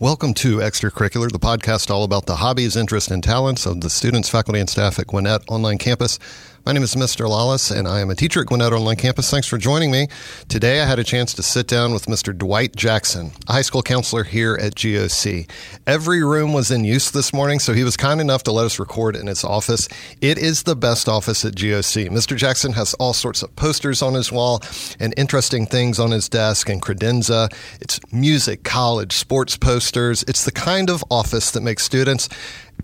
Welcome 0.00 0.32
to 0.34 0.58
Extracurricular, 0.58 1.28
the 1.28 1.40
podcast 1.40 1.90
all 1.90 2.04
about 2.04 2.26
the 2.26 2.36
hobbies, 2.36 2.76
interests, 2.76 3.10
and 3.10 3.20
talents 3.20 3.66
of 3.66 3.80
the 3.80 3.90
students, 3.90 4.28
faculty, 4.28 4.60
and 4.60 4.70
staff 4.70 4.96
at 5.00 5.08
Gwinnett 5.08 5.42
Online 5.48 5.76
Campus. 5.76 6.20
My 6.68 6.74
name 6.74 6.82
is 6.82 6.94
Mr. 6.94 7.26
Lawless, 7.26 7.70
and 7.70 7.88
I 7.88 8.00
am 8.00 8.10
a 8.10 8.14
teacher 8.14 8.42
at 8.42 8.48
Gwinnett 8.48 8.74
Online 8.74 8.94
Campus. 8.94 9.30
Thanks 9.30 9.46
for 9.46 9.56
joining 9.56 9.90
me. 9.90 10.06
Today, 10.50 10.82
I 10.82 10.84
had 10.84 10.98
a 10.98 11.02
chance 11.02 11.32
to 11.32 11.42
sit 11.42 11.66
down 11.66 11.94
with 11.94 12.04
Mr. 12.08 12.36
Dwight 12.36 12.76
Jackson, 12.76 13.32
a 13.48 13.54
high 13.54 13.62
school 13.62 13.82
counselor 13.82 14.22
here 14.22 14.54
at 14.60 14.74
GOC. 14.74 15.48
Every 15.86 16.22
room 16.22 16.52
was 16.52 16.70
in 16.70 16.84
use 16.84 17.10
this 17.10 17.32
morning, 17.32 17.58
so 17.58 17.72
he 17.72 17.84
was 17.84 17.96
kind 17.96 18.20
enough 18.20 18.42
to 18.42 18.52
let 18.52 18.66
us 18.66 18.78
record 18.78 19.16
in 19.16 19.28
his 19.28 19.44
office. 19.44 19.88
It 20.20 20.36
is 20.36 20.64
the 20.64 20.76
best 20.76 21.08
office 21.08 21.42
at 21.42 21.54
GOC. 21.54 22.10
Mr. 22.10 22.36
Jackson 22.36 22.74
has 22.74 22.92
all 22.92 23.14
sorts 23.14 23.42
of 23.42 23.56
posters 23.56 24.02
on 24.02 24.12
his 24.12 24.30
wall 24.30 24.62
and 25.00 25.14
interesting 25.16 25.64
things 25.64 25.98
on 25.98 26.10
his 26.10 26.28
desk 26.28 26.68
and 26.68 26.82
credenza. 26.82 27.48
It's 27.80 27.98
music, 28.12 28.62
college, 28.62 29.14
sports 29.14 29.56
posters. 29.56 30.22
It's 30.28 30.44
the 30.44 30.52
kind 30.52 30.90
of 30.90 31.02
office 31.10 31.50
that 31.52 31.62
makes 31.62 31.82
students 31.82 32.28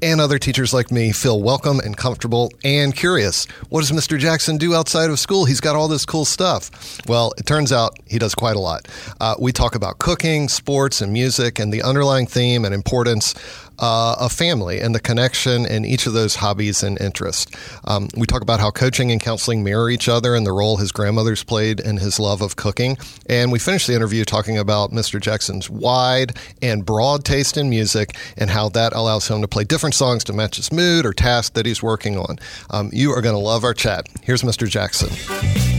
and 0.03 0.21
other 0.21 0.39
teachers 0.39 0.75
like 0.75 0.91
me 0.91 1.13
feel 1.13 1.41
welcome 1.41 1.81
and 1.81 1.97
comfortable 1.97 2.53
and 2.65 2.95
curious. 2.95 3.47
What 3.69 3.81
does 3.81 3.93
Mr. 3.93 4.19
Jackson 4.19 4.59
do 4.59 4.75
outside 4.75 5.11
of 5.11 5.19
school? 5.19 5.45
He's 5.45 5.61
got 5.61 5.77
all 5.77 5.89
this 5.89 6.05
cool 6.05 6.25
stuff. 6.25 6.71
Well, 7.07 7.33
it 7.39 7.47
turns 7.47 7.73
out 7.73 7.97
he 8.07 8.19
does 8.19 8.35
quite 8.35 8.57
a 8.57 8.61
lot. 8.61 8.89
Uh, 9.21 9.35
we 9.39 9.53
talk 9.53 9.75
about 9.75 9.99
cooking, 9.99 10.49
sports, 10.49 11.01
and 11.01 11.13
music, 11.13 11.59
and 11.59 11.73
the 11.73 11.83
underlying 11.83 12.27
theme 12.27 12.65
and 12.65 12.75
importance 12.75 13.35
uh, 13.79 14.17
of 14.19 14.33
family 14.33 14.81
and 14.81 14.95
the 14.95 15.01
connection 15.01 15.67
in 15.67 15.85
each 15.85 16.07
of 16.07 16.13
those 16.13 16.37
hobbies 16.37 16.83
and 16.83 17.01
interests. 17.01 17.51
Um, 17.85 18.09
we 18.17 18.27
talk 18.27 18.43
about 18.43 18.61
how 18.61 18.71
coaching 18.71 19.11
and 19.11 19.21
counseling 19.21 19.63
mirror 19.63 19.91
each 19.91 20.09
other 20.09 20.35
and 20.35 20.47
the 20.47 20.53
role 20.53 20.77
his 20.77 20.93
grandmother's 20.93 21.43
played 21.45 21.81
in 21.81 21.97
his 21.97 22.19
love 22.19 22.43
of 22.43 22.57
cooking. 22.57 22.97
And 23.29 23.53
we 23.53 23.59
finish 23.59 23.87
the 23.87 23.95
interview 23.95 24.25
talking 24.25 24.59
about 24.59 24.91
Mr. 24.91 25.21
Jackson's 25.21 25.69
wide 25.69 26.37
and 26.63 26.85
broad 26.85 27.25
taste 27.25 27.57
in 27.57 27.71
music 27.71 28.17
and 28.37 28.51
how 28.51 28.69
that 28.71 28.93
allows 28.93 29.29
him 29.29 29.41
to 29.43 29.49
play 29.49 29.65
different 29.65 29.95
songs 29.95 30.25
to 30.25 30.33
match 30.33 30.57
his 30.57 30.73
mood 30.73 31.07
or 31.07 31.13
task 31.13 31.55
that 31.55 31.67
he's 31.67 31.83
working 31.83 32.17
on. 32.17 32.39
Um, 32.71 32.91
you 32.93 33.11
are 33.13 33.23
going 33.23 33.35
to 33.35 33.41
love 33.41 33.65
our 33.65 33.75
chat. 33.75 34.07
Here's 34.23 34.43
Mr. 34.43 34.69
Jackson. 34.69 35.74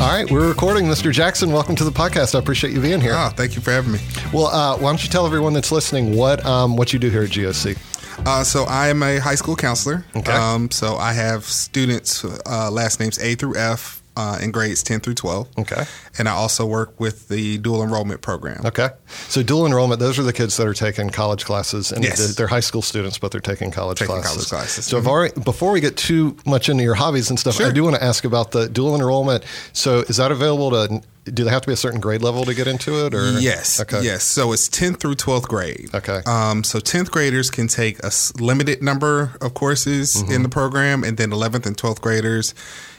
All 0.00 0.08
right, 0.08 0.30
we're 0.30 0.48
recording. 0.48 0.86
Mr. 0.86 1.12
Jackson, 1.12 1.52
welcome 1.52 1.76
to 1.76 1.84
the 1.84 1.90
podcast. 1.90 2.34
I 2.34 2.38
appreciate 2.38 2.72
you 2.72 2.80
being 2.80 3.02
here. 3.02 3.12
Oh, 3.14 3.28
thank 3.36 3.54
you 3.54 3.60
for 3.60 3.70
having 3.70 3.92
me. 3.92 3.98
Well, 4.32 4.46
uh, 4.46 4.78
why 4.78 4.88
don't 4.90 5.02
you 5.04 5.10
tell 5.10 5.26
everyone 5.26 5.52
that's 5.52 5.70
listening 5.70 6.16
what 6.16 6.42
um, 6.46 6.74
what 6.74 6.94
you 6.94 6.98
do 6.98 7.10
here 7.10 7.24
at 7.24 7.28
GOC? 7.28 7.76
Uh, 8.26 8.42
so 8.42 8.64
I 8.64 8.88
am 8.88 9.02
a 9.02 9.18
high 9.18 9.34
school 9.34 9.56
counselor. 9.56 10.06
Okay. 10.16 10.32
Um, 10.32 10.70
so 10.70 10.96
I 10.96 11.12
have 11.12 11.44
students, 11.44 12.24
uh, 12.24 12.70
last 12.70 12.98
names 12.98 13.18
A 13.18 13.34
through 13.34 13.56
F, 13.56 13.99
uh, 14.20 14.38
in 14.44 14.50
grades 14.50 14.82
10 14.82 15.00
through 15.00 15.14
12. 15.14 15.48
Okay. 15.58 15.84
And 16.18 16.28
I 16.28 16.32
also 16.32 16.66
work 16.66 16.98
with 17.00 17.28
the 17.28 17.58
dual 17.58 17.82
enrollment 17.82 18.20
program. 18.20 18.60
Okay. 18.66 18.88
So 19.28 19.42
dual 19.42 19.64
enrollment, 19.66 19.98
those 20.00 20.18
are 20.18 20.22
the 20.22 20.32
kids 20.32 20.56
that 20.58 20.66
are 20.66 20.74
taking 20.74 21.08
college 21.10 21.44
classes, 21.44 21.90
and 21.92 22.04
Yes. 22.04 22.34
they're 22.36 22.46
high 22.58 22.60
school 22.70 22.82
students, 22.82 23.18
but 23.18 23.30
they're 23.32 23.40
taking 23.40 23.70
college 23.70 23.98
Taking 23.98 24.16
classes. 24.16 24.32
college 24.34 24.48
classes. 24.48 24.84
So 24.84 24.98
I've 24.98 25.06
already, 25.06 25.40
before 25.40 25.72
we 25.72 25.80
get 25.80 25.96
too 25.96 26.36
much 26.44 26.68
into 26.68 26.82
your 26.82 26.94
hobbies 26.96 27.30
and 27.30 27.38
stuff, 27.40 27.60
I 27.60 27.70
do 27.70 27.82
want 27.84 27.96
to 27.96 28.04
ask 28.04 28.24
about 28.24 28.50
the 28.50 28.68
dual 28.68 28.94
enrollment. 28.94 29.44
So 29.72 30.00
is 30.00 30.16
that 30.18 30.30
available 30.30 30.70
to? 30.72 31.02
Do 31.24 31.44
they 31.44 31.50
have 31.50 31.60
to 31.62 31.66
be 31.68 31.74
a 31.74 31.76
certain 31.76 32.00
grade 32.00 32.22
level 32.22 32.44
to 32.46 32.54
get 32.54 32.66
into 32.66 33.04
it, 33.06 33.14
or 33.14 33.38
Yes. 33.38 33.78
Okay. 33.80 34.02
Yes. 34.02 34.24
So 34.24 34.52
it's 34.52 34.68
10th 34.68 35.00
through 35.00 35.16
12th 35.16 35.46
grade. 35.48 35.90
Okay. 35.94 36.22
Um, 36.26 36.64
so 36.64 36.78
10th 36.80 37.10
graders 37.10 37.50
can 37.50 37.68
take 37.68 37.98
a 38.02 38.10
limited 38.40 38.82
number 38.82 39.32
of 39.40 39.52
courses 39.54 40.14
Mm-hmm. 40.16 40.32
in 40.32 40.42
the 40.42 40.48
program, 40.48 41.04
and 41.04 41.16
then 41.18 41.30
11th 41.30 41.66
and 41.66 41.76
12th 41.76 42.00
graders, 42.00 42.54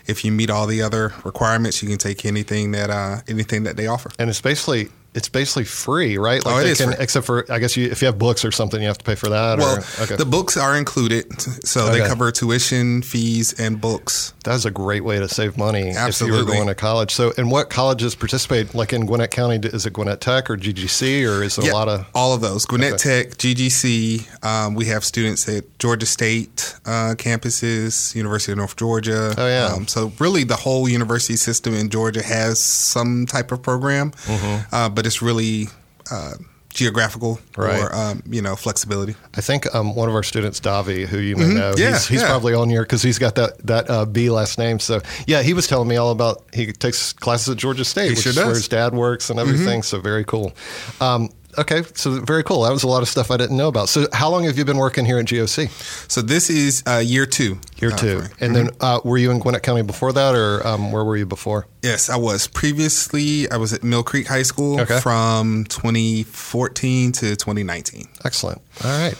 if 0.05 0.25
you 0.25 0.31
meet 0.31 0.49
all 0.49 0.67
the 0.67 0.81
other 0.81 1.13
requirements, 1.23 1.81
you 1.81 1.89
can 1.89 1.97
take 1.97 2.25
anything 2.25 2.71
that 2.71 2.89
uh, 2.89 3.21
anything 3.27 3.63
that 3.63 3.77
they 3.77 3.87
offer. 3.87 4.11
And 4.17 4.29
it's 4.29 4.41
basically 4.41 4.89
it's 5.13 5.27
basically 5.29 5.65
free, 5.65 6.17
right? 6.17 6.41
Oh, 6.45 6.59
it 6.59 6.67
is 6.67 6.77
can, 6.79 6.93
except 6.99 7.25
for 7.25 7.45
I 7.51 7.59
guess 7.59 7.75
you, 7.75 7.89
if 7.89 8.01
you 8.01 8.05
have 8.05 8.17
books 8.17 8.45
or 8.45 8.51
something, 8.51 8.81
you 8.81 8.87
have 8.87 8.97
to 8.97 9.03
pay 9.03 9.15
for 9.15 9.29
that. 9.29 9.57
Well, 9.59 9.77
or, 9.77 10.03
okay. 10.03 10.15
the 10.15 10.25
books 10.25 10.55
are 10.57 10.77
included, 10.77 11.41
so 11.65 11.89
they 11.91 11.99
cover 12.07 12.31
tuition, 12.31 13.01
fees, 13.01 13.59
and 13.59 13.79
books. 13.81 14.33
That's 14.43 14.65
a 14.65 14.71
great 14.71 15.03
way 15.03 15.19
to 15.19 15.27
save 15.29 15.57
money 15.57 15.89
if 15.89 16.19
you 16.21 16.31
were 16.31 16.43
going 16.45 16.67
to 16.67 16.75
college. 16.75 17.11
So, 17.11 17.31
and 17.37 17.51
what 17.51 17.69
colleges 17.69 18.15
participate? 18.15 18.73
Like 18.73 18.93
in 18.93 19.05
Gwinnett 19.05 19.31
County, 19.31 19.59
is 19.67 19.85
it 19.85 19.93
Gwinnett 19.93 20.21
Tech 20.21 20.49
or 20.49 20.57
GGC, 20.57 21.27
or 21.27 21.43
is 21.43 21.57
it 21.57 21.67
a 21.69 21.73
lot 21.73 21.87
of? 21.89 22.07
all 22.15 22.33
of 22.33 22.41
those. 22.41 22.65
Gwinnett 22.65 22.93
Okay. 22.93 23.23
Tech, 23.23 23.37
GGC. 23.37 24.43
Um, 24.45 24.75
we 24.75 24.85
have 24.85 25.03
students 25.03 25.47
at 25.49 25.65
Georgia 25.79 26.05
State 26.05 26.75
uh, 26.85 27.15
campuses, 27.17 28.15
University 28.15 28.51
of 28.53 28.57
North 28.57 28.75
Georgia. 28.75 29.33
Oh, 29.37 29.47
yeah. 29.47 29.73
Um, 29.73 29.87
so 29.87 30.11
really, 30.19 30.43
the 30.43 30.55
whole 30.55 30.87
university 30.89 31.35
system 31.35 31.73
in 31.73 31.89
Georgia 31.89 32.23
has 32.23 32.59
some 32.59 33.25
type 33.25 33.51
of 33.51 33.61
program, 33.61 34.11
Mm-hmm. 34.11 34.73
uh, 34.75 34.89
but 34.89 35.00
it's 35.05 35.21
really 35.21 35.67
uh, 36.11 36.33
geographical 36.69 37.39
Right. 37.57 37.79
or 37.81 37.93
um, 37.93 38.23
you 38.29 38.41
know 38.41 38.55
flexibility. 38.55 39.15
I 39.35 39.41
think 39.41 39.73
um, 39.75 39.93
one 39.95 40.07
of 40.09 40.15
our 40.15 40.23
students, 40.23 40.59
Davi, 40.59 41.05
who 41.05 41.17
you 41.19 41.35
may 41.35 41.47
know, 41.53 41.71
Mm-hmm. 41.73 41.79
Yeah, 41.81 41.89
he's, 41.91 42.07
he's 42.07 42.21
yeah. 42.21 42.27
probably 42.27 42.53
on 42.53 42.69
here 42.69 42.83
because 42.83 43.01
he's 43.03 43.19
got 43.19 43.35
that 43.35 43.57
that 43.67 43.89
uh, 43.89 44.05
B 44.05 44.29
last 44.29 44.57
name. 44.57 44.79
So 44.79 45.01
yeah, 45.27 45.41
he 45.43 45.53
was 45.53 45.67
telling 45.67 45.87
me 45.89 45.97
all 45.97 46.11
about 46.11 46.43
he 46.53 46.71
takes 46.71 47.11
classes 47.13 47.49
at 47.49 47.57
Georgia 47.57 47.83
State, 47.85 48.11
which 48.11 48.21
sure 48.21 48.29
is 48.31 48.37
where 48.37 48.45
does. 48.45 48.53
Mm-hmm. 48.53 48.59
his 48.61 48.67
dad 48.69 48.93
works 48.93 49.29
and 49.29 49.39
everything. 49.39 49.83
So 49.83 49.99
very 49.99 50.23
cool. 50.23 50.53
Um, 51.01 51.29
okay, 51.57 51.83
so 51.95 52.19
very 52.21 52.43
cool. 52.43 52.61
That 52.63 52.71
was 52.71 52.83
a 52.83 52.87
lot 52.87 53.01
of 53.01 53.07
stuff 53.09 53.31
I 53.31 53.37
didn't 53.37 53.57
know 53.57 53.67
about. 53.67 53.89
So 53.89 54.07
how 54.13 54.29
long 54.29 54.43
have 54.45 54.57
you 54.57 54.65
been 54.65 54.77
working 54.77 55.05
here 55.05 55.17
at 55.19 55.25
GOC? 55.25 55.69
So 56.11 56.21
this 56.21 56.49
is 56.49 56.83
uh, 56.87 56.97
year 56.97 57.25
two. 57.25 57.59
Year 57.77 57.91
uh, 57.91 57.97
two, 57.97 58.21
and 58.39 58.55
then 58.55 58.69
uh, 58.79 58.99
were 59.03 59.17
you 59.17 59.31
in 59.31 59.39
Gwinnett 59.39 59.63
County 59.63 59.81
before 59.83 60.13
that, 60.13 60.35
or 60.35 60.65
um, 60.65 60.91
where 60.91 61.03
were 61.03 61.17
you 61.17 61.25
before? 61.25 61.67
Yes, 61.81 62.09
I 62.09 62.15
was. 62.17 62.47
Previously, 62.47 63.49
I 63.51 63.57
was 63.57 63.73
at 63.73 63.83
Mill 63.83 64.03
Creek 64.03 64.27
High 64.27 64.43
School 64.43 64.79
Okay. 64.81 64.99
from 64.99 65.65
2014 65.65 67.11
to 67.13 67.35
2019. 67.35 68.05
Excellent. 68.25 68.61
All 68.83 68.91
right. 68.91 69.15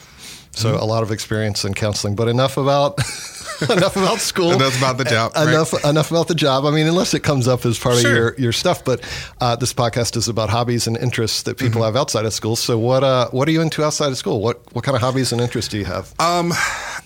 So 0.54 0.74
Mm-hmm. 0.74 0.82
a 0.84 0.86
lot 0.86 1.02
of 1.02 1.12
experience 1.12 1.64
in 1.64 1.74
counseling, 1.74 2.16
but 2.16 2.28
enough 2.28 2.58
about 2.58 2.98
enough 3.70 3.96
about 3.96 4.20
school. 4.20 4.52
Enough 4.52 4.78
about 4.78 4.98
the 4.98 5.04
job, 5.06 5.34
right? 5.36 5.48
Enough 5.50 5.86
enough 5.86 6.12
about 6.12 6.28
the 6.28 6.36
job. 6.36 6.66
I 6.66 6.72
mean, 6.72 6.88
unless 6.88 7.14
it 7.14 7.22
comes 7.24 7.48
up 7.48 7.66
as 7.66 7.78
part 7.80 7.98
of 7.98 8.04
your, 8.04 8.36
your 8.38 8.52
stuff. 8.52 8.84
But 8.84 9.02
uh, 9.40 9.56
this 9.56 9.74
podcast 9.74 10.16
is 10.18 10.28
about 10.28 10.50
hobbies 10.50 10.88
and 10.88 10.98
interests 10.98 11.44
that 11.44 11.58
Mm-hmm. 11.58 11.68
people 11.68 11.84
have 11.84 11.96
outside 11.96 12.26
of 12.26 12.34
school. 12.34 12.56
So 12.56 12.78
what 12.80 13.04
uh, 13.04 13.30
what 13.32 13.48
are 13.48 13.52
you 13.52 13.62
into 13.62 13.84
outside 13.84 14.08
of 14.12 14.18
school? 14.18 14.42
What 14.42 14.62
what 14.74 14.84
kind 14.86 14.96
of 14.96 15.02
hobbies 15.02 15.32
and 15.32 15.42
interests 15.42 15.70
do 15.70 15.78
you 15.78 15.86
have? 15.86 16.14
Um, 16.20 16.52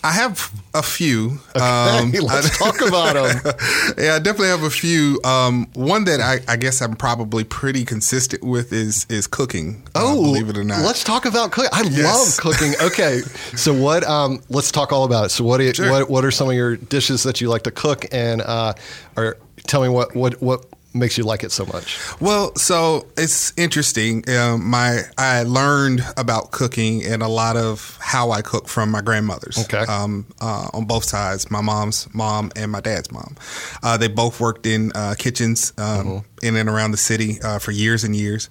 I 0.04 0.12
have 0.12 0.50
a 0.72 0.82
few. 0.82 1.38
Um, 1.54 2.12
let's 2.12 2.60
I- 2.62 2.64
talk 2.70 2.80
about 2.86 3.14
them. 3.14 3.54
yeah, 3.98 4.14
I 4.14 4.18
definitely 4.18 4.48
have 4.48 4.62
a 4.62 4.70
few. 4.70 5.20
Um, 5.24 5.66
one 5.74 6.04
that 6.04 6.20
I, 6.20 6.40
I 6.52 6.56
guess 6.56 6.80
I'm 6.80 6.94
probably 6.96 7.44
pretty 7.44 7.84
consistent 7.84 8.42
with 8.44 8.72
is 8.72 9.06
is 9.10 9.26
cooking. 9.26 9.82
uh, 9.94 10.02
Oh, 10.04 10.22
believe 10.22 10.48
it 10.48 10.56
or 10.56 10.64
not. 10.64 10.80
let's 10.84 11.02
talk 11.04 11.24
about 11.26 11.50
cooking. 11.52 11.70
I 11.72 11.82
Yes. 11.82 12.04
love 12.04 12.36
cooking. 12.54 12.72
Okay, 12.80 13.20
so 13.56 13.74
what? 13.74 14.04
Um, 14.04 14.40
let's 14.48 14.70
talk 14.70 14.92
all 14.92 15.04
about 15.04 15.26
it. 15.26 15.28
So 15.30 15.44
what? 15.44 15.60
You, 15.60 15.74
Sure. 15.74 15.90
What? 15.90 16.08
What 16.10 16.24
are 16.24 16.30
some 16.30 16.45
of 16.48 16.56
your 16.56 16.76
dishes 16.76 17.22
that 17.24 17.40
you 17.40 17.48
like 17.48 17.62
to 17.62 17.70
cook? 17.70 18.06
And 18.12 18.42
uh, 18.42 18.74
or 19.16 19.36
tell 19.66 19.82
me 19.82 19.88
what 19.88 20.14
what 20.14 20.40
what 20.42 20.66
makes 20.96 21.18
you 21.18 21.24
like 21.24 21.44
it 21.44 21.52
so 21.52 21.64
much? 21.66 21.98
Well, 22.20 22.54
so 22.56 23.06
it's 23.16 23.52
interesting. 23.56 24.28
Um, 24.30 24.68
my 24.68 25.02
I 25.16 25.42
learned 25.44 26.04
about 26.16 26.50
cooking 26.50 27.04
and 27.04 27.22
a 27.22 27.28
lot 27.28 27.56
of 27.56 27.98
how 28.00 28.30
I 28.30 28.42
cook 28.42 28.68
from 28.68 28.90
my 28.90 29.00
grandmothers. 29.00 29.58
Okay. 29.58 29.84
Um, 29.90 30.26
uh, 30.40 30.68
on 30.72 30.86
both 30.86 31.04
sides, 31.04 31.50
my 31.50 31.60
mom's 31.60 32.12
mom 32.14 32.50
and 32.56 32.72
my 32.72 32.80
dad's 32.80 33.12
mom. 33.12 33.36
Uh, 33.82 33.96
they 33.96 34.08
both 34.08 34.40
worked 34.40 34.66
in 34.66 34.92
uh, 34.94 35.14
kitchens 35.18 35.72
um, 35.78 36.24
in 36.42 36.56
and 36.56 36.68
around 36.68 36.90
the 36.90 36.96
city 36.96 37.40
uh, 37.42 37.58
for 37.58 37.70
years 37.70 38.04
and 38.04 38.16
years. 38.16 38.48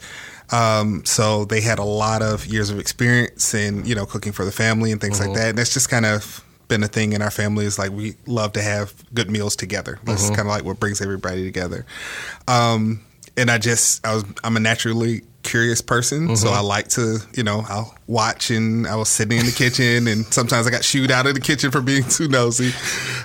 Um, 0.51 1.03
so 1.05 1.45
they 1.45 1.61
had 1.61 1.79
a 1.79 1.83
lot 1.83 2.21
of 2.21 2.45
years 2.45 2.69
of 2.69 2.77
experience 2.79 3.53
in 3.53 3.85
you 3.85 3.95
know 3.95 4.05
cooking 4.05 4.31
for 4.31 4.45
the 4.45 4.51
family 4.51 4.91
and 4.91 5.01
things 5.01 5.19
like 5.19 5.33
that. 5.33 5.49
And 5.49 5.57
that's 5.57 5.73
just 5.73 5.89
kind 5.89 6.05
of 6.05 6.44
been 6.67 6.83
a 6.83 6.87
thing 6.87 7.13
in 7.13 7.21
our 7.21 7.31
family 7.31 7.65
is 7.65 7.77
like 7.77 7.91
we 7.91 8.15
love 8.25 8.53
to 8.53 8.61
have 8.61 8.93
good 9.13 9.29
meals 9.29 9.55
together. 9.55 9.99
That's 10.03 10.29
kind 10.29 10.41
of 10.41 10.47
like 10.47 10.63
what 10.63 10.79
brings 10.79 11.01
everybody 11.01 11.43
together. 11.43 11.85
Um, 12.47 13.01
and 13.37 13.51
I 13.51 13.57
just 13.57 14.05
I 14.05 14.15
was 14.15 14.23
I'm 14.43 14.57
a 14.57 14.59
naturally 14.59 15.21
curious 15.43 15.79
person, 15.81 16.35
so 16.35 16.49
I 16.49 16.61
like 16.61 16.87
to 16.89 17.19
you 17.33 17.43
know 17.43 17.63
I'll 17.69 17.95
watch 18.07 18.49
and 18.49 18.87
I 18.87 18.95
was 18.95 19.09
sitting 19.09 19.37
in 19.37 19.45
the 19.45 19.51
kitchen 19.51 20.07
and 20.07 20.25
sometimes 20.25 20.67
I 20.67 20.71
got 20.71 20.83
shooed 20.83 21.11
out 21.11 21.27
of 21.27 21.35
the 21.35 21.41
kitchen 21.41 21.71
for 21.71 21.81
being 21.81 22.03
too 22.09 22.27
nosy. 22.27 22.71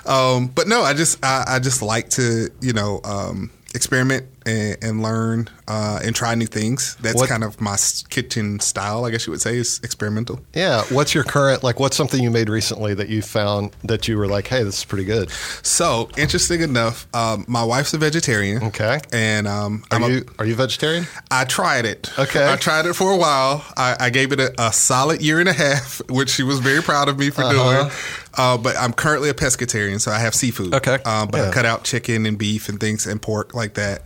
Um, 0.05 0.47
but 0.47 0.67
no, 0.67 0.83
I 0.83 0.93
just 0.93 1.23
I, 1.23 1.45
I 1.47 1.59
just 1.59 1.81
like 1.81 2.09
to 2.11 2.49
you 2.61 2.73
know 2.73 3.01
um, 3.03 3.51
experiment 3.73 4.25
and, 4.45 4.77
and 4.81 5.01
learn 5.03 5.49
uh, 5.67 5.99
and 6.03 6.15
try 6.15 6.33
new 6.35 6.45
things. 6.47 6.95
That's 7.01 7.15
What- 7.15 7.29
kind 7.29 7.43
of 7.43 7.59
my 7.61 7.77
kitchen 8.09 8.59
style, 8.59 9.05
I 9.05 9.11
guess 9.11 9.25
you 9.27 9.31
would 9.31 9.41
say, 9.41 9.57
is 9.57 9.79
experimental. 9.83 10.39
Yeah. 10.53 10.83
What's 10.89 11.13
your 11.13 11.23
current 11.23 11.63
like? 11.63 11.79
What's 11.79 11.95
something 11.97 12.21
you 12.21 12.31
made 12.31 12.49
recently 12.49 12.93
that 12.95 13.09
you 13.09 13.21
found 13.21 13.71
that 13.83 14.07
you 14.07 14.17
were 14.17 14.27
like, 14.27 14.47
hey, 14.47 14.63
this 14.63 14.79
is 14.79 14.85
pretty 14.85 15.05
good? 15.05 15.29
So 15.63 16.09
interesting 16.17 16.61
enough, 16.61 17.07
um, 17.15 17.45
my 17.47 17.63
wife's 17.63 17.93
a 17.93 17.97
vegetarian. 17.97 18.63
Okay. 18.63 18.99
and 19.13 19.47
um, 19.47 19.83
Are 19.91 19.95
I'm 19.97 20.03
a- 20.03 20.09
you 20.09 20.25
are 20.39 20.45
you 20.45 20.55
vegetarian? 20.55 21.05
I 21.29 21.45
tried 21.45 21.85
it. 21.85 22.11
Okay. 22.19 22.51
I 22.51 22.55
tried 22.55 22.85
it 22.85 22.93
for 22.93 23.11
a 23.11 23.17
while. 23.17 23.63
I, 23.77 23.95
I 23.99 24.09
gave 24.09 24.31
it 24.31 24.39
a, 24.39 24.53
a 24.59 24.73
solid 24.73 25.21
year 25.21 25.39
and 25.39 25.47
a 25.49 25.53
half, 25.53 26.01
which 26.09 26.29
she 26.29 26.43
was 26.43 26.59
very 26.59 26.81
proud 26.81 27.07
of 27.09 27.17
me 27.19 27.29
for 27.29 27.43
Uh-huh. 27.43 27.83
doing. 27.83 27.91
Uh, 28.37 28.57
but 28.57 28.77
I'm 28.77 28.93
currently 28.93 29.29
a 29.29 29.33
pescatarian, 29.33 29.99
so 29.99 30.09
I 30.11 30.19
have 30.19 30.33
seafood. 30.33 30.73
Okay. 30.73 30.95
Um, 31.03 31.27
but 31.29 31.37
Yeah. 31.39 31.49
I 31.49 31.51
cut 31.51 31.65
out 31.65 31.83
chicken 31.83 32.25
and 32.25 32.37
beef 32.37 32.69
and 32.69 32.79
things 32.79 33.05
and 33.05 33.21
pork 33.21 33.53
like 33.53 33.73
that. 33.73 34.03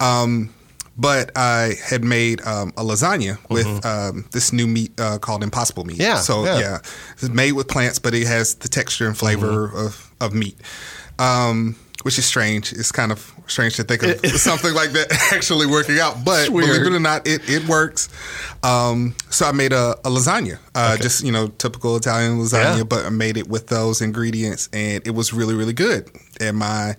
Um, 0.00 0.50
But 0.96 1.32
I 1.36 1.74
had 1.84 2.04
made 2.04 2.40
um, 2.46 2.72
a 2.76 2.84
lasagna 2.84 3.36
with 3.50 3.66
um, 3.84 4.26
this 4.30 4.52
new 4.52 4.68
meat 4.68 4.92
uh, 5.00 5.18
called 5.18 5.42
Impossible 5.42 5.84
meat. 5.84 5.94
Mm-hmm. 5.98 6.02
Yeah, 6.02 6.20
So 6.20 6.44
yeah. 6.44 6.58
yeah, 6.60 6.78
it's 7.14 7.28
made 7.28 7.52
with 7.52 7.66
plants, 7.66 7.98
but 7.98 8.14
it 8.14 8.28
has 8.28 8.54
the 8.54 8.68
texture 8.68 9.08
and 9.08 9.18
flavor 9.18 9.68
Mm-hmm. 9.68 9.86
of, 9.86 10.10
of 10.20 10.34
meat. 10.34 10.56
Um, 11.18 11.74
which 12.04 12.18
is 12.18 12.26
strange. 12.26 12.72
It's 12.72 12.92
kind 12.92 13.10
of 13.12 13.32
strange 13.46 13.74
to 13.76 13.82
think 13.84 14.02
of 14.04 14.24
something 14.38 14.74
like 14.74 14.92
that 14.92 15.10
actually 15.32 15.66
working 15.66 15.98
out, 15.98 16.22
but 16.24 16.48
believe 16.50 16.68
it 16.86 16.92
or 16.92 17.00
not, 17.00 17.26
it, 17.26 17.40
it 17.48 17.66
works. 17.66 18.08
Um, 18.62 19.14
so 19.30 19.46
I 19.46 19.52
made 19.52 19.72
a, 19.72 19.96
a 20.04 20.10
lasagna, 20.10 20.58
uh, 20.74 20.96
just 20.98 21.24
you 21.24 21.32
know, 21.32 21.48
typical 21.48 21.96
Italian 21.96 22.38
lasagna, 22.38 22.76
Yeah. 22.78 22.84
but 22.84 23.06
I 23.06 23.08
made 23.08 23.36
it 23.36 23.48
with 23.48 23.66
those 23.68 24.00
ingredients, 24.02 24.68
and 24.72 25.04
it 25.06 25.12
was 25.14 25.32
really, 25.32 25.54
really 25.54 25.72
good. 25.72 26.10
And 26.40 26.58
my 26.58 26.94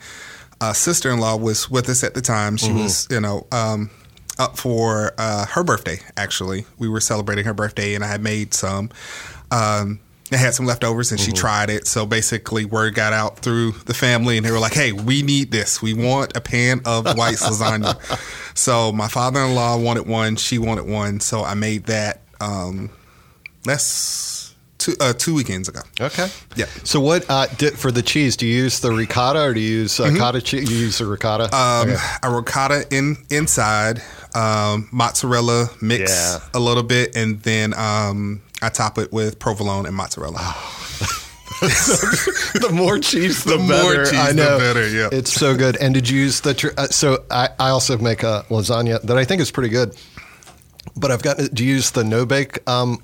uh, 0.61 0.73
sister 0.73 1.11
in 1.11 1.19
law 1.19 1.35
was 1.35 1.69
with 1.69 1.89
us 1.89 2.03
at 2.03 2.13
the 2.13 2.21
time. 2.21 2.57
She 2.57 2.71
was, 2.71 3.07
you 3.11 3.19
know, 3.19 3.45
um, 3.51 3.89
up 4.39 4.57
for 4.57 5.13
uh, 5.17 5.45
her 5.47 5.63
birthday. 5.63 5.99
Actually, 6.17 6.65
we 6.77 6.87
were 6.87 6.99
celebrating 6.99 7.45
her 7.45 7.53
birthday, 7.53 7.95
and 7.95 8.03
I 8.03 8.07
had 8.07 8.21
made 8.21 8.53
some. 8.53 8.89
Um, 9.51 9.99
I 10.31 10.37
had 10.37 10.55
some 10.55 10.65
leftovers, 10.65 11.11
and 11.11 11.19
she 11.19 11.31
tried 11.31 11.69
it. 11.69 11.85
So 11.85 12.05
basically, 12.05 12.65
word 12.65 12.95
got 12.95 13.13
out 13.13 13.39
through 13.39 13.73
the 13.85 13.93
family, 13.93 14.37
and 14.37 14.45
they 14.45 14.51
were 14.51 14.59
like, 14.59 14.73
"Hey, 14.73 14.91
we 14.91 15.21
need 15.21 15.51
this. 15.51 15.81
We 15.81 15.93
want 15.93 16.35
a 16.35 16.41
pan 16.41 16.81
of 16.85 17.05
white 17.15 17.35
lasagna." 17.35 17.95
so 18.57 18.91
my 18.91 19.07
father-in-law 19.07 19.77
wanted 19.77 20.07
one. 20.07 20.35
She 20.35 20.57
wanted 20.57 20.87
one. 20.87 21.19
So 21.19 21.43
I 21.43 21.53
made 21.53 21.85
that. 21.85 22.21
Um, 22.41 22.89
that's 23.63 24.34
two 24.85 24.95
uh, 24.99 25.13
two 25.13 25.33
weekends 25.33 25.67
ago. 25.69 25.81
Okay. 25.99 26.27
Yeah. 26.55 26.65
So 26.83 26.99
what 26.99 27.25
uh, 27.29 27.47
di 27.57 27.69
for 27.71 27.91
the 27.91 28.01
cheese? 28.01 28.37
Do 28.37 28.45
you 28.45 28.63
use 28.63 28.79
the 28.79 28.91
ricotta 28.91 29.41
or 29.41 29.53
do 29.53 29.59
you 29.59 29.79
use 29.81 29.99
uh, 29.99 30.13
cottage 30.17 30.45
cheese? 30.45 30.69
You 30.71 30.77
use 30.77 30.97
the 30.99 31.05
ricotta. 31.05 31.45
Mm-hmm. 31.45 31.89
Um, 31.89 31.95
Okay. 31.95 32.01
A 32.23 32.29
ricotta 32.35 32.85
in 32.91 33.17
inside, 33.29 34.01
um, 34.33 34.87
mozzarella 34.91 35.69
mix 35.81 36.11
Yeah. 36.11 36.39
a 36.53 36.59
little 36.59 36.83
bit, 36.83 37.15
and 37.15 37.41
then 37.41 37.73
um, 37.73 38.41
I 38.61 38.69
top 38.69 38.97
it 38.97 39.11
with 39.11 39.39
provolone 39.39 39.85
and 39.85 39.95
mozzarella. 39.95 40.39
the 41.61 42.69
more 42.73 42.99
cheese, 42.99 43.43
the, 43.43 43.51
The 43.51 43.57
more 43.57 43.67
better. 43.93 44.05
cheese, 44.05 44.19
I 44.19 44.33
the 44.33 44.43
know. 44.43 44.57
better, 44.57 44.87
yeah. 44.89 45.09
it's 45.11 45.31
so 45.31 45.55
good. 45.55 45.77
And 45.77 45.93
did 45.93 46.09
you 46.09 46.19
use 46.19 46.41
the? 46.41 46.53
Tr- 46.53 46.69
uh, 46.77 46.87
so 46.87 47.23
I, 47.31 47.49
I 47.59 47.69
also 47.69 47.97
make 47.97 48.23
a 48.23 48.45
lasagna 48.49 49.01
that 49.03 49.17
I 49.17 49.23
think 49.25 49.41
is 49.41 49.51
pretty 49.51 49.69
good. 49.69 49.95
But 50.95 51.11
I've 51.11 51.23
got. 51.23 51.37
Do 51.53 51.63
you 51.65 51.75
use 51.75 51.91
the 51.91 52.03
no 52.03 52.25
bake 52.25 52.67
um, 52.69 53.01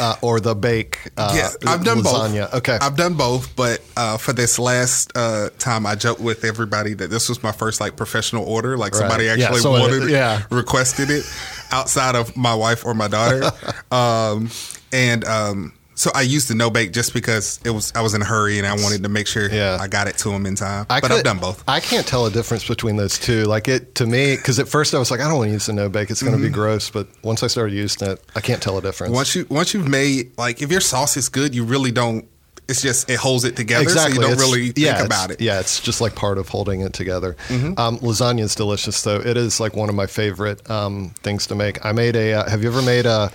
uh, 0.00 0.16
or 0.22 0.40
the 0.40 0.54
bake? 0.54 0.98
Uh, 1.16 1.32
yeah, 1.36 1.48
I've 1.66 1.84
done 1.84 1.98
lasagna. 1.98 2.50
both. 2.50 2.54
Okay. 2.54 2.78
I've 2.80 2.96
done 2.96 3.14
both, 3.14 3.54
but 3.56 3.80
uh, 3.96 4.16
for 4.18 4.32
this 4.32 4.58
last 4.58 5.12
uh, 5.16 5.50
time, 5.58 5.86
I 5.86 5.94
joked 5.94 6.20
with 6.20 6.44
everybody 6.44 6.94
that 6.94 7.08
this 7.10 7.28
was 7.28 7.42
my 7.42 7.52
first 7.52 7.80
like 7.80 7.96
professional 7.96 8.44
order. 8.44 8.76
Like 8.76 8.94
somebody 8.94 9.28
Right. 9.28 9.38
Yeah, 9.38 9.48
actually 9.48 9.70
wanted, 9.80 10.02
it, 10.04 10.10
yeah. 10.10 10.42
requested 10.50 11.10
it 11.10 11.24
outside 11.70 12.14
of 12.14 12.36
my 12.36 12.54
wife 12.54 12.84
or 12.84 12.94
my 12.94 13.08
daughter, 13.08 13.50
um, 13.90 14.50
and 14.92 15.24
um, 15.24 15.72
so 16.02 16.10
I 16.14 16.22
used 16.22 16.48
the 16.48 16.54
no 16.56 16.68
bake 16.68 16.92
just 16.92 17.14
because 17.14 17.60
it 17.64 17.70
was 17.70 17.92
I 17.94 18.00
was 18.00 18.14
in 18.14 18.22
a 18.22 18.24
hurry 18.24 18.58
and 18.58 18.66
I 18.66 18.72
wanted 18.74 19.04
to 19.04 19.08
make 19.08 19.26
sure 19.28 19.48
Yeah. 19.48 19.78
I 19.80 19.86
got 19.86 20.08
it 20.08 20.18
to 20.18 20.30
him 20.32 20.46
in 20.46 20.56
time. 20.56 20.84
I 20.90 21.00
but 21.00 21.08
could- 21.10 21.18
I've 21.18 21.24
done 21.24 21.38
both. 21.38 21.62
I 21.68 21.78
can't 21.78 22.06
tell 22.06 22.26
a 22.26 22.30
difference 22.30 22.66
between 22.66 22.96
those 22.96 23.18
two. 23.20 23.44
Like 23.44 23.68
it 23.68 23.94
to 23.94 24.06
me, 24.06 24.34
because 24.36 24.58
at 24.58 24.66
first 24.68 24.94
I 24.94 24.98
was 24.98 25.10
like, 25.12 25.20
I 25.20 25.28
don't 25.28 25.38
want 25.38 25.48
to 25.48 25.52
use 25.52 25.66
the 25.66 25.72
no 25.74 25.88
bake; 25.88 26.10
it's 26.10 26.22
going 26.22 26.36
to 26.36 26.42
be 26.42 26.48
gross. 26.50 26.90
But 26.90 27.06
once 27.22 27.42
I 27.42 27.46
started 27.46 27.74
using 27.74 28.08
it, 28.08 28.20
I 28.34 28.40
can't 28.40 28.60
tell 28.60 28.76
a 28.78 28.82
difference. 28.82 29.10
Mm-hmm. 29.10 29.16
Once 29.16 29.34
you 29.36 29.46
once 29.48 29.74
you've 29.74 29.88
made 29.88 30.36
like 30.36 30.60
if 30.60 30.72
your 30.72 30.80
sauce 30.80 31.16
is 31.16 31.28
good, 31.28 31.54
you 31.54 31.64
really 31.64 31.92
don't. 31.92 32.26
It's 32.68 32.80
just 32.80 33.10
it 33.10 33.18
holds 33.18 33.44
it 33.44 33.54
together, 33.56 33.82
exactly, 33.82 34.14
so 34.14 34.20
you 34.20 34.26
don't 34.26 34.32
It's- 34.38 34.48
really 34.50 34.70
think 34.72 35.04
about 35.06 35.30
it. 35.30 35.34
Mm-hmm. 35.38 35.44
Yeah, 35.44 35.60
it's 35.60 35.80
just 35.80 36.00
like 36.00 36.14
part 36.14 36.38
of 36.38 36.48
holding 36.48 36.80
it 36.80 36.92
together. 36.92 37.36
Um, 37.50 37.98
lasagna 37.98 38.40
is 38.40 38.54
delicious, 38.54 39.02
though. 39.02 39.20
It 39.20 39.36
is 39.36 39.60
like 39.60 39.74
one 39.76 39.88
of 39.88 39.94
my 39.94 40.06
favorite 40.06 40.68
um, 40.70 41.10
things 41.22 41.46
to 41.48 41.54
make. 41.54 41.84
I 41.84 41.92
made 41.92 42.16
a. 42.16 42.32
Uh, 42.34 42.48
have 42.50 42.62
you 42.62 42.68
ever 42.70 42.80
made 42.82 43.04
a? 43.06 43.30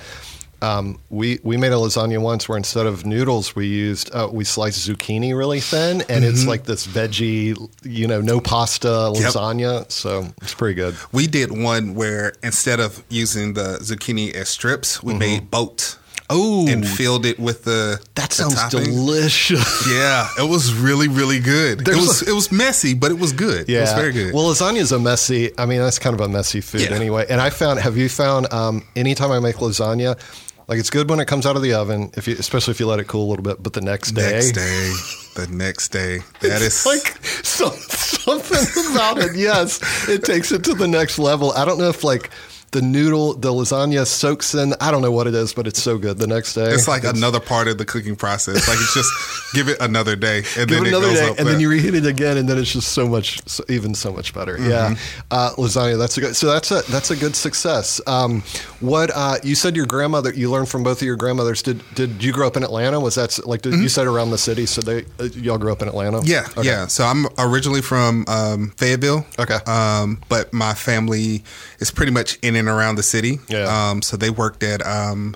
Um, 0.62 1.00
we 1.10 1.40
we 1.44 1.56
made 1.58 1.72
a 1.72 1.76
lasagna 1.76 2.20
once 2.20 2.50
where 2.50 2.58
instead 2.58 2.88
of 2.88 3.06
noodles 3.06 3.56
we 3.56 3.68
used 3.68 4.10
uh, 4.14 4.28
we 4.32 4.44
sliced 4.44 4.88
zucchini 4.90 5.38
really 5.38 5.60
thin 5.60 6.02
and 6.10 6.26
it's 6.26 6.40
Mm-hmm. 6.40 6.50
like 6.50 6.64
this 6.64 6.88
veggie 6.88 7.56
you 7.84 8.08
know 8.08 8.22
no 8.22 8.40
pasta 8.40 8.88
lasagna 8.88 9.90
so 9.92 10.26
it's 10.42 10.54
pretty 10.56 10.74
good. 10.76 10.96
We 11.12 11.28
did 11.28 11.52
one 11.58 11.94
where 11.96 12.34
instead 12.42 12.80
of 12.80 13.04
using 13.10 13.54
the 13.54 13.78
zucchini 13.82 14.34
as 14.34 14.50
strips, 14.50 15.04
we 15.04 15.14
made 15.14 15.52
boats. 15.52 15.98
Oh, 16.30 16.68
and 16.68 16.86
filled 16.86 17.26
it 17.26 17.40
with 17.40 17.64
the 17.64 18.02
that 18.16 18.32
the 18.32 18.36
sounds 18.36 18.56
topping. 18.56 18.84
delicious. 18.84 19.88
Yeah, 19.90 20.28
it 20.38 20.50
was 20.50 20.74
really 20.74 21.08
really 21.08 21.40
good. 21.40 21.86
There's 21.86 21.98
it 21.98 22.02
was 22.02 22.22
a- 22.24 22.30
it 22.32 22.34
was 22.34 22.52
messy, 22.52 22.94
but 22.96 23.12
it 23.12 23.18
was 23.20 23.32
good. 23.32 23.70
Yeah, 23.70 23.78
it 23.78 23.82
was 23.82 23.94
very 23.94 24.12
good. 24.12 24.34
Well, 24.34 24.44
lasagna 24.52 24.80
is 24.80 24.92
a 24.92 25.00
messy. 25.00 25.52
I 25.58 25.66
mean, 25.66 25.80
that's 25.80 26.00
kind 26.00 26.14
of 26.14 26.20
a 26.20 26.28
messy 26.28 26.60
food 26.60 26.82
Yeah. 26.82 26.96
anyway. 26.96 27.26
And 27.30 27.40
I 27.40 27.50
found. 27.50 27.80
Have 27.80 27.96
you 27.96 28.10
found? 28.10 28.52
Um, 28.52 28.84
anytime 28.98 29.32
I 29.32 29.40
make 29.40 29.56
lasagna, 29.58 30.20
like 30.68 30.80
it's 30.80 30.90
good 30.90 31.10
when 31.10 31.20
it 31.20 31.26
comes 31.26 31.46
out 31.46 31.56
of 31.56 31.62
the 31.62 31.74
oven, 31.74 32.12
if 32.16 32.28
you, 32.28 32.36
especially 32.38 32.72
if 32.72 32.80
you 32.80 32.88
let 32.88 33.00
it 33.00 33.08
cool 33.08 33.26
a 33.26 33.30
little 33.30 33.44
bit. 33.44 33.62
But 33.64 33.74
the 33.74 33.82
next 33.82 34.12
day, 34.12 34.32
next 34.34 34.52
day, 34.52 34.94
the 35.36 35.48
next 35.50 35.90
day, 35.90 36.20
that 36.42 36.62
it's 36.62 36.86
is 36.86 36.86
like 36.86 37.26
some, 37.44 37.72
something 37.72 38.94
about 38.94 39.18
it. 39.20 39.36
Yes, 39.36 39.80
it 40.10 40.24
takes 40.24 40.52
it 40.52 40.64
to 40.66 40.74
the 40.74 40.88
next 40.88 41.20
level. 41.20 41.52
I 41.54 41.66
don't 41.66 41.78
know 41.78 41.90
if 41.90 42.04
like 42.04 42.32
the 42.72 42.82
noodle, 42.82 43.34
the 43.34 43.50
lasagna 43.50 44.06
soaks 44.06 44.54
in. 44.54 44.74
I 44.82 44.92
don't 44.92 45.02
know 45.02 45.12
what 45.12 45.28
it 45.28 45.34
is, 45.34 45.54
but 45.54 45.68
it's 45.68 45.82
so 45.82 45.98
good 45.98 46.18
the 46.18 46.28
next 46.28 46.54
day. 46.54 46.70
It's 46.72 46.88
like 46.88 47.04
another 47.04 47.40
part 47.40 47.68
of 47.68 47.78
the 47.78 47.86
cooking 47.86 48.16
process. 48.16 48.68
Like 48.68 48.78
it's 48.80 48.94
just 48.94 49.10
give 49.54 49.70
it 49.70 49.78
another 49.80 50.16
day, 50.16 50.40
and 50.58 50.68
Give 50.68 50.70
then 50.70 50.86
it 50.86 50.88
another 50.90 51.08
goes 51.08 51.20
day, 51.20 51.36
and 51.38 51.48
then 51.48 51.60
you 51.60 51.70
reheat 51.70 51.96
it 51.96 52.06
again, 52.06 52.38
and 52.38 52.48
then 52.50 52.58
it's 52.58 52.72
just 52.74 52.90
so 52.90 53.08
much, 53.08 53.48
so, 53.48 53.64
even 53.70 53.94
so 53.96 54.12
much 54.12 54.34
better. 54.34 54.58
Yeah, 54.58 54.90
Mm-hmm. 54.96 55.22
uh, 55.32 55.52
lasagna. 55.52 55.98
That's 55.98 56.18
a 56.18 56.22
good. 56.22 56.36
So 56.36 56.48
that's 56.48 56.72
a 56.72 56.82
that's 56.92 57.10
a 57.12 57.16
good 57.16 57.36
success. 57.36 58.02
Um, 58.06 58.42
what 58.82 59.12
uh, 59.16 59.36
you 59.44 59.56
said 59.56 59.76
your 59.76 59.86
grandmother? 59.86 60.34
You 60.34 60.52
learned 60.52 60.70
from 60.70 60.84
both 60.84 60.98
of 61.02 61.06
your 61.06 61.16
grandmothers. 61.16 61.62
Did 61.62 61.82
did 61.96 62.22
you 62.24 62.34
grow 62.34 62.48
up 62.48 62.58
in 62.58 62.64
Atlanta? 62.64 63.00
Was 63.00 63.16
that 63.16 63.40
like 63.48 63.62
did, 63.62 63.76
you 63.76 63.88
said 63.90 64.08
around 64.08 64.32
the 64.32 64.38
city? 64.38 64.66
So 64.66 64.82
they 64.82 65.06
uh, 65.20 65.26
y'all 65.36 65.58
grew 65.58 65.72
up 65.72 65.82
in 65.82 65.88
Atlanta? 65.88 66.18
Mm-hmm. 66.18 66.28
Yeah, 66.28 66.48
Okay. 66.58 66.68
yeah. 66.68 66.88
So 66.88 67.06
I'm 67.06 67.28
originally 67.38 67.82
from 67.82 68.26
um, 68.28 68.72
Fayetteville. 68.78 69.26
Okay. 69.40 69.58
Um, 69.66 70.20
but 70.28 70.52
my 70.54 70.74
family 70.74 71.44
is 71.80 71.92
pretty 71.92 72.12
much 72.12 72.38
in 72.42 72.57
and 72.58 72.68
around 72.68 72.96
the 72.96 73.04
city. 73.04 73.40
Yeah. 73.48 73.90
Um, 73.90 74.02
so 74.02 74.18
they 74.18 74.30
worked 74.30 74.64
at 74.64 74.86
um, 74.86 75.36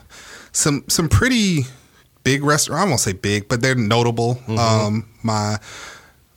some 0.51 0.83
some 0.87 1.07
pretty 1.09 1.65
big 2.23 2.43
restaurants. 2.43 2.85
I 2.85 2.87
won't 2.89 2.99
say 2.99 3.13
big, 3.13 3.47
but 3.47 3.61
they're 3.61 3.75
notable. 3.75 4.35
Mm-hmm. 4.35 4.57
Um, 4.57 5.07
my 5.23 5.57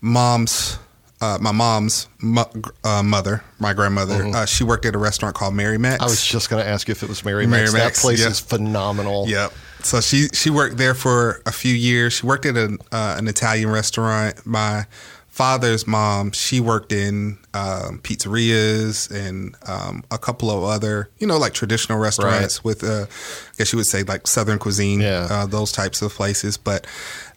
mom's. 0.00 0.78
Uh, 1.20 1.38
my 1.40 1.52
mom's 1.52 2.06
mo- 2.20 2.50
uh, 2.82 3.02
mother, 3.02 3.42
my 3.58 3.72
grandmother, 3.72 4.26
uh, 4.26 4.44
she 4.44 4.62
worked 4.62 4.84
at 4.84 4.94
a 4.94 4.98
restaurant 4.98 5.34
called 5.34 5.54
Mary 5.54 5.78
Mac's. 5.78 5.94
Mm-hmm. 5.94 6.02
I 6.02 6.06
was 6.06 6.26
just 6.26 6.50
going 6.50 6.62
to 6.62 6.69
ask 6.69 6.86
you 6.86 6.93
if 6.93 7.03
it 7.03 7.08
was 7.08 7.24
Mary, 7.24 7.46
Mary 7.46 7.62
Mac's. 7.62 7.72
Max, 7.72 7.96
That 8.03 8.06
place 8.06 8.20
yeah. 8.20 8.29
is 8.29 8.41
phenomenal. 8.41 9.26
Yep. 9.26 9.53
So 9.84 10.00
she 10.03 10.26
she 10.34 10.50
worked 10.50 10.76
there 10.76 10.93
for 10.93 11.41
a 11.46 11.53
few 11.53 11.72
years. 11.72 12.14
She 12.14 12.26
worked 12.26 12.44
at 12.44 12.58
an 12.58 12.79
uh, 12.93 13.14
an 13.17 13.26
Italian 13.29 13.70
restaurant. 13.70 14.44
My 14.44 14.84
father's 15.34 15.84
mom, 15.84 16.31
she 16.31 16.60
worked 16.60 16.93
in 16.93 17.36
um, 17.55 17.98
pizzerias 18.05 19.10
and 19.10 19.56
um, 19.67 20.05
a 20.12 20.17
couple 20.19 20.48
of 20.48 20.62
other, 20.62 21.10
you 21.19 21.26
know, 21.26 21.38
like 21.38 21.53
traditional 21.55 21.98
restaurants 21.98 22.62
with, 22.62 22.84
uh, 22.84 23.06
I 23.06 23.53
guess 23.58 23.72
you 23.72 23.76
would 23.79 23.86
say 23.86 24.05
like 24.05 24.29
Southern 24.29 24.60
cuisine, 24.60 25.00
Yeah. 25.00 25.26
uh, 25.29 25.46
those 25.46 25.72
types 25.72 26.03
of 26.03 26.12
places. 26.14 26.56
But 26.56 26.86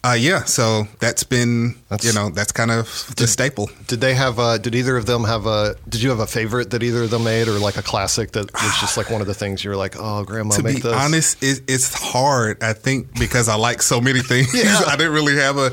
uh, 0.03 0.15
yeah, 0.17 0.43
so 0.43 0.87
that's 0.99 1.23
been, 1.23 1.75
That's- 1.89 2.05
you 2.05 2.13
know, 2.13 2.29
that's 2.29 2.51
kind 2.51 2.71
of 2.71 2.85
the 3.17 3.27
staple. 3.27 3.69
Did 3.87 3.99
they 3.99 4.13
have? 4.13 4.39
A, 4.39 4.57
did 4.59 4.75
either 4.75 4.95
of 4.95 5.05
them 5.05 5.23
have 5.23 5.45
a? 5.45 5.75
Did 5.89 6.01
you 6.01 6.09
have 6.09 6.19
a 6.19 6.27
favorite 6.27 6.69
that 6.71 6.83
either 6.83 7.03
of 7.03 7.09
them 7.09 7.23
made, 7.23 7.47
or 7.47 7.59
like 7.59 7.77
a 7.77 7.81
classic 7.81 8.31
that 8.31 8.53
was 8.53 8.79
just 8.79 8.95
like 8.97 9.09
one 9.09 9.21
of 9.21 9.27
the 9.27 9.33
things 9.33 9.63
you 9.63 9.69
were 9.69 9.75
like, 9.75 9.95
oh, 9.97 10.23
grandma, 10.23 10.55
to 10.55 10.63
make 10.63 10.75
be 10.77 10.81
this. 10.81 10.93
honest, 10.93 11.43
it, 11.43 11.61
it's 11.67 11.93
hard. 11.93 12.63
I 12.63 12.73
think 12.73 13.17
because 13.19 13.49
I 13.49 13.55
like 13.55 13.81
so 13.81 13.99
many 13.99 14.19
things. 14.23 14.53
Yeah. 14.53 14.81
I 14.87 14.95
didn't 14.95 15.13
really 15.13 15.35
have 15.37 15.57
a 15.57 15.71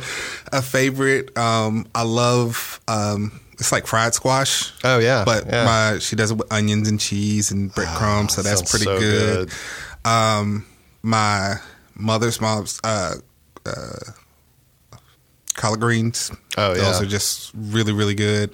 a 0.53 0.63
favorite. 0.63 1.37
Um, 1.37 1.87
I 1.95 2.03
love 2.03 2.81
um, 2.89 3.41
it's 3.53 3.73
like 3.73 3.87
fried 3.87 4.15
squash. 4.15 4.73
Oh, 4.85 4.99
yeah, 4.99 5.25
but 5.25 5.47
yeah. 5.47 5.65
my 5.65 5.99
she 5.99 6.17
does 6.17 6.31
it 6.31 6.39
with 6.39 6.53
onions 6.53 6.89
and 6.89 6.99
cheese 6.99 7.51
and 7.51 7.73
breadcrumbs, 7.75 8.35
so 8.35 8.43
that's 8.43 8.69
pretty 8.69 8.87
so 8.87 8.99
good. 8.99 9.49
good. 9.49 10.11
Um, 10.11 10.67
my 11.03 11.57
mother's 11.95 12.41
mom's 12.41 12.81
uh, 12.83 13.15
uh, 13.67 14.13
collard 15.55 15.81
greens. 15.81 16.31
Oh, 16.57 16.75
those 16.75 17.01
are 17.01 17.07
just 17.07 17.53
really 17.55 17.93
really 17.93 18.15
good. 18.15 18.51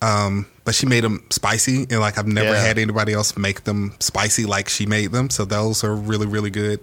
Um, 0.00 0.46
but 0.64 0.74
she 0.74 0.86
made 0.86 1.04
them 1.04 1.24
spicy, 1.30 1.86
and 1.90 2.00
like 2.00 2.18
I've 2.18 2.26
never 2.26 2.52
Yeah. 2.52 2.62
had 2.62 2.78
anybody 2.78 3.12
else 3.12 3.36
make 3.36 3.64
them 3.64 3.94
spicy 4.00 4.46
like 4.46 4.68
she 4.68 4.86
made 4.86 5.12
them. 5.12 5.30
So 5.30 5.44
those 5.44 5.84
are 5.84 5.94
really 5.94 6.26
really 6.26 6.50
good. 6.50 6.80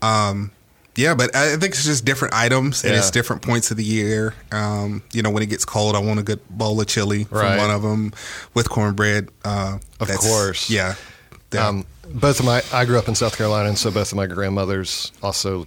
Um, 0.00 0.52
yeah, 0.94 1.14
but 1.14 1.34
I 1.34 1.50
think 1.56 1.72
it's 1.72 1.84
just 1.84 2.04
different 2.04 2.34
items, 2.34 2.84
and 2.84 2.92
Yeah. 2.92 2.98
it's 2.98 3.10
different 3.10 3.40
points 3.42 3.70
of 3.70 3.78
the 3.78 3.84
year. 3.84 4.34
Um, 4.52 5.02
you 5.12 5.22
know, 5.22 5.30
when 5.30 5.42
it 5.42 5.46
gets 5.46 5.64
cold, 5.64 5.96
I 5.96 6.00
want 6.00 6.20
a 6.20 6.22
good 6.22 6.40
bowl 6.50 6.80
of 6.80 6.86
chili 6.86 7.26
Right. 7.30 7.48
from 7.48 7.56
one 7.58 7.70
of 7.70 7.82
them 7.82 8.12
with 8.52 8.68
cornbread. 8.68 9.28
Uh, 9.44 9.78
Of 10.00 10.08
course. 10.08 10.68
yeah. 10.68 10.94
Yeah. 11.52 11.66
Um, 11.68 11.86
both 12.06 12.40
of 12.40 12.46
my, 12.46 12.62
I 12.72 12.84
grew 12.84 12.98
up 12.98 13.08
in 13.08 13.14
South 13.14 13.36
Carolina, 13.38 13.68
and 13.70 13.78
so 13.78 13.90
both 13.90 14.12
of 14.12 14.16
my 14.16 14.26
grandmothers 14.26 15.12
also 15.22 15.66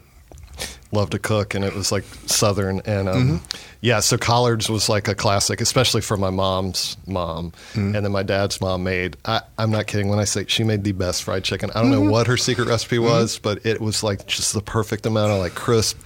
loved 0.96 1.12
to 1.12 1.20
cook, 1.20 1.54
and 1.54 1.64
it 1.64 1.74
was 1.74 1.92
like 1.92 2.04
southern. 2.26 2.82
And 2.86 3.10
um, 3.10 3.16
mm-hmm. 3.16 3.58
yeah, 3.82 4.00
so 4.00 4.18
collards 4.18 4.70
was 4.70 4.90
like 4.90 5.08
a 5.08 5.16
classic, 5.16 5.62
especially 5.62 6.02
for 6.02 6.18
my 6.18 6.30
mom's 6.30 6.98
mom, 7.06 7.52
mm-hmm. 7.74 7.96
and 7.96 8.06
then 8.06 8.12
my 8.12 8.24
dad's 8.24 8.60
mom 8.62 8.84
made. 8.84 9.18
I, 9.26 9.42
I'm 9.58 9.72
not 9.72 9.88
kidding 9.88 10.08
when 10.08 10.20
I 10.20 10.24
say 10.24 10.46
she 10.48 10.64
made 10.64 10.84
the 10.84 10.94
best 10.94 11.24
fried 11.24 11.44
chicken. 11.44 11.70
I 11.76 11.82
don't 11.82 11.92
know 11.92 12.02
mm-hmm. 12.02 12.12
what 12.12 12.28
her 12.28 12.38
secret 12.38 12.68
recipe 12.68 13.00
was, 13.00 13.38
but 13.40 13.66
it 13.66 13.82
was 13.82 14.04
like 14.04 14.26
just 14.26 14.54
the 14.54 14.62
perfect 14.62 15.06
amount 15.06 15.32
of 15.32 15.40
like 15.40 15.56
crisp, 15.56 16.00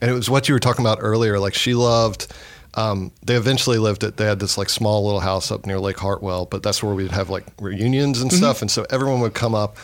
and 0.00 0.10
it 0.10 0.14
was 0.14 0.30
what 0.30 0.48
you 0.48 0.54
were 0.54 0.60
talking 0.60 0.84
about 0.84 0.98
earlier. 1.00 1.38
Like 1.38 1.54
she 1.54 1.74
loved. 1.74 2.32
Um, 2.76 3.12
they 3.22 3.36
eventually 3.36 3.78
lived 3.78 4.02
at. 4.04 4.16
They 4.16 4.24
had 4.24 4.40
this 4.40 4.58
like 4.58 4.68
small 4.68 5.04
little 5.04 5.20
house 5.20 5.50
up 5.50 5.64
near 5.66 5.78
Lake 5.78 5.98
Hartwell, 5.98 6.46
but 6.46 6.62
that's 6.62 6.82
where 6.82 6.94
we'd 6.94 7.12
have 7.12 7.30
like 7.30 7.44
reunions 7.60 8.20
and 8.20 8.32
stuff, 8.32 8.62
and 8.62 8.70
so 8.70 8.84
everyone 8.90 9.20
would 9.20 9.34
come 9.34 9.54
up. 9.54 9.76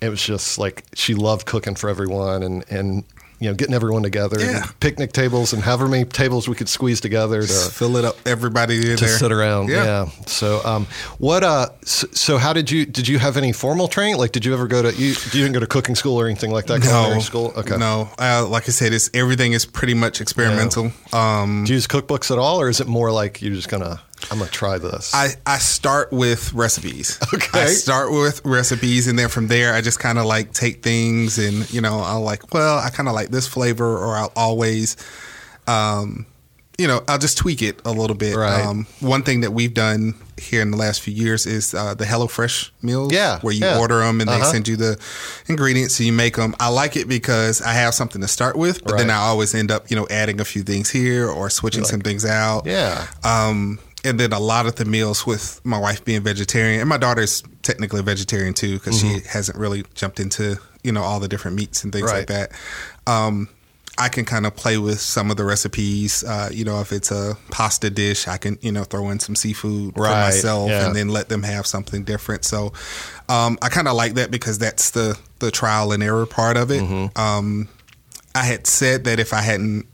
It 0.00 0.08
was 0.08 0.22
just 0.22 0.58
like 0.58 0.84
she 0.94 1.14
loved 1.14 1.46
cooking 1.46 1.74
for 1.74 1.90
everyone, 1.90 2.42
and 2.42 2.64
and 2.70 3.04
you 3.40 3.48
know 3.48 3.54
getting 3.54 3.74
everyone 3.74 4.02
together, 4.02 4.40
Yeah. 4.40 4.66
picnic 4.80 5.12
tables, 5.12 5.52
and 5.52 5.62
however 5.62 5.86
many 5.88 6.04
tables 6.04 6.48
we 6.48 6.54
could 6.54 6.68
squeeze 6.68 7.00
together 7.00 7.42
to 7.42 7.46
Just 7.46 7.72
fill 7.72 7.96
it 7.96 8.04
up, 8.04 8.16
everybody 8.26 8.76
in 8.90 8.96
to 8.96 9.04
there. 9.04 9.18
sit 9.18 9.30
around. 9.32 9.68
Yeah. 9.68 9.84
Yeah. 9.84 10.08
So, 10.26 10.60
um, 10.64 10.86
what? 11.18 11.42
Uh, 11.44 11.68
so, 11.84 12.06
so, 12.12 12.38
how 12.38 12.52
did 12.52 12.70
you? 12.70 12.84
Did 12.86 13.06
you 13.08 13.18
have 13.18 13.36
any 13.36 13.52
formal 13.52 13.88
training? 13.88 14.16
Like, 14.18 14.32
did 14.32 14.44
you 14.44 14.52
ever 14.54 14.66
go 14.66 14.82
to? 14.82 14.92
You, 14.94 15.08
you 15.08 15.14
didn't 15.42 15.52
go 15.52 15.60
to 15.60 15.66
cooking 15.66 15.94
school 15.94 16.20
or 16.20 16.26
anything 16.26 16.50
like 16.50 16.66
that? 16.66 16.80
No, 16.84 17.18
school. 17.20 17.52
Okay. 17.56 17.76
No, 17.76 18.08
uh, 18.18 18.46
like 18.48 18.68
I 18.68 18.72
said, 18.72 18.92
it's 18.92 19.10
everything 19.14 19.52
is 19.52 19.64
pretty 19.66 19.94
much 19.94 20.20
experimental. 20.20 20.92
Um, 21.12 21.64
Do 21.64 21.72
you 21.72 21.76
use 21.76 21.86
cookbooks 21.86 22.30
at 22.30 22.38
all, 22.38 22.60
or 22.60 22.68
is 22.68 22.80
it 22.80 22.86
more 22.86 23.10
like 23.12 23.40
you're 23.42 23.54
just 23.54 23.68
gonna? 23.68 24.00
I'm 24.30 24.38
gonna 24.38 24.50
try 24.50 24.78
this. 24.78 25.14
I, 25.14 25.28
I 25.46 25.58
start 25.58 26.12
with 26.12 26.52
recipes. 26.52 27.18
Okay. 27.34 27.62
I 27.62 27.66
start 27.66 28.10
with 28.10 28.44
recipes, 28.44 29.06
and 29.08 29.18
then 29.18 29.28
from 29.28 29.46
there, 29.48 29.72
I 29.74 29.80
just 29.80 29.98
kind 30.00 30.18
of 30.18 30.24
like 30.26 30.52
take 30.52 30.82
things, 30.82 31.38
and 31.38 31.70
you 31.72 31.80
know, 31.80 32.00
I'll 32.00 32.20
like, 32.22 32.52
well, 32.52 32.78
I 32.78 32.90
kind 32.90 33.08
of 33.08 33.14
like 33.14 33.28
this 33.30 33.46
flavor, 33.46 33.96
or 33.98 34.16
I'll 34.16 34.32
always, 34.36 34.96
um, 35.66 36.26
you 36.78 36.86
know, 36.86 37.02
I'll 37.08 37.18
just 37.18 37.38
tweak 37.38 37.62
it 37.62 37.80
a 37.84 37.90
little 37.92 38.16
bit. 38.16 38.36
Right. 38.36 38.64
Um, 38.64 38.86
one 39.00 39.22
thing 39.22 39.40
that 39.40 39.52
we've 39.52 39.74
done 39.74 40.14
here 40.36 40.62
in 40.62 40.70
the 40.70 40.76
last 40.76 41.00
few 41.00 41.12
years 41.12 41.44
is 41.46 41.74
uh, 41.74 41.94
the 41.94 42.04
HelloFresh 42.04 42.70
meals. 42.82 43.12
Yeah, 43.12 43.40
where 43.40 43.52
you 43.52 43.64
yeah. 43.64 43.78
order 43.78 43.98
them 44.00 44.20
and 44.20 44.28
they 44.30 44.34
Uh-huh. 44.34 44.44
send 44.52 44.68
you 44.68 44.76
the 44.76 44.98
ingredients, 45.48 45.94
so 45.96 46.04
you 46.04 46.12
make 46.12 46.36
them. 46.36 46.54
I 46.60 46.68
like 46.68 46.96
it 46.96 47.08
because 47.08 47.60
I 47.62 47.72
have 47.72 47.94
something 47.94 48.20
to 48.22 48.28
start 48.28 48.56
with, 48.56 48.84
but 48.84 48.96
then 48.98 49.10
I 49.10 49.16
always 49.16 49.54
end 49.54 49.70
up, 49.70 49.90
you 49.90 49.96
know, 49.96 50.06
adding 50.10 50.40
a 50.40 50.44
few 50.44 50.62
things 50.62 50.90
here 50.90 51.28
or 51.28 51.50
switching 51.50 51.84
some 51.84 52.00
things 52.00 52.24
out. 52.24 52.66
yeah. 52.66 53.06
Um, 53.24 53.78
and 54.04 54.18
then 54.18 54.32
a 54.32 54.38
lot 54.38 54.66
of 54.66 54.76
the 54.76 54.84
meals 54.84 55.26
with 55.26 55.60
my 55.64 55.78
wife 55.78 56.04
being 56.04 56.22
vegetarian, 56.22 56.80
and 56.80 56.88
my 56.88 56.98
daughter's 56.98 57.42
technically 57.62 58.00
a 58.00 58.02
vegetarian 58.04 58.54
too 58.54 58.74
because 58.74 59.00
she 59.00 59.20
hasn't 59.28 59.58
really 59.58 59.84
jumped 59.94 60.20
into 60.20 60.56
you 60.84 60.92
know 60.92 61.02
all 61.02 61.20
the 61.20 61.28
different 61.28 61.56
meats 61.56 61.84
and 61.84 61.92
things 61.92 62.04
Mm-hmm. 62.08 62.14
Right. 62.14 62.28
like 62.30 62.50
that. 63.06 63.10
Um, 63.10 63.48
I 64.00 64.08
can 64.08 64.24
kind 64.24 64.46
of 64.46 64.54
play 64.54 64.78
with 64.78 65.00
some 65.00 65.28
of 65.32 65.36
the 65.36 65.44
recipes. 65.44 66.22
Uh, 66.22 66.48
you 66.52 66.64
know, 66.64 66.80
if 66.80 66.92
it's 66.92 67.10
a 67.10 67.36
pasta 67.50 67.90
dish, 67.90 68.28
I 68.28 68.36
can 68.38 68.56
you 68.62 68.70
know 68.70 68.84
throw 68.84 69.10
in 69.10 69.18
some 69.18 69.34
seafood 69.34 69.94
for 69.94 70.02
myself, 70.02 70.70
yeah. 70.70 70.86
and 70.86 70.94
then 70.94 71.08
let 71.08 71.28
them 71.28 71.42
have 71.42 71.66
something 71.66 72.04
different. 72.04 72.44
So 72.44 72.72
um, 73.28 73.58
I 73.60 73.68
kind 73.68 73.88
of 73.88 73.94
like 73.94 74.14
that 74.14 74.30
because 74.30 74.58
that's 74.58 74.90
the 74.92 75.18
the 75.40 75.50
trial 75.50 75.90
and 75.90 76.02
error 76.02 76.26
part 76.26 76.56
of 76.56 76.70
it. 76.70 76.82
Mm-hmm. 76.82 77.18
Um, 77.20 77.68
I 78.36 78.44
had 78.44 78.68
said 78.68 79.02
that 79.04 79.18
if 79.18 79.32
I 79.32 79.40
hadn't 79.40 79.86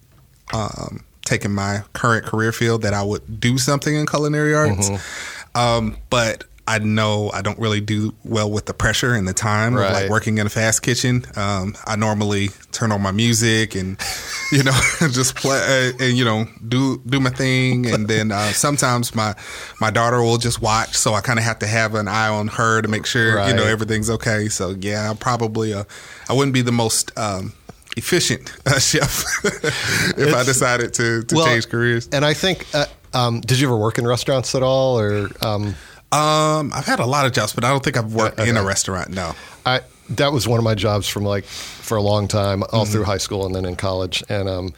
taken 1.24 1.52
my 1.52 1.82
current 1.92 2.24
career 2.26 2.52
field, 2.52 2.82
that 2.82 2.94
I 2.94 3.02
would 3.02 3.40
do 3.40 3.58
something 3.58 3.94
in 3.94 4.06
culinary 4.06 4.54
arts. 4.54 4.90
Mm-hmm. 4.90 5.58
Um, 5.58 5.96
but 6.10 6.44
I 6.66 6.78
know 6.78 7.30
I 7.34 7.42
don't 7.42 7.58
really 7.58 7.82
do 7.82 8.14
well 8.24 8.50
with 8.50 8.64
the 8.64 8.72
pressure 8.72 9.12
and 9.14 9.28
the 9.28 9.34
time 9.34 9.74
of 9.74 9.80
Right. 9.80 9.92
like 9.92 10.10
working 10.10 10.38
in 10.38 10.46
a 10.46 10.50
fast 10.50 10.82
kitchen. 10.82 11.26
Um, 11.36 11.76
I 11.86 11.94
normally 11.96 12.48
turn 12.72 12.90
on 12.90 13.02
my 13.02 13.10
music 13.10 13.74
and 13.74 13.98
you 14.52 14.62
know 14.62 14.72
just 15.10 15.36
play 15.36 15.58
uh, 15.58 15.92
and 16.02 16.16
you 16.16 16.24
know 16.24 16.46
do 16.66 17.02
do 17.06 17.20
my 17.20 17.28
thing. 17.28 17.86
And 17.92 18.08
then 18.08 18.32
uh, 18.32 18.52
sometimes 18.52 19.14
my 19.14 19.34
my 19.78 19.90
daughter 19.90 20.22
will 20.22 20.38
just 20.38 20.62
watch, 20.62 20.96
so 20.96 21.12
I 21.12 21.20
kind 21.20 21.38
of 21.38 21.44
have 21.44 21.58
to 21.58 21.66
have 21.66 21.94
an 21.94 22.08
eye 22.08 22.28
on 22.28 22.48
her 22.48 22.80
to 22.80 22.88
make 22.88 23.04
sure 23.04 23.46
you 23.46 23.54
know 23.54 23.64
everything's 23.64 24.08
okay. 24.08 24.48
So 24.48 24.70
yeah, 24.70 25.10
I'm 25.10 25.18
probably 25.18 25.74
uh, 25.74 25.84
I 26.30 26.32
wouldn't 26.32 26.54
be 26.54 26.62
the 26.62 26.72
most 26.72 27.12
um, 27.18 27.52
efficient 27.96 28.52
uh, 28.66 28.78
chef 28.90 29.24
if 29.44 30.34
I 30.34 30.42
decided 30.44 30.94
to, 30.94 31.22
to 31.24 31.34
Well, 31.34 31.46
change 31.46 31.68
careers. 31.68 32.08
And 32.12 32.24
I 32.24 32.34
think, 32.34 32.66
uh, 32.74 32.86
um, 33.12 33.40
did 33.40 33.60
you 33.60 33.66
ever 33.68 33.76
work 33.76 33.98
in 33.98 34.06
restaurants 34.06 34.54
at 34.54 34.62
all, 34.62 34.98
or? 34.98 35.30
Um, 35.40 35.74
Um, 36.12 36.72
I've 36.72 36.86
had 36.86 37.00
a 37.00 37.06
lot 37.06 37.26
of 37.26 37.32
jobs, 37.32 37.52
but 37.54 37.64
I 37.64 37.70
don't 37.70 37.82
think 37.82 37.96
I've 37.96 38.14
worked 38.14 38.38
in 38.38 38.56
a 38.56 38.62
restaurant. 38.62 39.10
No. 39.10 39.32
I 39.66 39.80
that 40.10 40.32
was 40.32 40.46
one 40.46 40.58
of 40.58 40.64
my 40.64 40.74
jobs 40.76 41.08
from 41.08 41.24
like 41.24 41.44
for 41.44 41.96
a 41.96 42.02
long 42.02 42.28
time, 42.28 42.62
all 42.62 42.84
Mm-hmm. 42.84 42.92
through 42.92 43.04
high 43.04 43.18
school 43.18 43.46
and 43.46 43.54
then 43.54 43.64
in 43.64 43.74
college. 43.74 44.22
And 44.28 44.48
um, 44.48 44.74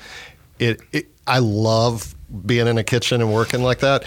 it, 0.58 0.80
it 0.92 1.08
I 1.26 1.40
love 1.40 2.14
being 2.46 2.66
in 2.68 2.78
a 2.78 2.84
kitchen 2.84 3.20
and 3.20 3.34
working 3.34 3.62
like 3.62 3.80
that. 3.80 4.04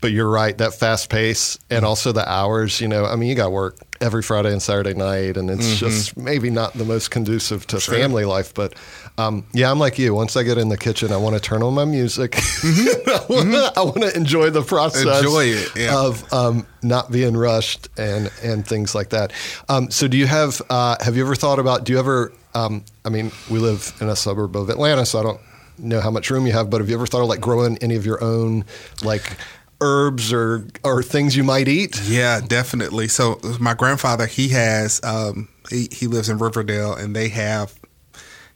But 0.00 0.12
you're 0.12 0.30
right, 0.30 0.56
that 0.56 0.72
fast 0.72 1.10
pace 1.10 1.56
Mm-hmm. 1.56 1.74
and 1.74 1.84
also 1.84 2.12
the 2.12 2.26
hours. 2.26 2.80
You 2.80 2.88
know, 2.88 3.04
I 3.04 3.16
mean, 3.16 3.28
you 3.28 3.34
got 3.34 3.44
to 3.46 3.50
work 3.50 3.76
every 4.00 4.22
Friday 4.22 4.50
and 4.52 4.62
Saturday 4.62 4.94
night, 4.94 5.36
and 5.36 5.50
it's 5.50 5.66
Mm-hmm. 5.66 5.76
just 5.88 6.16
maybe 6.16 6.48
not 6.50 6.72
the 6.74 6.84
most 6.84 7.10
conducive 7.10 7.66
to 7.68 7.80
family 7.80 8.24
life. 8.24 8.54
But 8.54 8.74
um, 9.18 9.44
yeah, 9.52 9.70
I'm 9.70 9.78
like 9.78 9.98
you. 9.98 10.14
Once 10.14 10.36
I 10.36 10.42
get 10.42 10.56
in 10.58 10.68
the 10.70 10.78
kitchen, 10.78 11.12
I 11.12 11.16
want 11.18 11.34
to 11.36 11.40
turn 11.40 11.62
on 11.62 11.74
my 11.74 11.84
music. 11.84 12.36
I 12.64 13.72
want 13.76 14.02
to 14.02 14.12
enjoy 14.16 14.50
the 14.50 14.62
process 14.62 15.00
Mm-hmm. 15.04 15.26
Enjoy 15.26 15.44
it, 15.44 15.76
yeah. 15.76 15.98
of 15.98 16.32
um, 16.32 16.66
not 16.82 17.10
being 17.10 17.36
rushed 17.36 17.88
and 17.98 18.30
and 18.42 18.66
things 18.66 18.94
like 18.94 19.10
that. 19.10 19.32
Um, 19.68 19.90
so, 19.90 20.08
do 20.08 20.16
you 20.16 20.26
have 20.26 20.60
uh, 20.70 20.96
have 21.00 21.16
you 21.16 21.24
ever 21.24 21.34
thought 21.34 21.58
about? 21.58 21.84
Do 21.84 21.92
you 21.92 21.98
ever? 21.98 22.32
Um, 22.54 22.84
I 23.04 23.08
mean, 23.10 23.30
we 23.50 23.58
live 23.58 23.92
in 24.00 24.08
a 24.08 24.16
suburb 24.16 24.56
of 24.56 24.70
Atlanta, 24.70 25.06
so 25.06 25.20
I 25.20 25.22
don't 25.22 25.40
know 25.78 26.00
how 26.00 26.10
much 26.10 26.30
room 26.30 26.46
you 26.46 26.52
have. 26.52 26.68
But 26.70 26.80
have 26.80 26.88
you 26.88 26.96
ever 26.96 27.06
thought 27.06 27.22
of 27.22 27.28
like 27.28 27.40
growing 27.40 27.78
any 27.78 27.96
of 27.96 28.04
your 28.06 28.22
own 28.22 28.64
like 29.04 29.36
herbs 29.80 30.32
or 30.32 30.66
or 30.84 31.02
things 31.02 31.36
you 31.36 31.44
might 31.44 31.68
eat? 31.68 32.00
Yeah, 32.04 32.40
definitely. 32.40 33.08
So 33.08 33.40
my 33.58 33.74
grandfather, 33.74 34.26
he 34.26 34.48
has, 34.48 35.00
um, 35.04 35.48
he, 35.70 35.88
he 35.90 36.06
lives 36.06 36.28
in 36.28 36.38
Riverdale, 36.38 36.94
and 36.94 37.14
they 37.14 37.28
have. 37.28 37.74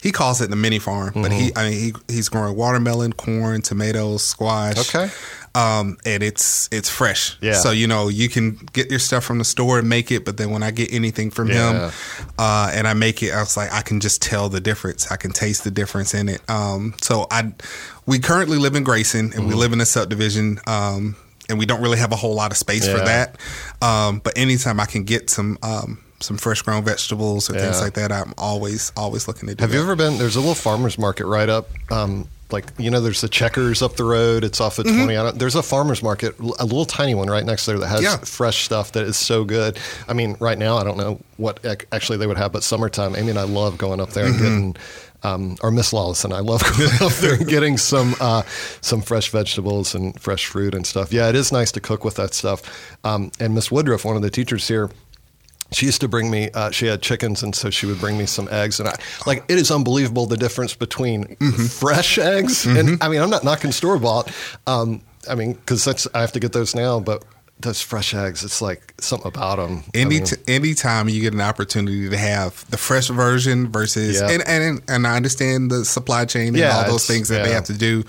He 0.02 0.12
calls 0.12 0.42
it 0.42 0.50
the 0.50 0.56
mini 0.56 0.78
farm, 0.78 1.12
but 1.14 1.32
he, 1.32 1.50
I 1.56 1.70
mean, 1.70 1.80
he 1.80 1.92
he's 2.12 2.28
growing 2.28 2.54
watermelon, 2.56 3.14
corn, 3.14 3.62
tomatoes, 3.62 4.22
squash. 4.22 4.94
Okay. 4.94 5.10
Um, 5.54 5.98
and 6.04 6.22
it's 6.22 6.68
it's 6.72 6.88
fresh. 6.88 7.36
Yeah. 7.40 7.52
So 7.52 7.70
you 7.70 7.86
know 7.86 8.08
you 8.08 8.28
can 8.28 8.56
get 8.72 8.90
your 8.90 8.98
stuff 8.98 9.24
from 9.24 9.38
the 9.38 9.44
store 9.44 9.78
and 9.78 9.88
make 9.88 10.10
it, 10.10 10.24
but 10.24 10.36
then 10.36 10.50
when 10.50 10.62
I 10.62 10.70
get 10.72 10.92
anything 10.92 11.30
from 11.30 11.48
Yeah. 11.48 11.88
him, 11.88 11.92
uh, 12.38 12.70
and 12.74 12.88
I 12.88 12.94
make 12.94 13.22
it, 13.22 13.32
I 13.32 13.40
was 13.40 13.56
like, 13.56 13.72
I 13.72 13.82
can 13.82 14.00
just 14.00 14.20
tell 14.20 14.48
the 14.48 14.60
difference. 14.60 15.10
I 15.12 15.16
can 15.16 15.30
taste 15.32 15.62
the 15.64 15.70
difference 15.70 16.12
in 16.14 16.28
it. 16.28 16.40
Um, 16.50 16.94
so 17.00 17.26
I, 17.30 17.52
we 18.06 18.18
currently 18.18 18.58
live 18.58 18.74
in 18.74 18.82
Grayson, 18.84 19.26
and 19.26 19.32
Mm-hmm. 19.34 19.48
we 19.48 19.54
live 19.54 19.72
in 19.72 19.80
a 19.80 19.86
subdivision. 19.86 20.58
Um, 20.66 21.16
and 21.48 21.58
we 21.58 21.66
don't 21.66 21.82
really 21.82 21.98
have 21.98 22.10
a 22.10 22.16
whole 22.16 22.34
lot 22.34 22.50
of 22.52 22.56
space 22.56 22.88
for 22.88 22.96
that. 22.96 23.36
Um, 23.82 24.20
but 24.24 24.32
anytime 24.38 24.80
I 24.80 24.86
can 24.86 25.04
get 25.04 25.28
some 25.28 25.58
um, 25.62 26.00
some 26.24 26.36
fresh 26.38 26.62
grown 26.62 26.82
vegetables 26.84 27.48
or 27.50 27.54
things 27.54 27.80
like 27.80 27.94
that, 27.94 28.10
I'm 28.12 28.34
always 28.38 28.90
always 28.96 29.28
looking 29.28 29.48
to 29.48 29.54
do. 29.54 29.62
Have 29.62 29.72
you 29.74 29.80
ever 29.80 29.94
been? 29.96 30.18
There's 30.18 30.36
a 30.36 30.40
little 30.40 30.54
farmers 30.54 30.98
market 30.98 31.26
right 31.26 31.48
up. 31.48 31.68
Um, 31.92 32.26
like 32.50 32.66
you 32.78 32.90
know, 32.90 33.00
there's 33.00 33.20
the 33.20 33.28
Checkers 33.28 33.82
up 33.82 33.96
the 33.96 34.04
road. 34.04 34.44
It's 34.44 34.60
off 34.60 34.76
Mm-hmm. 34.76 34.96
20. 35.04 35.16
I 35.16 35.22
don't, 35.24 35.38
there's 35.38 35.54
a 35.54 35.62
farmers 35.62 36.02
market, 36.02 36.38
a 36.38 36.64
little 36.64 36.84
tiny 36.84 37.14
one 37.14 37.28
right 37.28 37.44
next 37.44 37.66
there 37.66 37.78
that 37.78 37.88
has 37.88 38.02
Yeah. 38.02 38.16
fresh 38.18 38.64
stuff 38.64 38.92
that 38.92 39.04
is 39.04 39.16
so 39.16 39.44
good. 39.44 39.78
I 40.08 40.12
mean, 40.12 40.36
right 40.40 40.58
now 40.58 40.76
I 40.76 40.84
don't 40.84 40.96
know 40.98 41.20
what 41.36 41.58
ac- 41.64 41.86
actually 41.92 42.18
they 42.18 42.26
would 42.26 42.36
have, 42.36 42.52
but 42.52 42.62
summertime. 42.62 43.16
Amy 43.16 43.30
and 43.30 43.38
I 43.38 43.44
love 43.44 43.78
going 43.78 44.00
up 44.00 44.10
there 44.10 44.26
and 44.26 44.34
Mm-hmm. 44.34 44.42
getting. 44.44 44.76
Um, 45.24 45.56
or 45.62 45.70
Miss 45.70 45.94
Lawless 45.94 46.22
and 46.26 46.34
I 46.34 46.40
love 46.40 46.62
going 46.76 46.90
up 47.00 47.12
there 47.14 47.32
and 47.36 47.46
getting 47.48 47.78
some 47.78 48.14
uh, 48.20 48.42
some 48.82 49.00
fresh 49.00 49.30
vegetables 49.30 49.94
and 49.94 50.20
fresh 50.20 50.44
fruit 50.44 50.74
and 50.74 50.86
stuff. 50.86 51.14
Yeah, 51.14 51.30
it 51.30 51.34
is 51.34 51.50
nice 51.50 51.72
to 51.72 51.80
cook 51.80 52.04
with 52.04 52.16
that 52.16 52.34
stuff. 52.34 52.60
Um, 53.04 53.32
and 53.40 53.54
Miss 53.54 53.70
Woodruff, 53.72 54.04
one 54.04 54.16
of 54.16 54.22
the 54.22 54.28
teachers 54.28 54.68
here, 54.68 54.90
she 55.74 55.86
used 55.86 56.00
to 56.00 56.08
bring 56.08 56.30
me 56.30 56.50
uh, 56.54 56.70
she 56.70 56.86
had 56.86 57.02
chickens 57.02 57.42
and 57.42 57.54
so 57.54 57.68
she 57.70 57.86
would 57.86 57.98
bring 58.00 58.16
me 58.16 58.26
some 58.26 58.48
eggs 58.50 58.78
and 58.80 58.88
i 58.88 58.94
like 59.26 59.44
it 59.48 59.58
is 59.58 59.70
unbelievable 59.70 60.26
the 60.26 60.36
difference 60.36 60.74
between 60.74 61.24
Mm-hmm. 61.24 61.64
fresh 61.66 62.16
eggs 62.18 62.64
and 62.66 63.02
i 63.02 63.08
mean 63.08 63.20
i'm 63.20 63.30
not 63.30 63.44
knocking 63.44 63.72
store 63.72 63.98
bought 63.98 64.30
um, 64.66 65.00
i 65.28 65.34
mean 65.34 65.54
because 65.54 65.84
that's 65.84 66.06
i 66.14 66.20
have 66.20 66.32
to 66.32 66.40
get 66.40 66.52
those 66.52 66.74
now 66.74 67.00
but 67.00 67.24
those 67.60 67.80
fresh 67.80 68.12
eggs 68.14 68.42
it's 68.44 68.60
like 68.60 68.92
something 69.00 69.28
about 69.28 69.56
them 69.56 69.84
Any 69.94 70.20
t- 70.20 70.36
anytime 70.48 71.08
you 71.08 71.20
get 71.22 71.32
an 71.34 71.40
opportunity 71.40 72.10
to 72.10 72.16
have 72.16 72.68
the 72.70 72.76
fresh 72.76 73.08
version 73.08 73.70
versus 73.70 74.20
Yeah. 74.20 74.28
and, 74.30 74.42
and 74.46 74.82
and 74.88 75.06
I 75.06 75.14
understand 75.16 75.70
the 75.70 75.84
supply 75.84 76.24
chain 76.24 76.48
and 76.48 76.56
Yeah, 76.56 76.76
all 76.76 76.90
those 76.90 77.06
things 77.06 77.28
that 77.28 77.44
they 77.44 77.52
have 77.52 77.64
to 77.66 77.72
do, 77.78 78.02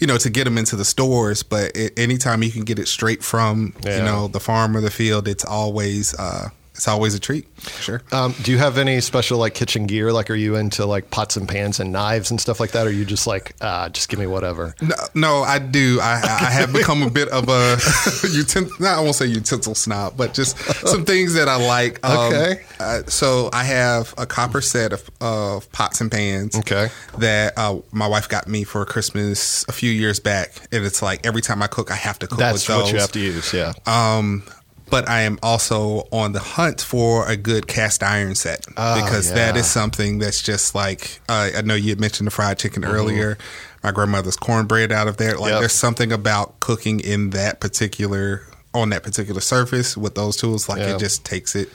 you 0.00 0.06
know, 0.08 0.18
to 0.18 0.28
get 0.30 0.44
them 0.44 0.58
into 0.58 0.74
the 0.76 0.84
stores. 0.84 1.42
But 1.44 1.76
it, 1.76 1.96
anytime 1.98 2.42
you 2.42 2.50
can 2.50 2.64
get 2.64 2.78
it 2.80 2.88
straight 2.88 3.22
from 3.22 3.72
Yeah. 3.84 3.98
you 3.98 4.02
know 4.04 4.26
the 4.28 4.40
farm 4.40 4.76
or 4.76 4.80
the 4.80 4.90
field, 4.90 5.28
it's 5.28 5.44
always 5.44 6.12
uh, 6.18 6.48
it's 6.78 6.86
always 6.88 7.12
a 7.14 7.18
treat. 7.20 7.46
Sure. 7.80 8.00
Um, 8.12 8.34
do 8.42 8.52
you 8.52 8.58
have 8.58 8.78
any 8.78 9.00
special 9.00 9.36
like 9.38 9.54
kitchen 9.54 9.86
gear? 9.88 10.12
Like, 10.12 10.30
are 10.30 10.34
you 10.36 10.54
into 10.54 10.86
like 10.86 11.10
pots 11.10 11.36
and 11.36 11.48
pans 11.48 11.80
and 11.80 11.90
knives 11.92 12.30
and 12.30 12.40
stuff 12.40 12.60
like 12.60 12.70
that? 12.70 12.86
Or 12.86 12.90
are 12.90 12.92
you 12.92 13.04
just 13.04 13.26
like, 13.26 13.54
uh, 13.60 13.88
just 13.88 14.08
give 14.08 14.20
me 14.20 14.26
whatever? 14.28 14.74
No, 14.80 14.94
no, 15.14 15.42
I 15.42 15.58
do. 15.58 15.98
I, 16.00 16.12
I 16.22 16.50
have 16.50 16.72
become 16.72 17.02
a 17.02 17.10
bit 17.10 17.28
of 17.30 17.48
a 17.48 17.76
utensil. 18.32 18.76
Not 18.80 18.98
I 18.98 19.00
won't 19.02 19.16
say 19.16 19.26
utensil 19.26 19.74
snob, 19.74 20.16
but 20.16 20.34
just 20.34 20.56
some 20.86 21.04
things 21.04 21.34
that 21.34 21.48
I 21.48 21.56
like. 21.56 21.98
Um, 22.06 22.28
Okay. 22.28 22.62
Uh, 22.78 23.02
so 23.06 23.50
I 23.52 23.64
have 23.64 24.14
a 24.18 24.24
copper 24.26 24.60
set 24.60 24.92
of, 24.92 25.10
of 25.20 25.70
pots 25.72 26.00
and 26.00 26.10
pans. 26.12 26.54
Okay. 26.56 26.88
That 27.18 27.54
uh, 27.56 27.80
my 27.90 28.06
wife 28.06 28.28
got 28.28 28.46
me 28.46 28.62
for 28.64 28.84
Christmas 28.84 29.64
a 29.68 29.72
few 29.72 29.90
years 29.90 30.20
back, 30.20 30.52
and 30.70 30.84
it's 30.84 31.02
like 31.02 31.26
every 31.26 31.42
time 31.42 31.60
I 31.62 31.66
cook, 31.66 31.90
I 31.90 31.96
have 31.96 32.18
to 32.20 32.26
cook 32.28 32.38
That's 32.38 32.68
with 32.68 32.76
those. 32.76 32.82
what 32.84 32.92
you 32.92 32.98
have 33.00 33.12
to 33.12 33.18
use. 33.20 33.52
Yeah. 33.52 33.72
Um, 33.86 34.44
but 34.90 35.08
I 35.08 35.20
am 35.22 35.38
also 35.42 36.06
on 36.12 36.32
the 36.32 36.40
hunt 36.40 36.80
for 36.80 37.28
a 37.28 37.36
good 37.36 37.66
cast 37.66 38.02
iron 38.02 38.34
set 38.34 38.66
Oh, 38.76 39.02
because 39.02 39.32
that 39.32 39.54
yeah. 39.54 39.60
is 39.60 39.66
something 39.70 40.18
that's 40.18 40.42
just 40.42 40.74
like 40.74 41.20
uh, 41.28 41.50
I 41.56 41.62
know 41.62 41.74
you 41.74 41.90
had 41.90 42.00
mentioned 42.00 42.26
the 42.26 42.30
fried 42.30 42.58
chicken 42.58 42.82
Mm-hmm. 42.82 42.92
earlier. 42.94 43.38
My 43.82 43.92
grandmother's 43.92 44.36
cornbread 44.36 44.90
out 44.92 45.06
of 45.08 45.16
there. 45.18 45.36
Like 45.38 45.50
Yep. 45.52 45.60
there's 45.60 45.72
something 45.72 46.10
about 46.12 46.58
cooking 46.60 47.00
in 47.00 47.30
that 47.30 47.60
particular 47.60 48.42
on 48.74 48.90
that 48.90 49.02
particular 49.02 49.40
surface 49.40 49.96
with 49.96 50.14
those 50.14 50.36
tools. 50.36 50.68
Like 50.68 50.78
Yeah. 50.80 50.96
it 50.96 50.98
just 50.98 51.24
takes 51.24 51.54
it 51.54 51.68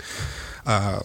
uh, 0.65 0.99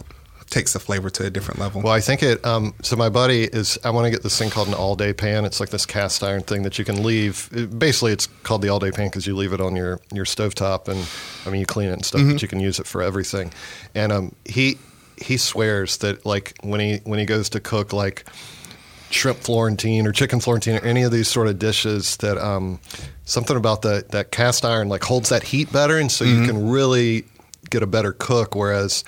takes 0.51 0.73
the 0.73 0.79
flavor 0.81 1.11
to 1.11 1.27
a 1.27 1.31
different 1.31 1.61
level. 1.61 1.83
Well, 1.83 1.93
I 1.93 2.01
think 2.01 2.23
it. 2.23 2.45
Um, 2.45 2.75
so 2.83 2.97
my 2.97 3.09
buddy 3.09 3.45
is. 3.45 3.79
I 3.85 3.91
want 3.91 4.07
to 4.07 4.11
get 4.11 4.23
this 4.23 4.39
thing 4.39 4.49
called 4.51 4.69
an 4.69 4.75
all-day 4.75 5.13
pan. 5.13 5.45
It's 5.45 5.61
like 5.61 5.69
this 5.69 5.85
cast 5.87 6.23
iron 6.25 6.43
thing 6.43 6.63
that 6.63 6.79
you 6.79 6.85
can 6.85 7.03
leave. 7.03 7.49
It- 7.53 7.79
basically, 7.79 8.13
it's 8.13 8.27
called 8.45 8.63
the 8.63 8.69
all-day 8.71 8.91
pan 8.91 9.09
because 9.09 9.27
you 9.27 9.37
leave 9.37 9.53
it 9.53 9.61
on 9.61 9.77
your 9.77 10.01
your 10.13 10.25
stovetop, 10.25 10.89
and 10.89 11.07
I 11.47 11.51
mean 11.51 11.61
you 11.61 11.67
clean 11.67 11.89
it 11.91 11.93
and 11.93 12.05
stuff, 12.05 12.23
but 12.33 12.43
you 12.43 12.49
can 12.49 12.61
use 12.61 12.79
it 12.81 12.87
for 12.87 13.03
everything. 13.03 13.53
And 13.95 14.11
um, 14.13 14.35
he 14.45 14.79
he 15.21 15.37
swears 15.37 15.99
that 15.99 16.25
like 16.25 16.55
when 16.63 16.81
he 16.81 16.99
when 17.05 17.19
he 17.19 17.25
goes 17.27 17.49
to 17.51 17.61
cook 17.61 17.93
like 17.93 18.25
shrimp 19.11 19.39
Florentine 19.39 20.07
or 20.07 20.13
chicken 20.13 20.39
Florentine 20.39 20.77
or 20.77 20.85
any 20.85 21.03
of 21.03 21.11
these 21.11 21.29
sort 21.29 21.49
of 21.49 21.59
dishes 21.59 22.19
that 22.19 22.37
um, 22.39 22.79
something 23.25 23.57
about 23.57 23.83
the 23.83 24.05
that 24.11 24.31
cast 24.31 24.65
iron 24.65 24.89
like 24.89 25.03
holds 25.03 25.29
that 25.31 25.43
heat 25.43 25.71
better, 25.73 25.99
and 25.99 26.11
so 26.13 26.25
you 26.25 26.47
can 26.47 26.69
really 26.71 27.25
get 27.71 27.83
a 27.83 27.87
better 27.87 28.13
cook. 28.13 28.55
Whereas 28.55 29.05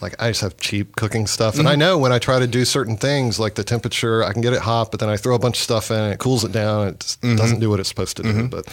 like 0.00 0.20
I 0.22 0.30
just 0.30 0.40
have 0.40 0.56
cheap 0.56 0.96
cooking 0.96 1.26
stuff, 1.26 1.58
and 1.58 1.68
I 1.68 1.72
mm-hmm. 1.72 1.80
know 1.80 1.98
when 1.98 2.12
I 2.12 2.18
try 2.18 2.38
to 2.38 2.46
do 2.46 2.64
certain 2.64 2.96
things 2.96 3.38
like 3.38 3.54
the 3.54 3.64
temperature, 3.64 4.24
I 4.24 4.32
can 4.32 4.42
get 4.42 4.52
it 4.52 4.60
hot, 4.60 4.90
but 4.90 5.00
then 5.00 5.08
I 5.08 5.16
throw 5.16 5.34
a 5.34 5.38
bunch 5.38 5.58
of 5.58 5.62
stuff 5.62 5.90
in, 5.90 5.98
and 5.98 6.12
it 6.12 6.18
cools 6.18 6.44
it 6.44 6.52
down, 6.52 6.88
it 6.88 7.00
just 7.00 7.20
mm-hmm. 7.20 7.36
doesn't 7.36 7.60
do 7.60 7.70
what 7.70 7.80
it's 7.80 7.88
supposed 7.88 8.16
to 8.18 8.22
do. 8.22 8.32
Mm-hmm. 8.32 8.46
But 8.46 8.66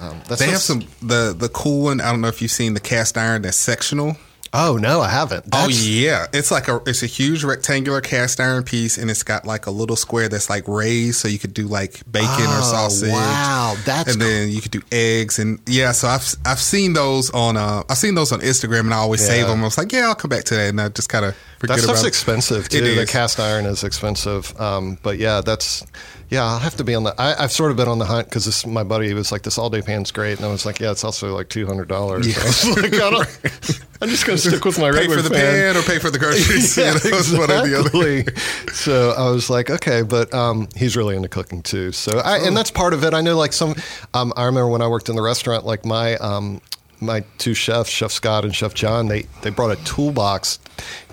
um, 0.00 0.20
that's 0.26 0.40
they 0.40 0.48
have 0.48 0.60
some 0.60 0.84
the 1.02 1.34
the 1.36 1.48
cool 1.48 1.84
one. 1.84 2.00
I 2.00 2.10
don't 2.10 2.20
know 2.20 2.28
if 2.28 2.40
you've 2.40 2.50
seen 2.50 2.74
the 2.74 2.80
cast 2.80 3.18
iron 3.18 3.42
that's 3.42 3.56
sectional. 3.56 4.16
Oh 4.52 4.76
no, 4.76 5.00
I 5.00 5.08
haven't. 5.08 5.44
Oh 5.52 5.68
yeah, 5.68 6.26
it's 6.32 6.50
like 6.50 6.66
a 6.66 6.80
it's 6.84 7.04
a 7.04 7.06
huge 7.06 7.44
rectangular 7.44 8.00
cast 8.00 8.40
iron 8.40 8.64
piece, 8.64 8.98
and 8.98 9.08
it's 9.08 9.22
got 9.22 9.46
like 9.46 9.66
a 9.66 9.70
little 9.70 9.94
square 9.94 10.28
that's 10.28 10.50
like 10.50 10.66
raised, 10.66 11.20
so 11.20 11.28
you 11.28 11.38
could 11.38 11.54
do 11.54 11.68
like 11.68 12.02
bacon 12.10 12.28
or 12.28 12.58
Oh, 12.58 12.60
sausage. 12.72 13.12
wow, 13.12 13.76
that's 13.84 14.12
and 14.12 14.20
then 14.20 14.48
you 14.50 14.60
could 14.60 14.72
do 14.72 14.82
eggs, 14.90 15.38
and 15.38 15.60
yeah. 15.66 15.92
So 15.92 16.08
I've 16.08 16.34
I've 16.44 16.58
seen 16.58 16.94
those 16.94 17.30
on 17.30 17.56
uh 17.56 17.84
I've 17.88 17.98
seen 17.98 18.16
those 18.16 18.32
on 18.32 18.40
Instagram, 18.40 18.80
and 18.80 18.94
I 18.94 18.96
always 18.96 19.24
save 19.24 19.46
them. 19.46 19.60
I 19.60 19.64
was 19.66 19.78
like, 19.78 19.92
yeah, 19.92 20.08
I'll 20.08 20.16
come 20.16 20.30
back 20.30 20.42
to 20.46 20.54
that, 20.56 20.68
and 20.70 20.80
I 20.80 20.88
just 20.88 21.08
kind 21.08 21.26
of 21.26 21.36
forget 21.60 21.76
That 21.76 21.82
stuff's 21.84 22.00
about 22.00 22.06
it. 22.06 22.08
expensive 22.08 22.68
too. 22.68 22.78
It 22.84 22.96
The 22.96 23.06
cast 23.06 23.38
iron 23.38 23.66
is 23.66 23.84
expensive. 23.84 24.52
Um, 24.60 24.98
but 25.04 25.18
yeah, 25.18 25.42
that's 25.42 25.86
yeah. 26.30 26.44
I'll 26.44 26.58
have 26.58 26.76
to 26.76 26.84
be 26.84 26.94
on 26.94 27.04
the. 27.04 27.14
I, 27.20 27.42
I've 27.42 27.52
sort 27.52 27.70
of 27.70 27.76
been 27.76 27.88
on 27.88 27.98
the 27.98 28.06
hunt 28.06 28.28
because 28.28 28.44
this 28.44 28.66
my 28.66 28.84
buddy 28.84 29.12
was 29.12 29.30
like, 29.30 29.42
"This 29.42 29.58
all 29.58 29.68
day 29.68 29.82
pan's 29.82 30.10
great," 30.10 30.38
and 30.38 30.46
I 30.46 30.50
was 30.50 30.64
like, 30.64 30.80
"Yeah, 30.80 30.92
it's 30.92 31.04
also 31.04 31.34
like 31.34 31.48
two 31.48 31.66
hundred 31.66 31.88
dollars." 31.88 32.26
Yeah. 32.26 32.42
I 32.42 32.46
was 32.46 32.76
like, 32.76 32.94
I 32.94 33.10
don't, 33.10 33.80
I'm 34.02 34.08
just 34.08 34.26
going 34.26 34.38
to 34.38 34.48
stick 34.48 34.64
with 34.64 34.78
my 34.78 34.90
pay 34.90 34.98
regular 34.98 35.16
for 35.18 35.22
the 35.28 35.34
pan. 35.34 35.74
pan 35.74 35.76
or 35.76 35.82
pay 35.82 35.98
for 35.98 36.10
the 36.10 36.18
groceries. 36.18 36.76
Yeah, 36.76 36.94
you 37.04 37.10
know, 37.10 37.18
it's 37.18 37.32
one 37.32 37.50
or 37.50 37.66
the 37.66 37.78
other. 37.78 38.08
exactly. 38.08 38.72
so 38.72 39.10
I 39.10 39.30
was 39.30 39.50
like, 39.50 39.68
okay, 39.68 40.02
but 40.02 40.32
um, 40.32 40.68
he's 40.74 40.96
really 40.96 41.16
into 41.16 41.28
cooking 41.28 41.62
too. 41.62 41.92
So 41.92 42.18
I, 42.18 42.38
and 42.38 42.56
that's 42.56 42.70
part 42.70 42.94
of 42.94 43.04
it. 43.04 43.12
I 43.12 43.20
know, 43.20 43.36
like 43.36 43.52
some. 43.52 43.74
Um, 44.14 44.32
I 44.36 44.44
remember 44.44 44.68
when 44.68 44.82
I 44.82 44.88
worked 44.88 45.08
in 45.08 45.16
the 45.16 45.22
restaurant, 45.22 45.66
like 45.66 45.84
my 45.84 46.16
um, 46.16 46.62
my 47.00 47.24
two 47.38 47.54
chefs, 47.54 47.90
Chef 47.90 48.10
Scott 48.12 48.44
and 48.44 48.54
Chef 48.54 48.74
John, 48.74 49.08
they 49.08 49.22
they 49.42 49.50
brought 49.50 49.70
a 49.70 49.84
toolbox 49.84 50.58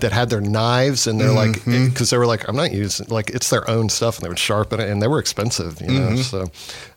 that 0.00 0.12
had 0.12 0.30
their 0.30 0.40
knives, 0.40 1.06
and 1.06 1.20
they're 1.20 1.30
like, 1.32 1.50
Mm-hmm. 1.50 1.88
because 1.90 2.08
they 2.10 2.16
were 2.16 2.26
like, 2.26 2.48
I'm 2.48 2.56
not 2.56 2.72
using 2.72 3.06
like 3.08 3.30
it's 3.30 3.50
their 3.50 3.68
own 3.68 3.88
stuff, 3.88 4.16
and 4.16 4.24
they 4.24 4.28
would 4.28 4.38
sharpen 4.38 4.80
it, 4.80 4.88
and 4.88 5.02
they 5.02 5.08
were 5.08 5.18
expensive, 5.18 5.80
you 5.80 5.88
know. 5.88 6.08
Mm-hmm. 6.10 6.16
So 6.18 6.50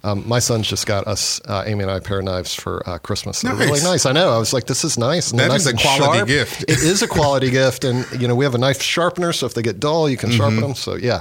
um, 0.04 0.28
my 0.28 0.40
son's 0.40 0.68
just 0.68 0.86
got 0.88 1.06
us, 1.08 1.42
uh, 1.46 1.64
Amy 1.66 1.82
and 1.84 1.92
I, 1.92 1.98
a 1.98 2.02
pair 2.02 2.20
of 2.20 2.26
knives 2.26 2.54
for 2.56 2.88
uh, 2.90 2.98
Christmas. 3.00 3.42
They're 3.42 3.54
really 3.56 3.72
Nice. 3.72 3.84
nice. 3.84 4.06
I 4.06 4.12
know. 4.14 4.30
I 4.34 4.38
was 4.38 4.54
like, 4.54 4.66
this 4.66 4.84
is 4.84 4.98
nice. 4.98 5.32
And 5.32 5.40
That 5.40 5.50
nice 5.50 5.62
is 5.62 5.68
a 5.68 5.74
quality 5.74 6.18
sharp. 6.18 6.28
gift. 6.28 6.64
It 6.64 6.80
is 6.82 7.02
a 7.02 7.08
quality 7.08 7.50
gift, 7.52 7.84
and 7.84 8.06
you 8.22 8.28
know 8.28 8.36
we 8.36 8.46
have 8.46 8.56
a 8.56 8.60
knife 8.60 8.82
sharpener, 8.82 9.34
so 9.34 9.46
if 9.46 9.54
they 9.54 9.62
get 9.62 9.80
dull, 9.80 10.10
you 10.10 10.18
can 10.18 10.32
sharpen 10.32 10.58
Mm-hmm. 10.58 10.62
them. 10.68 10.76
So 10.76 10.96
yeah. 10.96 11.20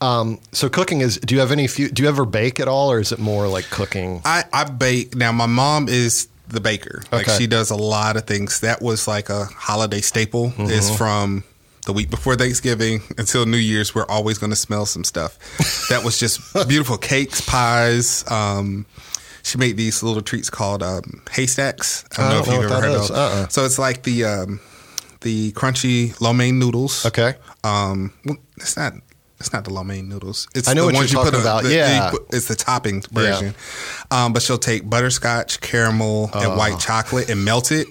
Um, 0.00 0.40
so 0.52 0.68
cooking 0.68 1.00
is. 1.00 1.18
Do 1.18 1.34
you 1.34 1.40
have 1.40 1.52
any? 1.52 1.66
Few, 1.68 1.88
do 1.88 2.02
you 2.02 2.08
ever 2.08 2.24
bake 2.24 2.58
at 2.60 2.66
all, 2.68 2.90
or 2.90 2.98
is 3.00 3.12
it 3.12 3.18
more 3.18 3.46
like 3.48 3.68
cooking? 3.70 4.20
I, 4.24 4.44
I 4.52 4.64
bake 4.64 5.14
now. 5.14 5.30
My 5.32 5.46
mom 5.46 5.88
is 5.88 6.28
the 6.48 6.60
baker. 6.60 7.02
Like 7.12 7.28
Okay. 7.28 7.38
she 7.38 7.46
does 7.46 7.70
a 7.70 7.76
lot 7.76 8.16
of 8.16 8.24
things. 8.26 8.60
That 8.60 8.80
was 8.82 9.06
like 9.08 9.28
a 9.28 9.44
holiday 9.46 10.00
staple. 10.00 10.50
Mm-hmm. 10.50 10.70
Is 10.70 10.94
from 10.96 11.44
the 11.86 11.92
week 11.92 12.10
before 12.10 12.36
Thanksgiving 12.36 13.02
until 13.16 13.46
New 13.46 13.56
Year's. 13.58 13.94
We're 13.94 14.06
always 14.06 14.38
going 14.38 14.50
to 14.50 14.56
smell 14.56 14.84
some 14.86 15.04
stuff. 15.04 15.38
that 15.88 16.04
was 16.04 16.18
just 16.18 16.40
beautiful 16.68 16.98
cakes, 16.98 17.40
pies. 17.40 18.24
Um, 18.30 18.84
she 19.42 19.56
made 19.56 19.76
these 19.78 20.02
little 20.02 20.20
treats 20.22 20.50
called 20.50 20.82
um, 20.82 21.22
haystacks. 21.30 22.04
I 22.18 22.22
don't 22.22 22.26
I 22.26 22.28
know 22.28 22.34
don't 22.34 22.40
if 22.42 22.46
know 22.48 22.60
you've 22.60 22.70
what 22.70 22.84
ever 22.84 22.86
heard 22.92 23.00
is. 23.04 23.10
of. 23.10 23.16
Uh-uh. 23.16 23.48
So 23.48 23.64
it's 23.64 23.78
like 23.78 24.02
the 24.02 24.24
um, 24.24 24.60
the 25.22 25.52
crunchy 25.52 26.18
lo 26.20 26.32
mein 26.34 26.58
noodles. 26.58 27.06
Okay. 27.06 27.34
Um, 27.64 28.12
well, 28.24 28.36
it's 28.58 28.76
not. 28.76 28.92
It's 29.40 29.52
not 29.52 29.64
the 29.64 29.72
lo 29.72 29.84
mein 29.84 30.08
noodles. 30.08 30.48
It's 30.54 30.66
I 30.68 30.72
know 30.74 30.82
the 30.82 30.86
what 30.86 30.94
ones 30.96 31.12
you're 31.12 31.20
you 31.24 31.30
talking 31.30 31.40
on- 31.40 31.46
about. 31.46 31.62
the- 31.62 31.74
Yeah. 31.74 32.10
put- 32.10 32.26
it's 32.32 32.46
the 32.46 32.56
topping 32.56 33.02
version. 33.12 33.54
Um, 34.10 34.32
but 34.32 34.42
she'll 34.42 34.58
take 34.58 34.88
butterscotch, 34.90 35.60
caramel, 35.60 36.30
and 36.34 36.46
Oh. 36.52 36.56
white 36.56 36.80
chocolate 36.80 37.28
and 37.30 37.44
melt 37.44 37.70
it, 37.70 37.86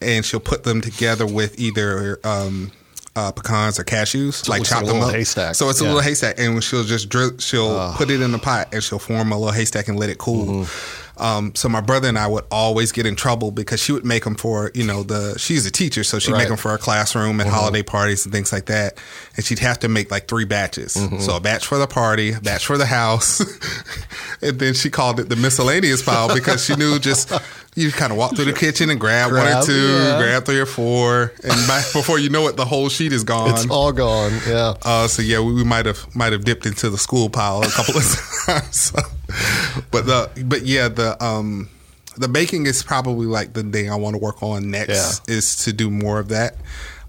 and 0.00 0.24
she'll 0.24 0.40
put 0.40 0.64
them 0.64 0.80
together 0.80 1.24
with 1.26 1.58
either 1.58 2.18
um, 2.24 2.72
uh, 3.14 3.30
pecans 3.32 3.78
or 3.80 3.84
cashews. 3.84 4.48
like 4.48 4.60
like 4.60 4.68
chop 4.68 4.84
them 4.84 5.00
up. 5.02 5.12
haystack. 5.12 5.54
So 5.56 5.68
it's 5.70 5.80
a 5.80 5.84
little 5.84 6.00
haystack, 6.00 6.36
and 6.38 6.62
she'll 6.62 6.84
just 6.84 7.08
drip, 7.08 7.40
she'll 7.40 7.92
put 7.96 8.10
it 8.10 8.20
in 8.20 8.30
the 8.32 8.38
pot 8.38 8.68
and 8.72 8.82
she'll 8.82 8.98
form 9.00 9.32
a 9.32 9.36
little 9.38 9.52
haystack 9.52 9.88
and 9.88 9.98
let 9.98 10.08
it 10.10 10.18
cool. 10.18 10.46
Mm-hmm. 10.64 11.07
Um, 11.18 11.54
so 11.54 11.68
my 11.68 11.80
brother 11.80 12.08
and 12.08 12.18
I 12.18 12.26
would 12.26 12.44
always 12.50 12.92
get 12.92 13.06
in 13.06 13.16
trouble 13.16 13.50
because 13.50 13.80
she 13.80 13.92
would 13.92 14.04
make 14.04 14.24
them 14.24 14.34
for 14.34 14.70
you 14.74 14.84
know 14.84 15.02
the 15.02 15.38
she's 15.38 15.66
a 15.66 15.70
teacher, 15.70 16.04
so 16.04 16.18
she'd 16.18 16.32
Right. 16.32 16.38
make 16.38 16.48
them 16.48 16.56
for 16.56 16.70
her 16.70 16.78
classroom 16.78 17.40
and 17.40 17.48
holiday 17.50 17.82
parties 17.82 18.24
and 18.24 18.32
things 18.32 18.52
like 18.52 18.66
that. 18.66 18.98
And 19.36 19.44
she'd 19.44 19.58
have 19.60 19.78
to 19.80 19.88
make 19.88 20.10
like 20.10 20.28
three 20.28 20.44
batches. 20.44 20.94
Mm-hmm. 20.94 21.20
So 21.20 21.36
a 21.36 21.40
batch 21.40 21.66
for 21.66 21.78
the 21.78 21.86
party, 21.86 22.32
a 22.32 22.40
batch 22.40 22.66
for 22.66 22.78
the 22.78 22.86
house, 22.86 23.40
and 24.42 24.58
then 24.58 24.74
she 24.74 24.90
called 24.90 25.20
it 25.20 25.28
the 25.28 25.36
miscellaneous 25.36 26.02
pile 26.02 26.32
because 26.32 26.64
she 26.64 26.74
knew 26.76 26.98
just 26.98 27.32
you 27.74 27.92
kind 27.92 28.10
of 28.12 28.18
walk 28.18 28.34
through 28.34 28.46
the 28.46 28.52
kitchen 28.66 28.90
and 28.90 28.98
grab, 29.00 29.30
one 29.32 29.46
or 29.46 29.62
two, 29.62 29.72
yeah. 29.72 30.18
grab 30.18 30.44
three 30.44 30.58
or 30.58 30.66
four, 30.66 31.32
and 31.44 31.68
by, 31.68 31.78
before 31.92 32.18
you 32.18 32.28
know 32.28 32.46
it, 32.48 32.56
the 32.56 32.64
whole 32.64 32.88
sheet 32.88 33.12
is 33.12 33.24
gone. 33.24 33.50
It's 33.50 33.68
all 33.70 33.92
gone. 33.92 34.32
Yeah. 34.48 34.74
Uh, 34.84 35.06
so 35.08 35.22
yeah, 35.22 35.40
we, 35.40 35.52
we 35.52 35.64
might 35.64 35.86
have 35.86 36.14
might 36.14 36.32
have 36.32 36.44
dipped 36.44 36.66
into 36.66 36.90
the 36.90 36.98
school 36.98 37.28
pile 37.30 37.62
a 37.62 37.68
couple 37.70 37.96
of 37.96 38.04
times. 38.46 38.92
But 39.90 40.06
the 40.06 40.30
but 40.44 40.62
yeah 40.62 40.88
the 40.88 41.22
um 41.24 41.68
the 42.16 42.28
baking 42.28 42.66
is 42.66 42.82
probably 42.82 43.26
like 43.26 43.52
the 43.52 43.62
thing 43.62 43.90
I 43.90 43.94
want 43.96 44.14
to 44.14 44.18
work 44.18 44.42
on 44.42 44.70
next 44.70 45.28
is 45.28 45.56
to 45.64 45.72
do 45.72 45.90
more 45.90 46.18
of 46.18 46.28
that. 46.28 46.56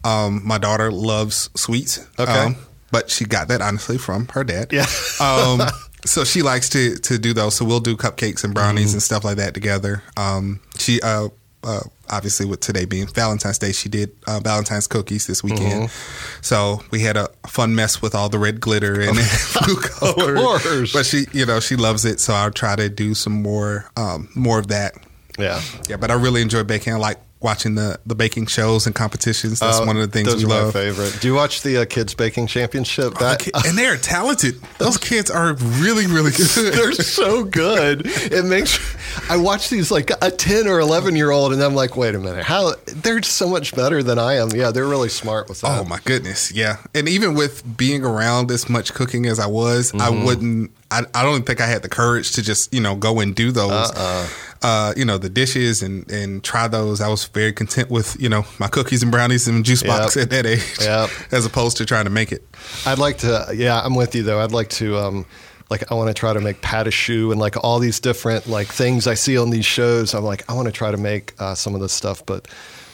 Um, 0.03 0.41
my 0.45 0.57
daughter 0.57 0.91
loves 0.91 1.49
sweets. 1.55 2.07
Okay. 2.19 2.31
um, 2.31 2.55
but 2.91 3.09
she 3.09 3.25
got 3.25 3.47
that 3.49 3.61
honestly 3.61 3.97
from 3.97 4.27
her 4.29 4.43
dad. 4.43 4.71
Yeah. 4.71 4.85
um, 5.19 5.61
so 6.05 6.23
she 6.23 6.41
likes 6.41 6.69
to 6.69 6.95
to 6.97 7.17
do 7.17 7.33
those. 7.33 7.55
So 7.55 7.65
we'll 7.65 7.79
do 7.79 7.97
cupcakes 7.97 8.43
and 8.43 8.53
brownies 8.53 8.87
Mm-hmm. 8.89 8.95
and 8.95 9.03
stuff 9.03 9.23
like 9.23 9.37
that 9.37 9.53
together. 9.53 10.03
Um, 10.15 10.59
she 10.77 11.01
uh, 11.01 11.29
uh, 11.63 11.81
obviously 12.09 12.45
with 12.45 12.59
today 12.59 12.85
being 12.85 13.07
Valentine's 13.07 13.57
Day, 13.57 13.71
she 13.71 13.89
did 13.89 14.11
uh, 14.27 14.39
Valentine's 14.39 14.87
cookies 14.87 15.27
this 15.27 15.43
weekend. 15.43 15.89
Mm-hmm. 15.89 16.41
So 16.41 16.81
we 16.91 17.01
had 17.01 17.17
a 17.17 17.29
fun 17.47 17.75
mess 17.75 18.01
with 18.01 18.15
all 18.15 18.29
the 18.29 18.39
red 18.39 18.59
glitter 18.59 19.01
and 19.01 19.17
food 19.17 19.81
color. 19.83 20.35
course. 20.35 20.93
But 20.93 21.05
she, 21.05 21.25
you 21.33 21.45
know, 21.45 21.59
she 21.59 21.75
loves 21.75 22.05
it. 22.05 22.19
So 22.19 22.33
I'll 22.33 22.51
try 22.51 22.75
to 22.75 22.89
do 22.89 23.13
some 23.13 23.41
more 23.41 23.89
um, 23.95 24.29
more 24.35 24.59
of 24.59 24.67
that. 24.67 24.93
Yeah. 25.37 25.61
Yeah, 25.87 25.97
but 25.97 26.11
I 26.11 26.15
really 26.15 26.41
enjoy 26.41 26.63
baking. 26.63 26.93
I 26.93 26.97
like 26.97 27.17
watching 27.41 27.75
the 27.75 27.97
the 28.05 28.15
baking 28.15 28.45
shows 28.47 28.85
and 28.85 28.93
competitions. 28.93 29.59
That's 29.59 29.79
Uh, 29.79 29.85
one 29.85 29.95
of 29.97 30.01
the 30.01 30.11
things 30.11 30.35
we 30.35 30.43
are 30.43 30.47
my 30.47 30.59
love. 30.63 30.73
favorite. 30.73 31.17
Do 31.21 31.27
you 31.27 31.33
watch 31.33 31.61
the 31.61 31.77
uh, 31.81 31.85
kids 31.85 32.13
baking 32.13 32.47
championship? 32.47 33.15
That 33.19 33.41
Okay, 33.41 33.51
and 33.67 33.77
they're 33.77 33.97
talented. 33.97 34.59
Those 34.77 34.97
kids 35.11 35.31
are 35.31 35.53
really, 35.53 36.05
really 36.07 36.31
good. 36.31 36.47
they're 36.73 36.91
so 36.93 37.43
good. 37.43 38.01
It 38.05 38.45
makes 38.45 38.77
I 39.29 39.37
watch 39.37 39.69
these 39.69 39.89
like 39.91 40.11
a 40.21 40.31
ten 40.31 40.67
or 40.67 40.79
eleven 40.79 41.15
year 41.15 41.31
old, 41.31 41.53
and 41.53 41.61
I'm 41.63 41.75
like, 41.75 41.95
wait 41.95 42.15
a 42.15 42.19
minute, 42.19 42.43
how 42.45 42.73
they're 42.87 43.21
so 43.23 43.47
much 43.49 43.73
better 43.75 44.03
than 44.03 44.19
I 44.19 44.35
am. 44.35 44.49
Yeah, 44.49 44.71
they're 44.71 44.87
really 44.87 45.09
smart 45.09 45.47
with 45.49 45.61
that. 45.61 45.79
Oh 45.79 45.85
my 45.85 45.99
goodness, 46.03 46.51
yeah. 46.51 46.77
And 46.93 47.07
even 47.07 47.35
with 47.35 47.63
being 47.77 48.03
around 48.03 48.51
as 48.51 48.69
much 48.69 48.93
cooking 48.93 49.25
as 49.25 49.39
I 49.39 49.47
was, 49.47 49.93
I 49.93 50.09
Mm-hmm. 50.09 50.25
wouldn't. 50.25 50.71
I, 50.91 51.03
I 51.13 51.21
don't 51.21 51.45
think 51.45 51.61
I 51.61 51.67
had 51.67 51.83
the 51.83 51.89
courage 51.89 52.31
to 52.33 52.41
just 52.41 52.73
you 52.73 52.81
know 52.81 52.95
go 52.95 53.19
and 53.19 53.35
do 53.35 53.51
those. 53.51 53.71
Uh-uh. 53.91 54.27
Uh, 54.61 54.93
you 54.97 55.05
know, 55.05 55.17
the 55.17 55.29
dishes 55.29 55.81
and 55.81 56.09
and 56.11 56.43
try 56.43 56.67
those. 56.67 56.99
I 56.99 57.07
was 57.07 57.25
very 57.25 57.53
content 57.53 57.89
with 57.89 58.19
you 58.19 58.27
know 58.27 58.43
my 58.59 58.67
cookies 58.67 59.01
and 59.03 59.11
brownies 59.11 59.47
and 59.47 59.63
juice 59.63 59.83
box 59.83 60.17
at 60.17 60.29
that 60.31 60.45
age, 60.45 60.77
Yep. 60.81 61.09
as 61.31 61.45
opposed 61.45 61.77
to 61.77 61.85
trying 61.85 62.03
to 62.05 62.09
make 62.09 62.31
it. 62.33 62.43
I'd 62.85 62.99
like 62.99 63.19
to. 63.19 63.47
Yeah, 63.55 63.79
I'm 63.79 63.95
with 63.95 64.15
you 64.15 64.23
though. 64.23 64.41
I'd 64.41 64.51
like 64.51 64.69
to. 64.71 64.97
Um, 64.97 65.25
like 65.69 65.89
I 65.91 65.95
want 65.95 66.09
to 66.09 66.13
try 66.13 66.33
to 66.33 66.41
make 66.41 66.61
pâte 66.61 66.87
à 66.87 66.91
choux 66.91 67.31
and 67.31 67.39
like 67.39 67.55
all 67.63 67.79
these 67.79 67.99
different 67.99 68.47
like 68.47 68.67
things 68.67 69.05
I 69.07 69.13
see 69.13 69.37
on 69.37 69.49
these 69.49 69.65
shows. 69.65 70.13
I'm 70.13 70.23
like 70.25 70.49
I 70.49 70.53
want 70.53 70.65
to 70.67 70.71
try 70.73 70.91
to 70.91 70.97
make 70.97 71.33
uh, 71.39 71.55
some 71.55 71.73
of 71.75 71.79
this 71.79 71.93
stuff, 71.93 72.25
but 72.25 72.47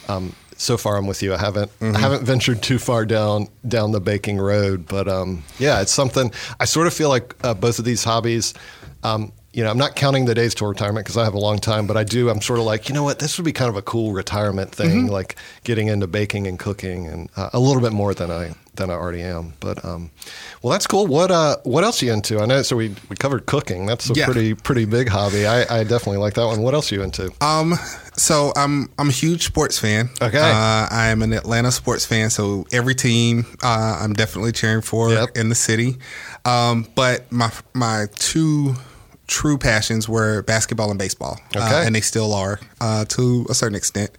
um, 0.08 0.34
so 0.58 0.76
far 0.76 0.96
I'm 0.98 1.06
with 1.06 1.22
you. 1.22 1.34
I 1.34 1.38
haven't 1.38 1.70
I 1.80 1.98
haven't 1.98 2.22
ventured 2.24 2.62
too 2.62 2.78
far 2.78 3.04
down 3.06 3.48
down 3.66 3.92
the 3.92 4.00
baking 4.00 4.38
road, 4.38 4.86
but 4.86 5.08
um, 5.08 5.42
yeah, 5.58 5.80
it's 5.80 5.90
something. 5.92 6.30
I 6.60 6.64
sort 6.66 6.86
of 6.86 6.94
feel 6.94 7.08
like 7.08 7.34
uh, 7.42 7.54
both 7.54 7.78
of 7.80 7.84
these 7.84 8.04
hobbies. 8.04 8.54
Um, 9.02 9.32
you 9.56 9.64
know, 9.64 9.70
I'm 9.70 9.78
not 9.78 9.96
counting 9.96 10.26
the 10.26 10.34
days 10.34 10.54
till 10.54 10.66
retirement 10.68 11.06
because 11.06 11.16
I 11.16 11.24
have 11.24 11.32
a 11.32 11.38
long 11.38 11.58
time, 11.58 11.86
but 11.86 11.96
I 11.96 12.04
do. 12.04 12.28
I'm 12.28 12.42
sort 12.42 12.58
of 12.58 12.66
like, 12.66 12.88
you 12.90 12.94
know 12.94 13.02
what, 13.04 13.20
this 13.20 13.38
would 13.38 13.44
be 13.44 13.52
kind 13.54 13.70
of 13.70 13.76
a 13.76 13.80
cool 13.82 14.12
retirement 14.12 14.70
thing, 14.70 15.06
like 15.06 15.36
getting 15.64 15.88
into 15.88 16.06
baking 16.06 16.46
and 16.46 16.58
cooking, 16.58 17.06
and 17.06 17.30
uh, 17.36 17.48
a 17.54 17.58
little 17.58 17.80
bit 17.80 17.92
more 17.92 18.12
than 18.12 18.30
I 18.30 18.52
than 18.74 18.90
I 18.90 18.92
already 18.92 19.22
am. 19.22 19.54
But 19.60 19.82
um, 19.82 20.10
well, 20.60 20.70
that's 20.72 20.86
cool. 20.86 21.06
What 21.06 21.30
uh, 21.30 21.56
what 21.64 21.84
else 21.84 22.02
are 22.02 22.06
you 22.06 22.12
into? 22.12 22.38
I 22.38 22.44
know. 22.44 22.60
So 22.60 22.76
we 22.76 22.94
we 23.08 23.16
covered 23.16 23.46
cooking. 23.46 23.86
That's 23.86 24.10
a 24.10 24.12
Yeah. 24.12 24.26
pretty 24.26 24.52
pretty 24.52 24.84
big 24.84 25.08
hobby. 25.08 25.46
I, 25.46 25.62
I 25.80 25.84
definitely 25.84 26.18
like 26.18 26.34
that 26.34 26.44
one. 26.44 26.60
What 26.60 26.74
else 26.74 26.92
are 26.92 26.96
you 26.96 27.02
into? 27.02 27.32
Um, 27.40 27.76
so 28.14 28.52
I'm 28.56 28.90
I'm 28.98 29.08
a 29.08 29.12
huge 29.12 29.46
sports 29.46 29.78
fan. 29.78 30.10
Okay. 30.20 30.38
uh, 30.38 30.86
I 30.90 31.06
am 31.08 31.22
an 31.22 31.32
Atlanta 31.32 31.72
sports 31.72 32.04
fan. 32.04 32.28
So 32.28 32.66
every 32.72 32.94
team 32.94 33.46
uh, 33.62 34.00
I'm 34.02 34.12
definitely 34.12 34.52
cheering 34.52 34.82
for 34.82 35.10
Yep. 35.12 35.30
in 35.36 35.48
the 35.48 35.54
city. 35.54 35.96
Um, 36.44 36.86
but 36.94 37.32
my 37.32 37.50
my 37.72 38.06
two 38.16 38.74
true 39.26 39.58
passions 39.58 40.08
were 40.08 40.42
basketball 40.42 40.90
and 40.90 40.98
baseball. 40.98 41.38
Uh, 41.54 41.82
and 41.86 41.94
they 41.94 42.00
still 42.00 42.32
are 42.32 42.60
uh, 42.80 43.04
to 43.06 43.46
a 43.50 43.54
certain 43.54 43.76
extent. 43.76 44.10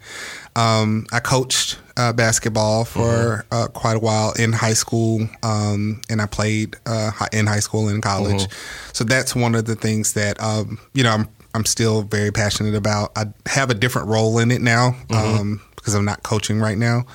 Um, 0.55 1.05
I 1.11 1.19
coached 1.19 1.79
uh, 1.97 2.13
basketball 2.13 2.83
for 2.85 3.45
uh, 3.51 3.67
quite 3.67 3.95
a 3.95 3.99
while 3.99 4.33
in 4.33 4.53
high 4.53 4.73
school, 4.73 5.27
um, 5.43 6.01
and 6.09 6.21
I 6.21 6.25
played 6.25 6.75
uh, 6.85 7.11
in 7.31 7.47
high 7.47 7.59
school 7.59 7.87
and 7.87 7.95
in 7.95 8.01
college. 8.01 8.47
So 8.93 9.03
that's 9.03 9.35
one 9.35 9.55
of 9.55 9.65
the 9.65 9.75
things 9.75 10.13
that 10.13 10.41
um, 10.41 10.79
you 10.93 11.03
know 11.03 11.11
I'm 11.11 11.27
I'm 11.53 11.65
still 11.65 12.01
very 12.03 12.31
passionate 12.31 12.75
about. 12.75 13.11
I 13.15 13.25
have 13.47 13.69
a 13.69 13.73
different 13.73 14.07
role 14.07 14.37
in 14.39 14.51
it 14.51 14.61
now 14.61 14.95
um, 15.11 15.61
because 15.75 15.95
I'm 15.95 16.05
not 16.05 16.23
coaching 16.23 16.59
right 16.59 16.77
now. 16.77 17.05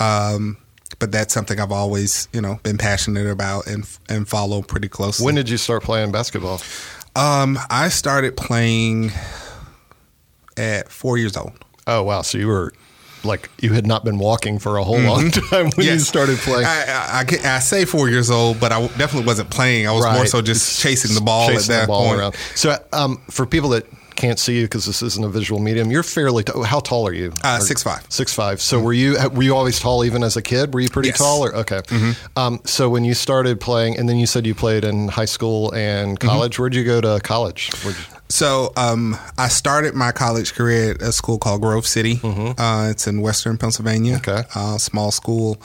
Um, 0.00 0.56
but 0.98 1.10
that's 1.10 1.34
something 1.34 1.58
I've 1.58 1.72
always, 1.72 2.28
you 2.32 2.40
know, 2.40 2.60
been 2.62 2.78
passionate 2.78 3.26
about 3.26 3.66
and 3.66 3.88
and 4.08 4.28
follow 4.28 4.62
pretty 4.62 4.88
closely. 4.88 5.24
When 5.26 5.34
did 5.34 5.48
you 5.48 5.56
start 5.56 5.82
playing 5.82 6.12
basketball? 6.12 6.60
Um, 7.14 7.58
I 7.68 7.88
started 7.88 8.36
playing 8.36 9.12
at 10.56 10.90
four 10.90 11.18
years 11.18 11.36
old. 11.36 11.52
Oh 11.86 12.02
wow! 12.02 12.22
So 12.22 12.38
you 12.38 12.46
were 12.46 12.72
like 13.24 13.50
you 13.60 13.72
had 13.72 13.86
not 13.86 14.04
been 14.04 14.18
walking 14.18 14.58
for 14.58 14.76
a 14.78 14.84
whole 14.84 15.00
long 15.00 15.30
time 15.50 15.70
when 15.74 15.86
you 15.86 15.98
started 15.98 16.38
playing. 16.38 16.66
I, 16.66 16.84
I, 16.88 17.24
I, 17.28 17.56
I 17.56 17.58
say 17.58 17.84
four 17.84 18.08
years 18.08 18.30
old, 18.30 18.60
but 18.60 18.72
I 18.72 18.86
definitely 18.98 19.26
wasn't 19.26 19.50
playing. 19.50 19.86
I 19.86 19.92
was 19.92 20.04
more 20.04 20.26
so 20.26 20.42
just 20.42 20.80
chasing 20.80 21.14
the 21.14 21.20
ball 21.20 21.48
chasing 21.48 21.74
at 21.74 21.86
that 21.86 21.88
point. 21.88 22.18
around. 22.18 22.34
So, 22.54 22.76
um, 22.92 23.20
for 23.30 23.46
people 23.46 23.70
that 23.70 23.86
can't 24.16 24.38
see 24.38 24.56
you 24.58 24.64
because 24.64 24.86
this 24.86 25.02
isn't 25.02 25.24
a 25.24 25.28
visual 25.28 25.60
medium, 25.60 25.90
you're 25.90 26.02
fairly. 26.02 26.44
T- 26.44 26.52
how 26.64 26.80
tall 26.80 27.06
are 27.06 27.12
you? 27.12 27.32
Uh, 27.44 27.58
Or- 27.60 27.64
6'5". 27.64 28.12
Six 28.12 28.32
five. 28.34 28.60
So 28.60 28.78
were 28.80 28.92
you 28.92 29.16
were 29.32 29.42
you 29.42 29.54
always 29.56 29.78
tall 29.80 30.04
even 30.04 30.22
as 30.22 30.36
a 30.36 30.42
kid? 30.42 30.74
Were 30.74 30.80
you 30.80 30.88
pretty 30.90 31.08
Yes. 31.08 31.18
Mm-hmm. 31.20 31.24
tall? 31.24 31.44
Or 31.44 31.56
okay. 31.56 31.80
Um, 32.36 32.60
so 32.64 32.88
when 32.88 33.04
you 33.04 33.14
started 33.14 33.60
playing, 33.60 33.98
and 33.98 34.08
then 34.08 34.16
you 34.16 34.26
said 34.26 34.46
you 34.46 34.54
played 34.54 34.84
in 34.84 35.08
high 35.08 35.24
school 35.24 35.72
and 35.74 36.18
Mm-hmm. 36.18 36.28
college. 36.28 36.58
Where'd 36.58 36.74
you 36.74 36.84
go 36.84 37.00
to 37.00 37.20
college? 37.22 37.70
You- 37.84 37.92
So 38.32 38.72
um, 38.78 39.14
I 39.36 39.48
started 39.48 39.94
my 39.94 40.10
college 40.10 40.54
career 40.54 40.92
at 40.92 41.02
a 41.02 41.12
school 41.12 41.38
called 41.38 41.60
Grove 41.60 41.86
City. 41.86 42.18
Uh, 42.24 42.88
it's 42.90 43.06
in 43.06 43.20
Western 43.20 43.58
Pennsylvania. 43.58 44.18
Mm-hmm. 44.18 44.30
Okay. 44.30 44.48
uh, 44.54 44.78
small 44.78 45.10
school. 45.10 45.60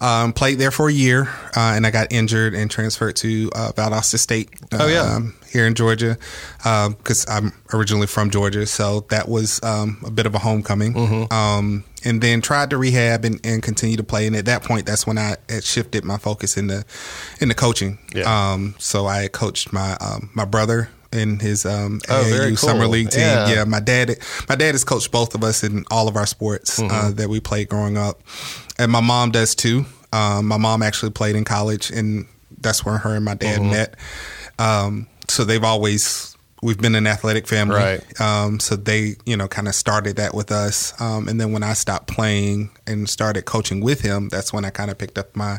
Um, 0.00 0.32
played 0.32 0.58
there 0.58 0.70
for 0.70 0.88
a 0.88 0.92
year, 0.92 1.22
uh, 1.56 1.74
and 1.74 1.84
I 1.84 1.90
got 1.90 2.12
injured 2.12 2.54
and 2.54 2.70
transferred 2.70 3.16
to 3.16 3.50
uh, 3.56 3.72
Valdosta 3.72 4.20
State. 4.20 4.50
Oh, 4.70 4.86
yeah. 4.86 5.00
um, 5.00 5.34
here 5.50 5.66
in 5.66 5.74
Georgia, 5.74 6.16
because 6.58 7.28
I'm 7.28 7.52
originally 7.74 8.06
from 8.06 8.30
Georgia, 8.30 8.66
so 8.66 9.00
that 9.10 9.28
was 9.28 9.60
um, 9.64 10.00
a 10.06 10.10
bit 10.10 10.26
of 10.26 10.36
a 10.36 10.38
homecoming. 10.38 10.94
Mm-hmm. 10.94 11.32
Um, 11.32 11.82
and 12.04 12.20
then 12.20 12.40
tried 12.40 12.70
to 12.70 12.78
rehab 12.78 13.24
and, 13.24 13.44
and 13.44 13.64
continue 13.64 13.96
to 13.96 14.04
play. 14.04 14.28
And 14.28 14.36
at 14.36 14.44
that 14.44 14.62
point, 14.62 14.86
that's 14.86 15.08
when 15.08 15.18
I 15.18 15.36
had 15.48 15.64
shifted 15.64 16.04
my 16.04 16.18
focus 16.18 16.56
into 16.56 16.84
into 17.40 17.56
coaching. 17.56 17.98
Yeah. 18.14 18.52
Um, 18.52 18.76
so 18.78 19.06
I 19.06 19.26
coached 19.26 19.72
my 19.72 19.96
um, 20.00 20.30
my 20.34 20.44
brother 20.44 20.88
in 21.12 21.38
his 21.38 21.64
um, 21.66 22.00
Oh, 22.08 22.22
AAU 22.24 22.48
cool. 22.48 22.56
summer 22.56 22.86
league 22.86 23.10
team. 23.10 23.20
Yeah. 23.20 23.48
Yeah. 23.52 23.64
my 23.64 23.80
dad 23.80 24.16
my 24.48 24.54
dad 24.56 24.72
has 24.72 24.84
coached 24.84 25.10
both 25.10 25.34
of 25.34 25.42
us 25.44 25.62
in 25.62 25.84
all 25.90 26.08
of 26.08 26.16
our 26.16 26.26
sports 26.26 26.78
uh, 26.78 26.82
Mm-hmm. 26.82 27.16
that 27.16 27.28
we 27.28 27.40
played 27.40 27.68
growing 27.68 27.96
up, 27.96 28.20
and 28.78 28.90
my 28.90 29.00
mom 29.00 29.30
does 29.30 29.54
too. 29.54 29.84
Um, 30.12 30.46
my 30.46 30.58
mom 30.58 30.82
actually 30.82 31.10
played 31.12 31.36
in 31.36 31.44
college, 31.44 31.90
and 31.90 32.26
that's 32.60 32.84
where 32.84 32.98
her 32.98 33.14
and 33.16 33.24
my 33.24 33.34
Mm-hmm. 33.34 33.70
dad 33.70 33.70
met. 33.70 33.94
Um, 34.58 35.06
so 35.28 35.44
they've 35.44 35.64
always 35.64 36.36
we've 36.62 36.78
been 36.78 36.94
an 36.94 37.06
athletic 37.08 37.48
family. 37.48 37.74
Right. 37.76 38.20
Um, 38.20 38.60
so 38.60 38.76
they 38.76 39.16
you 39.26 39.36
know 39.36 39.48
kind 39.48 39.66
of 39.68 39.74
started 39.74 40.16
that 40.16 40.34
with 40.34 40.52
us, 40.52 40.92
um, 41.00 41.28
and 41.28 41.40
then 41.40 41.52
when 41.52 41.62
I 41.62 41.72
stopped 41.74 42.06
playing 42.08 42.70
and 42.86 43.08
started 43.08 43.44
coaching 43.46 43.80
with 43.80 44.00
him, 44.02 44.28
that's 44.28 44.52
when 44.52 44.64
I 44.64 44.70
kind 44.70 44.90
of 44.90 44.98
picked 44.98 45.18
up 45.18 45.34
my 45.34 45.58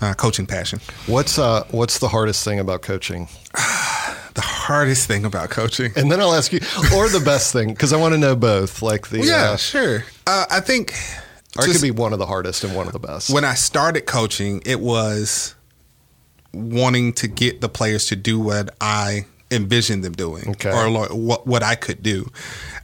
uh, 0.00 0.14
coaching 0.14 0.46
passion. 0.46 0.80
What's 1.06 1.38
uh 1.38 1.64
What's 1.70 1.98
the 1.98 2.08
hardest 2.08 2.44
thing 2.44 2.60
about 2.60 2.82
coaching? 2.82 3.28
The 4.34 4.40
hardest 4.40 5.06
thing 5.06 5.24
about 5.24 5.50
coaching. 5.50 5.92
And 5.96 6.10
then 6.10 6.20
I'll 6.20 6.34
ask 6.34 6.52
you, 6.52 6.60
or 6.94 7.08
the 7.08 7.22
best 7.24 7.52
thing, 7.52 7.68
because 7.68 7.92
I 7.92 7.96
want 7.96 8.14
to 8.14 8.18
know 8.18 8.36
both. 8.36 8.82
Like 8.82 9.08
the 9.08 9.24
Yeah, 9.24 9.50
uh, 9.52 9.56
sure. 9.56 10.04
Uh, 10.26 10.44
I 10.50 10.60
think 10.60 10.92
or 11.58 11.64
it 11.64 11.72
could 11.72 11.82
be 11.82 11.90
one 11.90 12.12
of 12.12 12.18
the 12.18 12.26
hardest 12.26 12.62
and 12.64 12.74
one 12.76 12.86
of 12.86 12.92
the 12.92 12.98
best. 12.98 13.30
when 13.30 13.44
I 13.44 13.54
started 13.54 14.02
coaching, 14.06 14.62
it 14.66 14.80
was 14.80 15.54
wanting 16.52 17.12
to 17.14 17.28
get 17.28 17.60
the 17.60 17.68
players 17.68 18.06
to 18.06 18.16
do 18.16 18.38
what 18.38 18.74
I 18.80 19.26
envisioned 19.50 20.04
them 20.04 20.12
doing, 20.12 20.50
Okay. 20.50 20.70
or 20.70 20.90
lo- 20.90 21.08
what 21.14 21.46
what 21.46 21.62
I 21.62 21.74
could 21.74 22.02
do. 22.02 22.30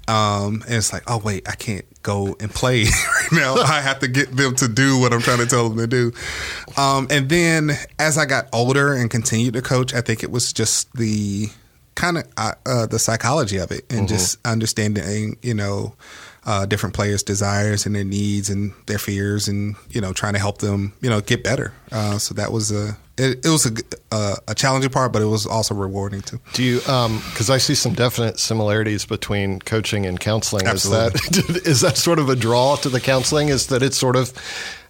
Um, 0.09 0.63
and 0.67 0.77
it's 0.77 0.93
like, 0.93 1.03
oh 1.07 1.19
wait, 1.19 1.49
I 1.49 1.55
can't 1.55 1.85
go 2.05 2.37
and 2.39 2.49
play 2.51 2.85
right 2.85 3.33
now. 3.33 3.55
I 3.59 3.81
have 3.81 3.99
to 3.99 4.09
get 4.09 4.37
them 4.37 4.55
to 4.57 4.69
do 4.69 5.01
what 5.01 5.13
I'm 5.13 5.21
trying 5.21 5.39
to 5.39 5.47
tell 5.47 5.69
them 5.69 5.79
to 5.79 5.87
do. 5.89 6.13
Um, 6.77 7.09
and 7.11 7.29
then 7.29 7.73
as 7.99 8.17
I 8.17 8.27
got 8.27 8.47
older 8.53 8.95
and 8.95 9.11
continued 9.11 9.55
to 9.55 9.63
coach, 9.63 9.93
I 9.93 10.01
think 10.01 10.23
it 10.23 10.31
was 10.31 10.53
just 10.53 10.93
the 10.93 11.49
kind 11.97 12.19
of 12.19 12.25
uh, 12.37 12.53
uh, 12.67 12.87
the 12.87 12.99
psychology 12.99 13.57
of 13.57 13.73
it 13.73 13.85
and 13.91 14.07
just 14.09 14.39
understanding, 14.47 15.37
you 15.43 15.55
know, 15.55 15.95
uh, 16.47 16.67
different 16.67 16.95
players' 16.95 17.23
desires 17.23 17.87
and 17.87 17.95
their 17.95 18.05
needs 18.05 18.51
and 18.51 18.73
their 18.87 18.99
fears, 18.99 19.49
and 19.49 19.77
you 19.91 20.01
know, 20.01 20.13
trying 20.13 20.35
to 20.35 20.39
help 20.39 20.59
them, 20.59 20.93
you 21.01 21.11
know, 21.11 21.21
get 21.21 21.43
better. 21.43 21.73
Uh, 21.93 22.19
so 22.19 22.35
that 22.35 22.53
was 22.53 22.71
a 22.71 22.97
it, 23.17 23.45
it 23.47 23.49
was 23.49 23.65
a, 23.67 23.71
g- 23.71 23.83
uh, 24.11 24.35
a 24.49 24.55
challenging 24.55 24.91
part, 24.91 25.13
but 25.13 25.23
it 25.23 25.27
was 25.27 25.47
also 25.47 25.75
rewarding 25.75 26.21
too. 26.21 26.41
Do 26.53 26.65
you? 26.65 26.79
Because 26.81 27.49
I 27.49 27.59
see 27.59 27.75
some 27.77 27.95
definite 27.95 28.41
similarities 28.41 29.07
between 29.07 29.61
coaching 29.61 30.05
and 30.05 30.19
counseling. 30.19 30.67
Absolutely. 30.67 31.21
Is 31.21 31.47
that 31.47 31.67
is 31.67 31.81
that 31.83 31.97
sort 31.97 32.19
of 32.19 32.29
a 32.29 32.35
draw 32.37 32.75
to 32.77 32.89
the 32.89 33.01
counseling? 33.01 33.51
Is 33.51 33.69
that 33.69 33.83
it's 33.83 33.97
sort 33.97 34.17
of, 34.17 34.33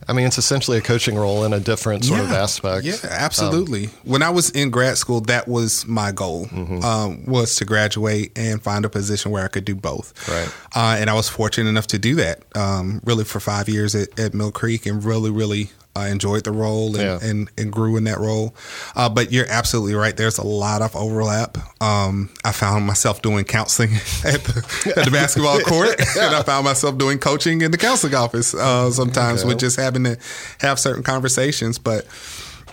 I 0.09 0.13
mean, 0.13 0.27
it's 0.27 0.39
essentially 0.39 0.79
a 0.79 0.81
coaching 0.81 1.17
role 1.17 1.45
in 1.45 1.53
a 1.53 1.61
different 1.61 2.05
sort 2.05 2.21
of 2.21 2.33
aspect. 2.33 2.85
Yeah, 2.85 2.97
absolutely. 3.03 3.87
when 4.05 4.23
I 4.23 4.31
was 4.31 4.51
in 4.51 4.71
grad 4.71 4.99
school, 4.99 5.21
that 5.23 5.49
was 5.49 5.87
my 5.87 6.13
goal 6.13 6.49
um, 6.85 7.25
was 7.27 7.57
to 7.57 7.65
graduate 7.65 8.37
and 8.37 8.63
find 8.63 8.85
a 8.85 8.89
position 8.89 9.31
where 9.31 9.45
I 9.45 9.49
could 9.49 9.65
do 9.65 9.75
both. 9.75 10.29
Right. 10.29 10.49
Uh, 10.75 10.97
and 10.99 11.11
I 11.11 11.15
was 11.15 11.29
fortunate 11.29 11.69
enough 11.69 11.87
to 11.89 11.99
do 11.99 12.17
that. 12.17 12.43
Um, 12.57 13.01
really 13.05 13.25
for 13.25 13.41
five 13.41 13.69
years 13.69 13.95
at, 13.95 14.19
at 14.19 14.35
Mill 14.35 14.53
Creek, 14.53 14.87
and 14.87 15.05
really, 15.05 15.31
really. 15.31 15.71
I 15.97 16.09
enjoyed 16.09 16.45
the 16.45 16.51
role 16.53 16.97
and, 16.97 17.23
Yeah. 17.23 17.29
and, 17.31 17.51
and 17.57 17.73
grew 17.73 17.97
in 17.97 18.05
that 18.05 18.19
role. 18.19 18.55
Uh, 18.97 19.09
but 19.09 19.31
you're 19.33 19.47
absolutely 19.49 19.95
right. 19.95 20.17
There's 20.17 20.39
a 20.39 20.47
lot 20.47 20.83
of 20.83 20.95
overlap. 20.97 21.57
Um, 21.83 22.31
I 22.45 22.53
found 22.53 22.87
myself 22.87 23.23
doing 23.23 23.45
counseling 23.45 23.95
at 24.25 24.43
the, 24.45 24.93
at 24.97 25.05
the 25.05 25.11
basketball 25.13 25.61
court, 25.67 25.95
and 26.17 26.35
I 26.35 26.43
found 26.43 26.65
myself 26.65 26.99
doing 26.99 27.19
coaching 27.19 27.61
in 27.63 27.71
the 27.71 27.79
counseling 27.79 28.15
office 28.15 28.55
uh, 28.55 28.91
sometimes 28.91 29.41
Okay. 29.41 29.49
with 29.49 29.59
just 29.59 29.79
having 29.79 30.05
to 30.05 30.19
have 30.61 30.79
certain 30.79 31.03
conversations. 31.03 31.79
But 31.79 32.07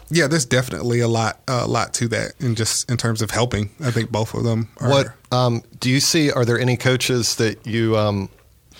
yeah, 0.09 0.27
there's 0.27 0.45
definitely 0.45 0.99
a 0.99 1.07
lot, 1.07 1.39
a 1.47 1.67
lot 1.67 1.93
to 1.95 2.07
that, 2.09 2.33
and 2.39 2.57
just 2.57 2.89
in 2.91 2.97
terms 2.97 3.21
of 3.21 3.31
helping, 3.31 3.69
I 3.83 3.91
think 3.91 4.11
both 4.11 4.33
of 4.33 4.43
them. 4.43 4.67
Are, 4.79 4.89
What 4.89 5.07
um, 5.31 5.61
do 5.79 5.89
you 5.89 5.99
see? 6.01 6.31
Are 6.31 6.43
there 6.43 6.59
any 6.59 6.75
coaches 6.75 7.35
that 7.37 7.65
you, 7.65 7.95
um, 7.97 8.29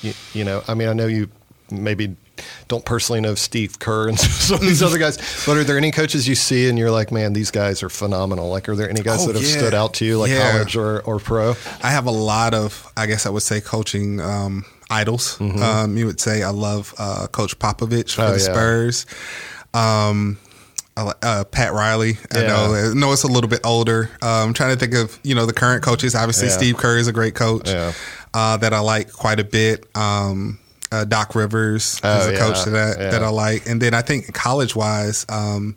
you, 0.02 0.14
you 0.34 0.44
know? 0.44 0.62
I 0.68 0.74
mean, 0.74 0.90
I 0.90 0.94
know 0.94 1.08
you 1.08 1.30
maybe 1.70 2.16
don't 2.68 2.86
personally 2.86 3.22
know 3.22 3.36
Steve 3.36 3.80
Kerr 3.80 4.10
and 4.10 4.20
some 4.20 4.56
of 4.56 4.62
these 4.62 4.82
other 4.84 4.98
guys, 4.98 5.18
but 5.46 5.58
are 5.58 5.64
there 5.64 5.78
any 5.78 5.92
coaches 5.92 6.28
you 6.28 6.36
see 6.36 6.70
and 6.70 6.78
you're 6.78 6.92
like, 6.92 7.12
man, 7.12 7.34
these 7.34 7.52
guys 7.52 7.84
are 7.84 7.90
phenomenal? 7.90 8.50
Like, 8.50 8.68
are 8.70 8.76
there 8.76 8.90
any 8.90 9.02
guys 9.02 9.22
Oh, 9.24 9.28
that 9.28 9.36
have 9.36 9.44
yeah. 9.44 9.58
stood 9.58 9.74
out 9.74 9.94
to 9.96 10.06
you, 10.06 10.18
like 10.20 10.32
Yeah. 10.32 10.52
college 10.52 10.76
or, 10.76 11.02
or 11.02 11.20
pro? 11.20 11.56
I 11.84 11.92
have 11.92 12.06
a 12.06 12.12
lot 12.12 12.54
of, 12.54 12.92
I 12.98 13.06
guess 13.08 13.26
I 13.26 13.30
would 13.30 13.44
say, 13.44 13.62
coaching 13.62 14.20
um, 14.22 14.66
idols. 14.90 15.40
Um, 15.42 15.98
you 15.98 16.06
would 16.06 16.20
say 16.20 16.44
I 16.44 16.50
love 16.50 16.94
uh, 16.98 17.28
Coach 17.28 17.58
Popovich 17.60 18.16
for 18.16 18.22
Mm-hmm. 18.22 18.32
Oh, 18.32 18.34
the 18.34 18.40
yeah. 18.40 18.54
Spurs. 18.54 19.06
Um, 19.74 20.38
uh, 20.98 21.44
Pat 21.46 21.74
Riley. 21.74 22.18
I 22.36 22.42
Yeah. 22.42 22.48
know, 22.48 22.74
I 22.74 22.94
know 22.94 23.12
it's 23.14 23.24
a 23.24 23.28
little 23.28 23.50
bit 23.50 23.62
older. 23.64 24.10
Uh, 24.22 24.44
I'm 24.46 24.54
trying 24.54 24.74
to 24.74 24.80
think 24.80 24.94
of 24.94 25.18
you 25.24 25.34
know 25.36 25.46
the 25.46 25.54
current 25.54 25.84
coaches. 25.84 26.14
Obviously, 26.16 26.48
Yeah. 26.50 26.58
Steve 26.58 26.78
Kerr 26.78 26.98
is 26.98 27.08
a 27.08 27.14
great 27.14 27.34
coach 27.34 27.70
uh, 27.70 28.58
that 28.58 28.74
I 28.74 28.80
like 28.80 29.12
quite 29.12 29.40
a 29.40 29.44
bit. 29.46 29.86
Um, 29.96 30.60
uh, 30.92 31.06
Doc 31.06 31.36
Rivers 31.36 32.00
Oh, 32.04 32.20
is 32.20 32.28
a 32.28 32.38
coach 32.38 32.58
yeah. 32.66 32.72
that 32.74 32.98
Yeah. 33.00 33.10
that 33.12 33.24
I 33.24 33.30
like, 33.30 33.68
and 33.70 33.82
then 33.82 33.94
I 33.94 34.02
think 34.02 34.34
college 34.34 34.76
wise. 34.76 35.26
Um, 35.30 35.76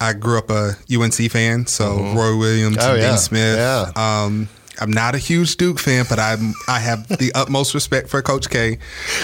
I 0.00 0.14
grew 0.14 0.36
up 0.38 0.50
a 0.50 0.72
UNC 0.92 1.30
fan, 1.30 1.66
so 1.66 1.96
Roy 2.14 2.36
Williams, 2.36 2.76
Oh, 2.80 2.92
and 2.94 3.00
yeah. 3.02 3.08
Dean 3.10 3.18
Smith. 3.18 3.56
Yeah. 3.56 3.90
Um, 3.94 4.48
I'm 4.80 4.90
not 4.90 5.14
a 5.14 5.18
huge 5.18 5.56
Duke 5.58 5.78
fan, 5.78 6.06
but 6.08 6.18
I'm 6.18 6.54
I 6.66 6.80
have 6.80 7.06
the 7.06 7.30
utmost 7.36 7.72
respect 7.74 8.08
for 8.08 8.20
Coach 8.22 8.48
K. 8.50 8.78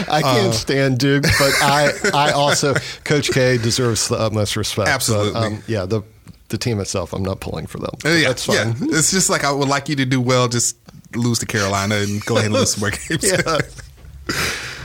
I 0.09 0.23
can't 0.23 0.49
Uh, 0.49 0.53
stand 0.53 0.99
Duke, 0.99 1.25
but 1.39 1.53
I, 1.63 1.91
I 2.15 2.31
also 2.33 2.75
Coach 3.05 3.31
K 3.33 3.59
deserves 3.59 4.07
the 4.09 4.17
utmost 4.17 4.57
respect. 4.57 4.87
But, 4.87 4.95
Absolutely. 4.95 5.59
yeah, 5.67 5.85
the 5.87 6.03
the 6.51 6.59
team 6.59 6.79
itself, 6.81 7.13
I'm 7.13 7.25
not 7.25 7.41
pulling 7.41 7.67
for 7.67 7.79
them. 7.79 7.91
Uh, 8.05 8.11
yeah, 8.11 8.29
That's 8.29 8.45
fine. 8.47 8.57
yeah. 8.57 8.99
It's 8.99 9.11
just 9.11 9.31
like 9.31 9.43
I 9.43 9.51
would 9.51 9.69
like 9.69 9.89
you 9.89 9.97
to 9.97 10.05
do 10.07 10.21
well, 10.21 10.47
just 10.49 10.77
lose 11.17 11.41
to 11.41 11.47
Carolina 11.47 11.97
and 11.97 12.25
go 12.25 12.35
ahead 12.37 12.47
and 12.47 12.55
lose 12.55 12.75
some 12.75 12.81
more 12.83 12.91
games. 13.09 13.25
Yeah. 13.33 13.59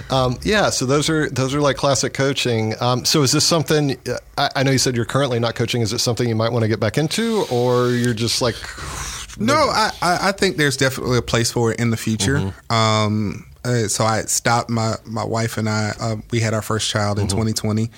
Um, 0.10 0.38
yeah, 0.44 0.70
so 0.70 0.86
those 0.86 1.10
are 1.10 1.30
those 1.30 1.56
are 1.56 1.62
like 1.62 1.78
classic 1.78 2.14
coaching. 2.14 2.76
Um, 2.82 3.06
so 3.06 3.24
is 3.24 3.32
this 3.32 3.46
something? 3.46 3.98
I, 4.38 4.50
I 4.58 4.64
know 4.64 4.72
you 4.72 4.78
said 4.78 4.96
you're 4.96 5.06
currently 5.06 5.40
not 5.40 5.56
coaching. 5.56 5.82
Is 5.82 5.94
it 5.94 6.00
something 6.00 6.28
you 6.28 6.36
might 6.36 6.52
want 6.52 6.64
to 6.64 6.68
get 6.68 6.80
back 6.80 6.98
into, 6.98 7.46
or 7.52 7.90
you're 7.90 8.14
just 8.14 8.42
like, 8.42 8.56
No, 9.40 9.56
I, 9.56 9.92
I 10.02 10.32
think 10.32 10.58
there's 10.58 10.78
definitely 10.78 11.18
a 11.18 11.22
place 11.22 11.52
for 11.52 11.72
it 11.72 11.80
in 11.80 11.90
the 11.90 11.98
future. 11.98 12.38
Mm-hmm. 12.38 12.74
Um, 12.74 13.46
uh, 13.66 13.88
so 13.88 14.04
I 14.04 14.22
stopped. 14.24 14.70
My 14.70 14.96
my 15.06 15.24
wife 15.24 15.58
and 15.58 15.70
I 15.70 15.94
uh, 16.00 16.16
we 16.32 16.40
had 16.40 16.54
our 16.54 16.62
first 16.62 16.90
child 16.90 17.18
in 17.18 17.28
2020. 17.28 17.90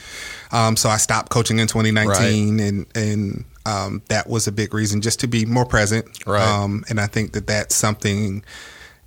Um, 0.51 0.77
so 0.77 0.89
I 0.89 0.97
stopped 0.97 1.31
coaching 1.31 1.59
in 1.59 1.67
2019, 1.67 2.59
and 2.59 2.85
and 2.95 3.45
um, 3.65 4.01
that 4.09 4.29
was 4.29 4.47
a 4.47 4.51
big 4.51 4.73
reason 4.73 5.01
just 5.01 5.19
to 5.21 5.27
be 5.27 5.45
more 5.45 5.65
present. 5.65 6.25
Right. 6.25 6.43
Um, 6.43 6.85
and 6.89 6.99
I 6.99 7.07
think 7.07 7.33
that 7.33 7.47
that's 7.47 7.75
something. 7.75 8.43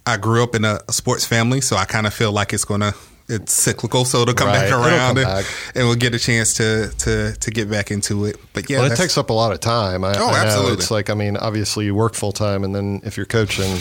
I 0.09 0.16
grew 0.16 0.42
up 0.42 0.55
in 0.55 0.64
a, 0.64 0.81
sports 0.90 1.25
family, 1.27 1.61
so 1.61 1.77
I 1.77 1.85
kind 1.85 2.07
of 2.07 2.14
feel 2.14 2.33
like 2.33 2.53
it's 2.53 2.64
gonna. 2.64 2.92
It's 3.31 3.53
cyclical, 3.53 4.07
so 4.07 4.23
it'll 4.23 4.33
come 4.33 4.49
Right. 4.49 4.71
back 4.71 4.73
around, 4.73 5.09
come 5.09 5.16
and, 5.18 5.27
back. 5.27 5.44
and 5.75 5.87
we'll 5.87 5.97
get 5.97 6.14
a 6.14 6.18
chance 6.18 6.55
to 6.55 6.88
to 7.05 7.35
to 7.38 7.51
get 7.51 7.68
back 7.71 7.90
into 7.90 8.25
it. 8.25 8.37
But 8.55 8.71
yeah, 8.71 8.81
well, 8.81 8.90
it 8.90 8.97
takes 8.97 9.18
up 9.18 9.29
a 9.29 9.35
lot 9.35 9.53
of 9.53 9.61
time. 9.61 10.03
I, 10.03 10.14
Oh, 10.18 10.29
I 10.29 10.31
know. 10.31 10.37
absolutely. 10.38 10.73
It's 10.79 10.90
like, 10.90 11.11
I 11.11 11.14
mean, 11.14 11.37
obviously 11.37 11.85
you 11.85 11.94
work 11.94 12.14
full 12.14 12.33
time, 12.33 12.64
and 12.64 12.75
then 12.75 13.03
if 13.05 13.18
you're 13.18 13.27
coaching, 13.27 13.77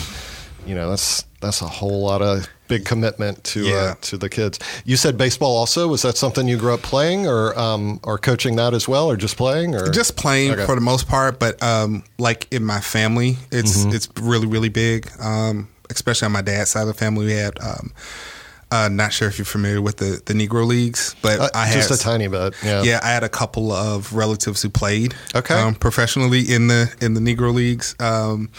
you 0.66 0.74
know, 0.74 0.90
that's 0.90 1.24
that's 1.40 1.62
a 1.62 1.66
whole 1.66 2.02
lot 2.02 2.20
of 2.20 2.46
big 2.68 2.84
commitment 2.84 3.42
to 3.44 3.74
uh, 3.74 3.94
to 4.02 4.18
the 4.18 4.28
kids. 4.28 4.58
You 4.84 4.96
said 4.98 5.16
baseball 5.16 5.56
also. 5.56 5.88
Was 5.88 6.02
that 6.02 6.18
something 6.18 6.46
you 6.46 6.58
grew 6.58 6.74
up 6.74 6.82
playing, 6.82 7.26
or 7.26 7.58
um, 7.58 8.00
or 8.04 8.18
coaching 8.18 8.56
that 8.56 8.74
as 8.74 8.86
well, 8.86 9.10
or 9.10 9.16
just 9.16 9.38
playing, 9.38 9.74
or 9.74 9.88
just 9.88 10.14
playing 10.14 10.52
Okay. 10.52 10.66
for 10.66 10.74
the 10.74 10.82
most 10.82 11.08
part 11.08 11.38
but 11.40 11.62
um 11.62 12.02
like 12.18 12.46
in 12.52 12.64
my 12.66 12.80
family 12.80 13.38
it's 13.50 13.78
Mm-hmm. 13.78 13.94
it's 13.96 14.08
really 14.20 14.46
really 14.46 14.68
big 14.68 15.08
um 15.20 15.68
especially 15.90 16.26
on 16.26 16.32
my 16.32 16.42
dad's 16.42 16.70
side 16.70 16.82
of 16.82 16.88
the 16.88 16.94
family 16.94 17.26
we 17.26 17.32
had 17.32 17.58
um 17.60 17.92
uh 18.70 18.88
not 18.88 19.12
sure 19.12 19.28
if 19.28 19.38
you're 19.38 19.44
familiar 19.46 19.80
with 19.80 19.96
the 19.96 20.20
the 20.26 20.34
negro 20.34 20.66
leagues 20.66 21.16
but 21.22 21.40
Uh, 21.40 21.48
i 21.54 21.66
had 21.66 21.74
just 21.74 21.90
a 21.90 21.96
tiny 21.96 22.28
bit? 22.28 22.54
Yeah. 22.62 22.82
yeah, 22.82 23.00
I 23.02 23.08
had 23.08 23.24
a 23.24 23.28
couple 23.28 23.72
of 23.72 24.12
relatives 24.12 24.60
who 24.62 24.68
played 24.68 25.14
Okay. 25.34 25.54
um, 25.54 25.74
professionally 25.74 26.40
in 26.42 26.66
the 26.68 26.94
in 27.00 27.14
the 27.14 27.20
Negro 27.20 27.52
leagues, 27.54 27.94
um, 28.00 28.50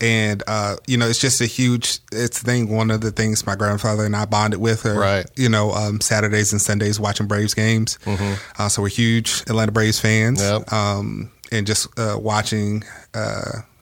and 0.00 0.42
uh, 0.46 0.76
you 0.86 0.96
know 0.98 1.08
it's 1.08 1.18
just 1.18 1.40
a 1.40 1.46
huge. 1.46 1.98
It's 2.12 2.40
thing. 2.42 2.68
One 2.68 2.90
of 2.90 3.00
the 3.00 3.10
things 3.10 3.46
my 3.46 3.56
grandfather 3.56 4.04
and 4.04 4.14
I 4.14 4.26
bonded 4.26 4.60
with 4.60 4.84
are 4.86 4.98
Right. 4.98 5.26
you 5.34 5.48
know 5.48 5.72
um, 5.72 6.00
Saturdays 6.00 6.52
and 6.52 6.60
Sundays 6.60 7.00
watching 7.00 7.26
Braves 7.26 7.54
games. 7.54 7.98
Uh, 8.58 8.68
so 8.68 8.82
we're 8.82 8.88
huge 8.90 9.40
Atlanta 9.48 9.72
Braves 9.72 9.98
fans, 9.98 10.40
Mm-hmm. 10.42 10.58
Yep. 10.60 10.72
um, 10.72 11.30
and 11.50 11.66
just 11.66 11.88
uh, 11.98 12.16
watching. 12.20 12.84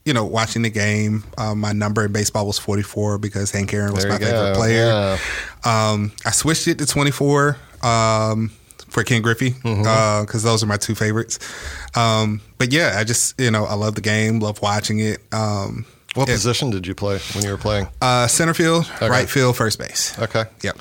Uh, 0.07 0.09
you 0.09 0.15
know, 0.15 0.25
watching 0.25 0.63
the 0.63 0.71
game, 0.71 1.25
um, 1.39 1.61
my 1.61 1.73
number 1.73 2.05
in 2.05 2.13
baseball 2.13 2.47
was 2.47 2.59
44 2.59 3.19
because 3.19 3.51
Hank 3.51 3.73
Aaron 3.75 3.93
was 3.93 4.05
There 4.05 4.13
my 4.13 4.19
favorite 4.19 4.57
player. 4.57 4.87
Yeah. 4.87 5.19
Um, 5.91 6.13
I 6.25 6.31
switched 6.31 6.69
it 6.69 6.79
to 6.79 6.87
24 6.87 7.57
um, 7.83 8.51
for 8.89 9.03
Ken 9.05 9.21
Griffey 9.23 9.51
Mm-hmm. 9.51 10.25
because 10.25 10.43
those 10.43 10.63
are 10.63 10.67
my 10.67 10.77
two 10.77 10.95
favorites. 10.95 11.39
Um, 11.97 12.41
but 12.59 12.73
yeah, 12.73 12.95
I 12.99 13.05
just 13.05 13.39
you 13.41 13.51
know 13.51 13.65
I 13.65 13.75
love 13.75 13.95
the 13.95 14.01
game, 14.01 14.41
love 14.41 14.63
watching 14.63 15.01
it. 15.01 15.21
Um, 15.33 15.87
What 16.15 16.29
it- 16.29 16.33
position 16.33 16.71
did 16.71 16.87
you 16.87 16.95
play 16.95 17.19
when 17.35 17.45
you 17.45 17.51
were 17.51 17.59
playing? 17.59 17.89
uh, 18.01 18.27
center 18.29 18.55
field, 18.55 18.89
Okay. 18.97 19.09
right 19.09 19.29
field, 19.29 19.57
first 19.57 19.79
base. 19.79 20.17
Okay. 20.19 20.45
Yep. 20.63 20.79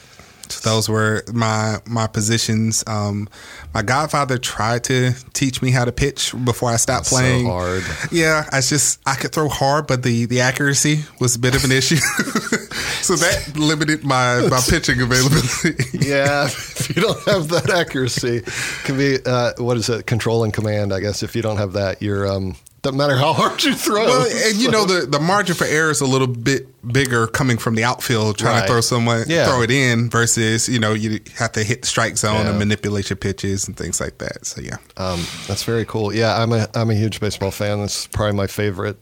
So 0.56 0.70
those 0.70 0.90
were 0.90 1.24
my 1.34 1.80
my 1.86 2.08
positions. 2.08 2.84
Um, 2.88 3.30
my 3.74 3.82
godfather 3.82 4.38
tried 4.38 4.84
to 4.86 5.12
teach 5.34 5.62
me 5.62 5.72
how 5.72 5.86
to 5.86 5.92
pitch 5.92 6.34
before 6.44 6.72
I 6.72 6.78
stopped 6.78 7.08
so 7.08 7.18
playing. 7.18 7.46
hard. 7.46 7.84
Yeah, 8.12 8.48
I 8.52 8.62
just 8.62 9.00
I 9.06 9.16
could 9.16 9.32
throw 9.32 9.50
hard, 9.50 9.88
but 9.88 10.04
the 10.04 10.26
the 10.26 10.42
accuracy 10.42 11.04
was 11.20 11.36
a 11.36 11.40
bit 11.40 11.56
of 11.56 11.64
an 11.64 11.72
issue. 11.72 11.96
so 13.02 13.16
that 13.16 13.54
limited 13.56 14.04
my 14.04 14.48
my 14.50 14.62
pitching 14.70 15.02
availability. 15.02 15.98
Yeah, 15.98 16.46
if 16.46 16.96
you 16.96 17.02
don't 17.02 17.22
have 17.26 17.50
that 17.50 17.70
accuracy, 17.70 18.42
can 18.84 18.98
be 18.98 19.18
uh, 19.26 19.54
what 19.58 19.78
is 19.78 19.90
it? 19.90 20.06
Control 20.06 20.44
and 20.44 20.54
command. 20.54 20.94
I 20.94 21.00
guess 21.00 21.24
if 21.24 21.36
you 21.36 21.42
don't 21.42 21.58
have 21.58 21.74
that, 21.74 22.02
you're 22.02 22.28
um, 22.28 22.56
doesn't 22.86 22.98
matter 22.98 23.18
how 23.18 23.34
hard 23.34 23.62
you 23.64 23.74
throw. 23.76 24.06
Well, 24.06 24.28
and 24.48 24.56
you 24.56 24.72
know 24.72 24.86
the, 24.86 25.06
the 25.06 25.20
margin 25.20 25.56
for 25.56 25.66
error 25.66 25.92
is 25.92 26.00
a 26.02 26.06
little 26.06 26.28
bit 26.28 26.68
bigger 26.88 27.28
coming 27.28 27.58
from 27.58 27.76
the 27.76 27.84
outfield 27.84 28.38
trying 28.38 28.56
Right. 28.56 28.62
to 28.68 28.68
throw 28.68 28.82
someone 28.82 29.26
Yeah. 29.28 29.48
throw 29.48 29.62
it 29.64 29.72
in 29.72 30.10
versus 30.10 30.70
you 30.70 30.80
know 30.80 30.94
you 30.94 31.20
have 31.38 31.52
to 31.54 31.64
hit 31.64 31.82
the 31.82 31.88
strike 31.88 32.16
zone 32.18 32.46
Yeah. 32.46 32.50
and 32.52 32.60
manipulate 32.60 33.10
your 33.10 33.18
pitches 33.18 33.68
and 33.68 33.76
things 33.76 34.00
like 34.00 34.20
that. 34.20 34.46
So 34.46 34.62
yeah, 34.62 34.78
Um, 34.98 35.26
that's 35.48 35.64
very 35.64 35.84
cool. 35.86 36.14
Yeah, 36.16 36.42
I'm 36.42 36.54
a 36.54 36.68
I'm 36.74 36.90
a 36.90 36.96
huge 36.96 37.20
baseball 37.20 37.52
fan. 37.52 37.80
That's 37.82 38.08
probably 38.08 38.38
my 38.38 38.48
favorite 38.48 38.98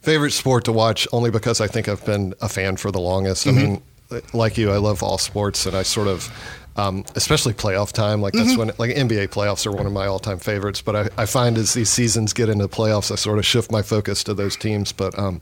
favorite 0.00 0.32
sport 0.32 0.64
to 0.64 0.72
watch, 0.72 1.06
only 1.12 1.30
because 1.30 1.60
I 1.60 1.66
think 1.66 1.88
I've 1.88 2.04
been 2.06 2.32
a 2.40 2.48
fan 2.48 2.76
for 2.76 2.90
the 2.90 3.00
longest. 3.00 3.46
I 3.46 3.50
mean, 3.50 3.82
like 4.32 4.56
you, 4.56 4.70
I 4.72 4.76
love 4.78 5.02
all 5.02 5.18
sports, 5.18 5.66
and 5.66 5.76
I 5.76 5.82
sort 5.82 6.08
of. 6.08 6.30
Um, 6.78 7.04
especially 7.16 7.54
playoff 7.54 7.92
time, 7.92 8.22
like 8.22 8.34
that's 8.34 8.56
when 8.56 8.68
like 8.78 8.92
NBA 8.92 9.28
playoffs 9.28 9.66
are 9.66 9.72
one 9.72 9.84
of 9.84 9.92
my 9.92 10.06
all-time 10.06 10.38
favorites. 10.38 10.80
But 10.80 10.94
I, 10.96 11.22
I 11.22 11.26
find 11.26 11.58
as 11.58 11.74
these 11.74 11.90
seasons 11.90 12.32
get 12.32 12.48
into 12.48 12.68
playoffs, 12.68 13.10
I 13.10 13.16
sort 13.16 13.38
of 13.38 13.44
shift 13.44 13.72
my 13.72 13.82
focus 13.82 14.22
to 14.24 14.34
those 14.34 14.56
teams. 14.56 14.92
But 14.92 15.18
um, 15.18 15.40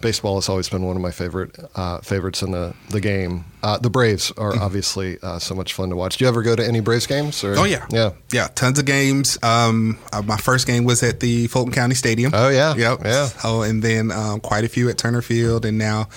baseball 0.00 0.36
has 0.36 0.48
always 0.48 0.68
been 0.70 0.82
one 0.82 0.96
of 0.96 1.02
my 1.02 1.10
favorite 1.10 1.54
uh, 1.74 1.98
favorites 2.00 2.42
in 2.42 2.52
the 2.52 2.74
the 2.88 3.00
game. 3.00 3.44
Uh, 3.62 3.76
the 3.76 3.90
Braves 3.90 4.30
are 4.38 4.56
obviously 4.58 5.18
uh, 5.22 5.38
so 5.38 5.54
much 5.54 5.74
fun 5.74 5.90
to 5.90 5.96
watch. 5.96 6.16
Do 6.16 6.24
you 6.24 6.28
ever 6.28 6.42
go 6.42 6.56
to 6.56 6.66
any 6.66 6.80
Braves 6.80 7.06
games? 7.06 7.44
Or? 7.44 7.58
oh 7.58 7.64
yeah, 7.64 7.86
yeah. 7.90 8.12
yeah, 8.32 8.48
tons 8.54 8.78
of 8.78 8.86
games. 8.86 9.36
Um, 9.42 9.98
uh, 10.12 10.22
my 10.22 10.36
first 10.36 10.66
game 10.66 10.84
was 10.84 11.02
at 11.02 11.20
the 11.20 11.48
Fulton 11.48 11.72
County 11.72 11.96
Stadium. 11.96 12.32
Oh, 12.34 12.48
yeah. 12.48 12.74
yep, 12.76 13.00
Yeah. 13.04 13.28
Oh, 13.44 13.62
and 13.62 13.82
then 13.82 14.10
um, 14.10 14.40
quite 14.40 14.64
a 14.64 14.68
few 14.68 14.88
at 14.88 14.96
Turner 14.96 15.22
Field, 15.22 15.64
and 15.64 15.76
now. 15.76 16.08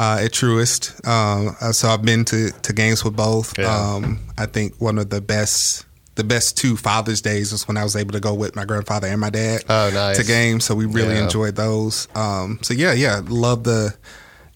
Uh, 0.00 0.16
at 0.24 0.30
Truist, 0.32 1.06
um, 1.06 1.54
uh, 1.60 1.72
so 1.72 1.88
I've 1.90 2.00
been 2.02 2.24
to, 2.24 2.50
to 2.62 2.72
games 2.72 3.04
with 3.04 3.14
both. 3.14 3.58
Yeah. 3.58 3.66
Um, 3.66 4.18
I 4.38 4.46
think 4.46 4.80
one 4.80 4.96
of 4.98 5.10
the 5.10 5.20
best 5.20 5.84
the 6.14 6.24
best 6.24 6.56
two 6.56 6.76
Father's 6.76 7.20
Days 7.20 7.52
was 7.52 7.68
when 7.68 7.76
I 7.76 7.84
was 7.84 7.96
able 7.96 8.12
to 8.12 8.20
go 8.20 8.32
with 8.32 8.56
my 8.56 8.64
grandfather 8.64 9.06
and 9.08 9.20
my 9.20 9.28
dad 9.30 9.62
Oh, 9.68 9.90
nice. 9.92 10.16
to 10.18 10.24
games. 10.24 10.64
So 10.64 10.74
we 10.74 10.86
really 10.86 11.16
Yeah. 11.16 11.24
enjoyed 11.24 11.54
those. 11.54 12.08
Um, 12.14 12.58
so 12.62 12.72
yeah, 12.72 12.92
yeah, 12.94 13.20
love 13.28 13.64
the. 13.64 13.94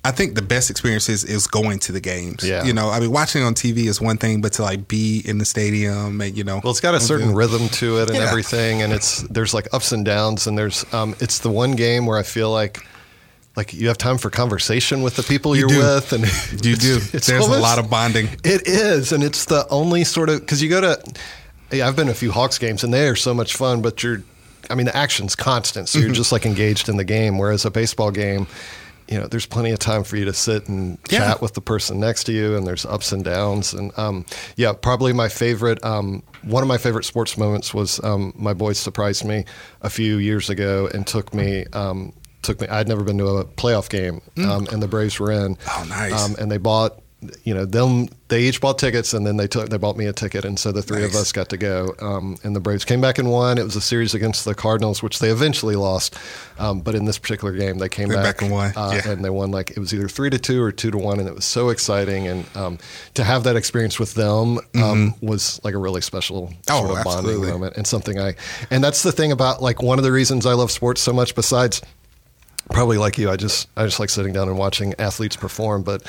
I 0.02 0.10
think 0.12 0.34
the 0.34 0.42
best 0.42 0.68
experiences 0.70 1.24
is 1.24 1.46
going 1.46 1.78
to 1.80 1.92
the 1.92 2.00
games. 2.00 2.42
Yeah. 2.42 2.64
you 2.64 2.72
know, 2.74 2.88
I 2.90 3.00
mean, 3.00 3.10
watching 3.10 3.42
on 3.42 3.54
TV 3.54 3.86
is 3.86 4.00
one 4.00 4.16
thing, 4.18 4.40
but 4.42 4.52
to 4.54 4.62
like 4.62 4.88
be 4.88 5.22
in 5.26 5.36
the 5.38 5.44
stadium 5.46 6.20
and 6.22 6.34
you 6.36 6.44
know, 6.44 6.60
Well, 6.64 6.70
it's 6.70 6.80
got 6.80 6.94
a 6.94 7.00
certain 7.00 7.34
rhythm 7.34 7.68
to 7.80 7.98
it 7.98 8.08
and 8.10 8.18
Yeah. 8.18 8.28
everything, 8.30 8.80
and 8.82 8.92
it's 8.94 9.20
there's 9.30 9.52
like 9.54 9.68
ups 9.74 9.92
and 9.92 10.04
downs, 10.06 10.46
and 10.46 10.56
there's 10.58 10.84
um, 10.92 11.14
it's 11.20 11.38
the 11.40 11.50
one 11.50 11.72
game 11.72 12.06
where 12.06 12.18
I 12.18 12.22
feel 12.22 12.50
like 12.50 12.80
like 13.56 13.72
you 13.72 13.88
have 13.88 13.98
time 13.98 14.18
for 14.18 14.30
conversation 14.30 15.02
with 15.02 15.16
the 15.16 15.22
people 15.22 15.54
you 15.56 15.66
are 15.66 15.94
with, 15.96 16.12
and 16.12 16.24
you 16.64 16.76
do. 16.76 16.98
it's 17.12 17.26
There's 17.26 17.46
a 17.46 17.50
lot 17.60 17.78
of 17.78 17.88
bonding. 17.90 18.28
It 18.44 18.66
is, 18.66 19.12
and 19.12 19.22
it's 19.22 19.44
the 19.44 19.66
only 19.68 20.04
sort 20.04 20.28
of 20.28 20.40
because 20.40 20.62
you 20.62 20.68
go 20.68 20.80
to. 20.80 21.02
Yeah, 21.72 21.88
I've 21.88 21.96
been 21.96 22.06
to 22.06 22.12
a 22.12 22.16
few 22.16 22.30
Hawks 22.32 22.58
games, 22.58 22.84
and 22.84 22.92
they 22.92 23.08
are 23.08 23.16
so 23.16 23.32
much 23.34 23.54
fun, 23.56 23.82
but 23.82 24.02
you're. 24.02 24.22
I 24.70 24.74
mean, 24.74 24.86
the 24.86 24.96
action's 24.96 25.36
constant, 25.36 25.88
so 25.88 25.98
you're 25.98 26.08
Mm-hmm. 26.08 26.14
just 26.14 26.32
like 26.32 26.46
engaged 26.46 26.88
in 26.88 26.96
the 26.96 27.04
game. 27.04 27.36
Whereas 27.38 27.64
a 27.66 27.70
baseball 27.70 28.10
game, 28.10 28.46
you 29.08 29.20
know, 29.20 29.26
there's 29.26 29.44
plenty 29.44 29.72
of 29.72 29.78
time 29.78 30.04
for 30.04 30.16
you 30.16 30.24
to 30.24 30.32
sit 30.32 30.68
and 30.68 30.98
Yeah. 31.10 31.18
chat 31.18 31.42
with 31.42 31.52
the 31.52 31.60
person 31.60 32.00
next 32.00 32.24
to 32.24 32.32
you, 32.32 32.56
and 32.56 32.66
there's 32.66 32.86
ups 32.86 33.12
and 33.12 33.22
downs. 33.22 33.74
And 33.74 33.92
um, 33.98 34.24
yeah, 34.56 34.72
probably 34.72 35.12
my 35.12 35.28
favorite, 35.28 35.84
um, 35.84 36.22
one 36.42 36.62
of 36.62 36.68
my 36.68 36.78
favorite 36.78 37.04
sports 37.04 37.36
moments 37.36 37.74
was 37.74 38.02
um, 38.02 38.32
my 38.36 38.54
boys 38.54 38.78
surprised 38.78 39.24
me 39.26 39.44
a 39.82 39.90
few 39.90 40.16
years 40.16 40.48
ago 40.48 40.88
and 40.94 41.06
took 41.06 41.32
me. 41.34 41.66
Took 42.44 42.60
me. 42.60 42.68
I'd 42.68 42.88
never 42.88 43.02
been 43.02 43.18
to 43.18 43.26
a 43.26 43.44
playoff 43.44 43.88
game, 43.88 44.20
um, 44.38 44.68
and 44.70 44.82
the 44.82 44.88
Braves 44.88 45.18
were 45.18 45.32
in. 45.32 45.56
Mm. 45.56 45.58
Oh, 45.70 45.84
nice. 45.88 46.12
Um, 46.12 46.36
and 46.38 46.50
they 46.50 46.58
bought 46.58 47.00
you 47.44 47.54
know, 47.54 47.64
them 47.64 48.08
they 48.28 48.42
each 48.42 48.60
bought 48.60 48.78
tickets, 48.78 49.12
and 49.12 49.26
then 49.26 49.36
they 49.36 49.46
took 49.46 49.68
they 49.68 49.76
bought 49.76 49.96
me 49.96 50.06
a 50.06 50.12
ticket, 50.12 50.44
and 50.44 50.58
so 50.58 50.72
the 50.72 50.82
three 50.82 51.04
of 51.04 51.14
us 51.14 51.32
got 51.32 51.48
to 51.50 51.56
go. 51.56 51.94
Um, 52.00 52.36
and 52.42 52.54
the 52.54 52.60
Braves 52.60 52.84
came 52.84 53.00
back 53.00 53.18
and 53.18 53.30
won. 53.30 53.58
It 53.58 53.64
was 53.64 53.76
a 53.76 53.80
series 53.80 54.14
against 54.14 54.44
the 54.44 54.54
Cardinals, 54.54 55.02
which 55.02 55.18
they 55.18 55.30
eventually 55.30 55.76
lost. 55.76 56.16
Um, 56.58 56.80
but 56.80 56.94
in 56.94 57.04
this 57.04 57.18
particular 57.18 57.52
game, 57.52 57.78
they 57.78 57.88
came 57.88 58.08
back, 58.08 58.24
back 58.24 58.42
and 58.42 58.50
won, 58.50 58.72
uh, 58.76 58.92
yeah. 58.94 59.12
and 59.12 59.24
they 59.24 59.30
won 59.30 59.50
like 59.50 59.70
it 59.70 59.78
was 59.78 59.92
either 59.94 60.08
three 60.08 60.30
to 60.30 60.38
two 60.38 60.62
or 60.62 60.72
two 60.72 60.90
to 60.90 60.98
one, 60.98 61.20
and 61.20 61.28
it 61.28 61.34
was 61.34 61.44
so 61.44 61.68
exciting. 61.68 62.26
And 62.26 62.56
um, 62.56 62.78
to 63.14 63.24
have 63.24 63.44
that 63.44 63.56
experience 63.56 63.98
with 63.98 64.14
them 64.14 64.58
um, 64.74 65.14
was 65.20 65.60
like 65.64 65.74
a 65.74 65.78
really 65.78 66.00
special 66.00 66.24
Mm-hmm. 66.34 66.72
Oh, 66.72 66.86
sort 66.86 66.98
of 66.98 67.04
bonding 67.04 67.40
moment, 67.46 67.76
and 67.76 67.86
something 67.86 68.18
I. 68.18 68.34
And 68.70 68.82
that's 68.82 69.02
the 69.02 69.12
thing 69.12 69.32
about 69.32 69.62
like 69.62 69.82
one 69.82 69.98
of 69.98 70.04
the 70.04 70.12
reasons 70.12 70.46
I 70.46 70.54
love 70.54 70.70
sports 70.70 71.00
so 71.00 71.12
much. 71.12 71.34
Besides 71.34 71.82
probably 72.70 72.98
like 72.98 73.18
you, 73.18 73.30
I 73.30 73.36
just 73.36 73.68
I 73.76 73.84
just 73.84 74.00
like 74.00 74.10
sitting 74.10 74.32
down 74.32 74.48
and 74.48 74.58
watching 74.58 74.94
athletes 74.98 75.36
perform. 75.36 75.82
But 75.82 76.02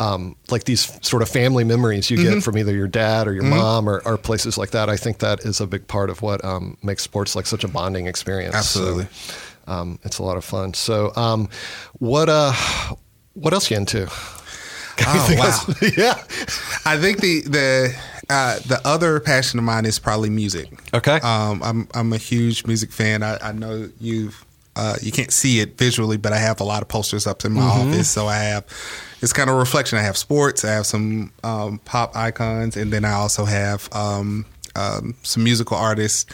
um, 0.00 0.36
like 0.50 0.64
these 0.64 0.98
sort 1.06 1.22
of 1.22 1.28
family 1.28 1.64
memories 1.64 2.10
you 2.10 2.18
Mm-hmm. 2.18 2.34
get 2.34 2.42
from 2.42 2.58
either 2.58 2.72
your 2.74 2.88
dad 2.88 3.26
or 3.28 3.32
your 3.32 3.44
mom 3.44 3.88
or, 3.88 4.02
or 4.04 4.18
places 4.18 4.58
like 4.58 4.70
that, 4.70 4.88
I 4.88 4.96
think 4.96 5.18
that 5.18 5.40
is 5.40 5.60
a 5.60 5.66
big 5.66 5.86
part 5.88 6.10
of 6.10 6.22
what 6.22 6.44
um, 6.44 6.76
makes 6.82 7.02
sports 7.02 7.34
like 7.36 7.46
such 7.46 7.64
a 7.64 7.68
bonding 7.68 8.06
experience. 8.06 8.54
Absolutely. 8.54 9.06
So, 9.12 9.34
um, 9.72 9.98
it's 10.02 10.18
a 10.18 10.22
lot 10.24 10.36
of 10.36 10.44
fun. 10.44 10.74
So, 10.74 11.12
um, 11.16 11.48
what 12.00 12.28
uh, 12.28 12.52
what 13.34 13.52
else 13.52 13.70
you 13.70 13.76
into? 13.76 14.08
Oh, 15.04 15.34
wow. 15.38 15.74
yeah. 15.96 16.14
I 16.84 16.98
think 16.98 17.20
the 17.20 17.40
the 17.40 17.96
uh, 18.28 18.58
the 18.66 18.78
other 18.84 19.18
passion 19.20 19.58
of 19.58 19.64
mine 19.64 19.86
is 19.86 19.98
probably 19.98 20.28
music. 20.30 20.68
Okay. 20.92 21.16
Um, 21.20 21.62
I'm 21.62 21.88
I'm 21.94 22.12
a 22.12 22.18
huge 22.18 22.66
music 22.66 22.92
fan. 22.92 23.22
I, 23.22 23.38
I 23.38 23.52
know 23.52 23.88
you've 23.98 24.44
uh, 24.76 24.96
you 25.02 25.12
can't 25.12 25.32
see 25.32 25.60
it 25.60 25.76
visually, 25.76 26.16
but 26.16 26.32
I 26.32 26.38
have 26.38 26.60
a 26.60 26.64
lot 26.64 26.82
of 26.82 26.88
posters 26.88 27.26
up 27.26 27.44
in 27.44 27.52
my 27.52 27.62
office. 27.62 28.10
So 28.10 28.26
I 28.26 28.36
have 28.36 28.66
it's 29.20 29.32
kind 29.32 29.48
of 29.48 29.56
a 29.56 29.58
reflection. 29.58 29.98
I 29.98 30.02
have 30.02 30.16
sports. 30.16 30.64
I 30.64 30.72
have 30.72 30.86
some 30.86 31.32
um, 31.44 31.78
pop 31.84 32.16
icons, 32.16 32.76
and 32.76 32.92
then 32.92 33.04
I 33.04 33.12
also 33.12 33.44
have 33.44 33.88
um, 33.92 34.46
um, 34.74 35.14
some 35.22 35.44
musical 35.44 35.76
artists. 35.76 36.26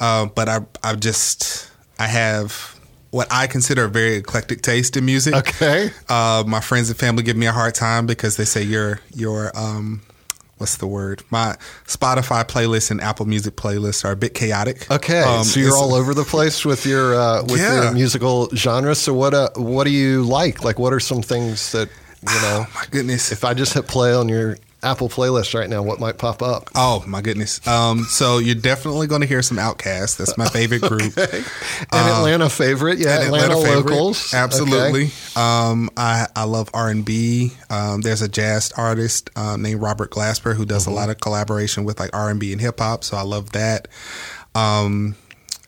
Uh, 0.00 0.26
but 0.26 0.48
I 0.48 0.60
I 0.82 0.94
just 0.94 1.70
I 1.98 2.06
have 2.06 2.78
what 3.10 3.28
I 3.30 3.46
consider 3.46 3.84
a 3.84 3.88
very 3.88 4.16
eclectic 4.16 4.62
taste 4.62 4.96
in 4.96 5.04
music. 5.04 5.34
Okay. 5.34 5.90
Uh, 6.08 6.44
my 6.46 6.60
friends 6.60 6.88
and 6.88 6.98
family 6.98 7.22
give 7.22 7.36
me 7.36 7.46
a 7.46 7.52
hard 7.52 7.74
time 7.74 8.06
because 8.06 8.36
they 8.36 8.46
say 8.46 8.62
your 8.62 9.00
your 9.14 9.52
um, 9.54 10.00
what's 10.62 10.76
the 10.76 10.86
word? 10.86 11.22
My 11.28 11.56
Spotify 11.86 12.44
playlist 12.44 12.90
and 12.92 13.00
Apple 13.00 13.26
Music 13.26 13.56
playlist 13.56 14.04
are 14.04 14.12
a 14.12 14.16
bit 14.16 14.32
chaotic. 14.32 14.88
Okay, 14.90 15.20
Um, 15.22 15.42
so 15.42 15.58
you're 15.58 15.76
all 15.76 15.92
over 15.92 16.14
the 16.14 16.22
place 16.24 16.64
with 16.64 16.86
your 16.86 17.14
uh, 17.14 17.42
with 17.42 17.58
Yeah. 17.60 17.82
your 17.82 17.92
musical 17.92 18.48
genre. 18.54 18.94
So 18.94 19.12
what 19.12 19.34
uh, 19.34 19.50
what 19.56 19.84
do 19.84 19.90
you 19.90 20.22
like? 20.22 20.62
Like, 20.64 20.78
what 20.78 20.92
are 20.92 21.00
some 21.00 21.20
things 21.20 21.72
that 21.72 21.88
you 22.22 22.34
know? 22.42 22.64
Oh 22.66 22.72
my 22.76 22.84
goodness! 22.92 23.32
if 23.32 23.44
I 23.44 23.54
just 23.54 23.74
hit 23.74 23.88
play 23.88 24.14
on 24.14 24.28
your 24.28 24.56
Apple 24.82 25.08
playlist 25.08 25.58
right 25.58 25.70
now, 25.70 25.82
what 25.82 26.00
might 26.00 26.18
pop 26.18 26.42
up? 26.42 26.68
Oh 26.74 27.04
my 27.06 27.20
goodness! 27.20 27.64
Um, 27.68 28.04
so 28.04 28.38
you're 28.38 28.54
definitely 28.56 29.06
going 29.06 29.20
to 29.20 29.26
hear 29.26 29.42
some 29.42 29.56
OutKast. 29.58 30.16
That's 30.16 30.36
my 30.36 30.46
favorite 30.46 30.82
group. 30.82 31.16
An 31.16 31.44
Atlanta 31.92 32.48
favorite, 32.50 32.98
yeah, 32.98 33.20
An 33.20 33.26
Atlanta, 33.26 33.54
favorite. 33.62 33.92
locals, 33.92 34.34
Absolutely. 34.34 35.04
Okay. 35.04 35.12
Um, 35.40 35.88
I 35.96 36.26
I 36.34 36.44
love 36.44 36.68
R 36.74 36.88
and 36.88 37.04
B. 37.04 37.52
Um, 37.70 38.00
there's 38.00 38.22
a 38.22 38.28
jazz 38.28 38.72
artist 38.76 39.30
um, 39.36 39.62
named 39.62 39.80
Robert 39.80 40.10
Glasper 40.10 40.54
who 40.56 40.62
Mm-hmm. 40.62 40.68
does 40.68 40.86
a 40.86 40.90
lot 40.90 41.10
of 41.10 41.20
collaboration 41.20 41.84
with 41.84 42.00
like 42.00 42.10
R 42.14 42.30
and 42.30 42.38
B 42.40 42.52
and 42.52 42.60
hip 42.60 42.78
hop. 42.80 43.04
So 43.04 43.16
I 43.16 43.22
love 43.22 43.52
that. 43.52 43.88
Um, 44.54 45.16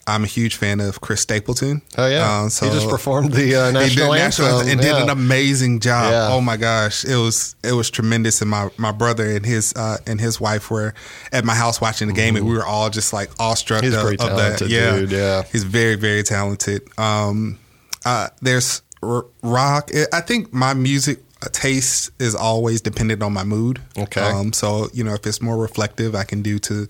I'm 0.06 0.24
a 0.24 0.26
huge 0.26 0.56
fan 0.56 0.80
of 0.80 1.00
Chris 1.00 1.20
Stapleton. 1.22 1.82
Oh 1.96 2.06
yeah, 2.06 2.42
Uh, 2.44 2.48
so 2.48 2.66
he 2.66 2.72
just 2.72 2.88
performed 2.88 3.32
the 3.32 3.56
uh, 3.56 3.70
national 3.70 4.12
did 4.12 4.20
anthem 4.20 4.44
national 4.44 4.60
and 4.60 4.80
did 4.80 4.94
an 4.94 5.08
amazing 5.08 5.80
job. 5.80 6.12
Yeah. 6.12 6.28
Oh 6.30 6.40
my 6.40 6.56
gosh, 6.56 7.04
it 7.04 7.16
was 7.16 7.56
it 7.62 7.72
was 7.72 7.90
tremendous. 7.90 8.40
And 8.42 8.50
my 8.50 8.68
my 8.76 8.92
brother 8.92 9.24
and 9.30 9.44
his 9.46 9.72
uh, 9.74 9.98
and 10.06 10.20
his 10.20 10.40
wife 10.40 10.70
were 10.70 10.94
at 11.32 11.44
my 11.44 11.54
house 11.54 11.80
watching 11.80 12.08
the 12.08 12.14
game, 12.14 12.36
and 12.36 12.46
we 12.46 12.54
were 12.54 12.66
all 12.66 12.90
just 12.90 13.12
like 13.12 13.30
awestruck 13.38 13.82
He's 13.82 13.94
of, 13.94 14.04
of 14.04 14.18
that. 14.18 14.60
Yeah, 14.68 14.96
dude, 14.96 15.10
yeah. 15.10 15.42
he's 15.50 15.64
very 15.64 15.94
very 15.96 16.22
talented. 16.22 16.82
Um, 16.98 17.58
uh, 18.04 18.28
there's 18.42 18.82
r- 19.02 19.26
rock. 19.42 19.90
I 20.12 20.20
think 20.20 20.52
my 20.52 20.74
music 20.74 21.20
taste 21.52 22.10
is 22.18 22.34
always 22.34 22.80
dependent 22.80 23.22
on 23.22 23.32
my 23.32 23.44
mood. 23.44 23.80
Okay. 23.98 24.20
Um, 24.20 24.52
so 24.52 24.88
you 24.92 25.04
know, 25.04 25.14
if 25.14 25.26
it's 25.26 25.40
more 25.42 25.56
reflective, 25.56 26.14
I 26.14 26.24
can 26.24 26.42
do 26.42 26.58
to, 26.60 26.86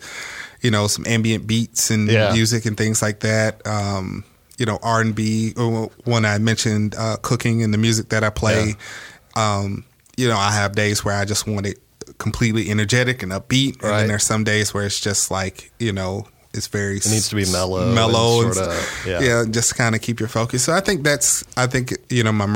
you 0.65 0.71
know, 0.71 0.87
some 0.89 1.05
ambient 1.07 1.47
beats 1.47 1.91
and 1.91 2.09
Yeah. 2.09 2.33
music 2.33 2.65
and 2.65 2.77
things 2.77 3.03
like 3.03 3.21
that. 3.21 3.65
Um, 3.67 4.25
you 4.59 4.65
know, 4.67 4.79
R 4.83 5.01
and 5.03 5.15
B. 5.15 5.53
When 6.05 6.25
I 6.25 6.39
mentioned 6.39 6.95
uh, 6.97 7.17
cooking 7.23 7.63
and 7.63 7.73
the 7.75 7.79
music 7.79 8.09
that 8.09 8.25
I 8.25 8.31
play, 8.31 8.75
um, 9.37 9.85
you 10.17 10.27
know, 10.27 10.37
I 10.39 10.53
have 10.53 10.75
days 10.75 11.05
where 11.05 11.15
I 11.17 11.25
just 11.27 11.47
want 11.47 11.67
it 11.67 11.79
completely 12.19 12.71
energetic 12.71 13.23
and 13.23 13.31
upbeat, 13.33 13.75
and 13.75 13.83
Right. 13.83 13.99
then 13.99 14.09
there's 14.09 14.23
some 14.25 14.43
days 14.45 14.73
where 14.73 14.85
it's 14.87 15.01
just 15.01 15.31
like 15.31 15.71
you 15.79 15.93
know. 15.93 16.27
It's 16.55 16.69
very 16.69 16.97
It 16.99 17.07
needs 17.11 17.29
to 17.31 17.37
be 17.37 17.45
mellow 17.51 17.93
mellow, 17.93 18.43
and, 18.45 18.55
sorta- 18.55 18.83
yeah. 19.07 19.21
yeah, 19.21 19.45
just 19.51 19.77
kind 19.77 19.95
of 19.95 20.01
keep 20.01 20.21
your 20.21 20.29
focus. 20.29 20.63
So 20.65 20.73
I 20.73 20.81
think 20.81 21.03
that's, 21.03 21.45
I 21.57 21.67
think 21.67 21.93
you 22.09 22.23
know, 22.23 22.33
my 22.33 22.47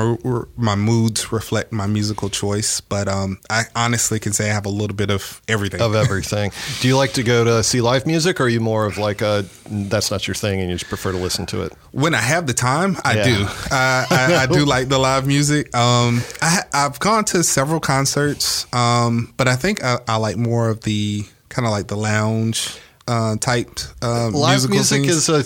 my 0.57 0.75
moods 0.77 1.33
reflect 1.33 1.73
my 1.73 1.87
musical 1.87 2.29
choice. 2.31 2.81
But 2.81 3.09
um, 3.09 3.39
I 3.51 3.65
honestly 3.75 4.19
can 4.21 4.33
say 4.33 4.51
I 4.51 4.55
have 4.55 4.67
a 4.67 4.71
little 4.71 4.97
bit 4.97 5.11
of 5.11 5.43
everything. 5.49 5.81
of 5.81 5.95
everything. 5.95 6.53
Do 6.81 6.89
you 6.89 6.97
like 6.97 7.13
to 7.15 7.23
go 7.23 7.45
to 7.45 7.63
see 7.63 7.81
live 7.81 8.07
music, 8.07 8.41
or 8.41 8.45
are 8.45 8.49
you 8.49 8.61
more 8.61 8.87
of 8.87 8.99
like 8.99 9.21
a 9.21 9.45
that's 9.69 10.11
not 10.11 10.27
your 10.27 10.35
thing 10.35 10.61
and 10.61 10.71
you 10.71 10.77
just 10.77 10.89
prefer 10.89 11.13
to 11.13 11.19
listen 11.19 11.45
to 11.47 11.63
it? 11.63 11.73
When 11.93 12.15
I 12.15 12.21
have 12.21 12.47
the 12.47 12.55
time, 12.55 12.97
I 13.05 13.15
Yeah. 13.17 13.25
do. 13.25 13.47
I, 13.71 14.07
I, 14.11 14.37
I 14.43 14.47
do 14.47 14.65
like 14.75 14.89
the 14.89 14.99
live 14.99 15.27
music. 15.27 15.75
Um, 15.77 16.23
I, 16.41 16.61
I've 16.73 16.99
gone 17.01 17.25
to 17.27 17.43
several 17.43 17.81
concerts, 17.81 18.67
um, 18.73 19.33
but 19.37 19.49
I 19.49 19.57
think 19.57 19.83
I, 19.83 19.99
I 20.07 20.17
like 20.17 20.37
more 20.37 20.69
of 20.69 20.83
the 20.83 21.25
kind 21.49 21.67
of 21.67 21.73
like 21.73 21.89
the 21.89 21.97
lounge 21.97 22.79
uh, 23.09 23.37
type 23.37 23.71
uh, 24.03 24.29
live 24.31 24.69
music 24.71 25.03
things. 25.05 25.29
is 25.29 25.29
a 25.29 25.39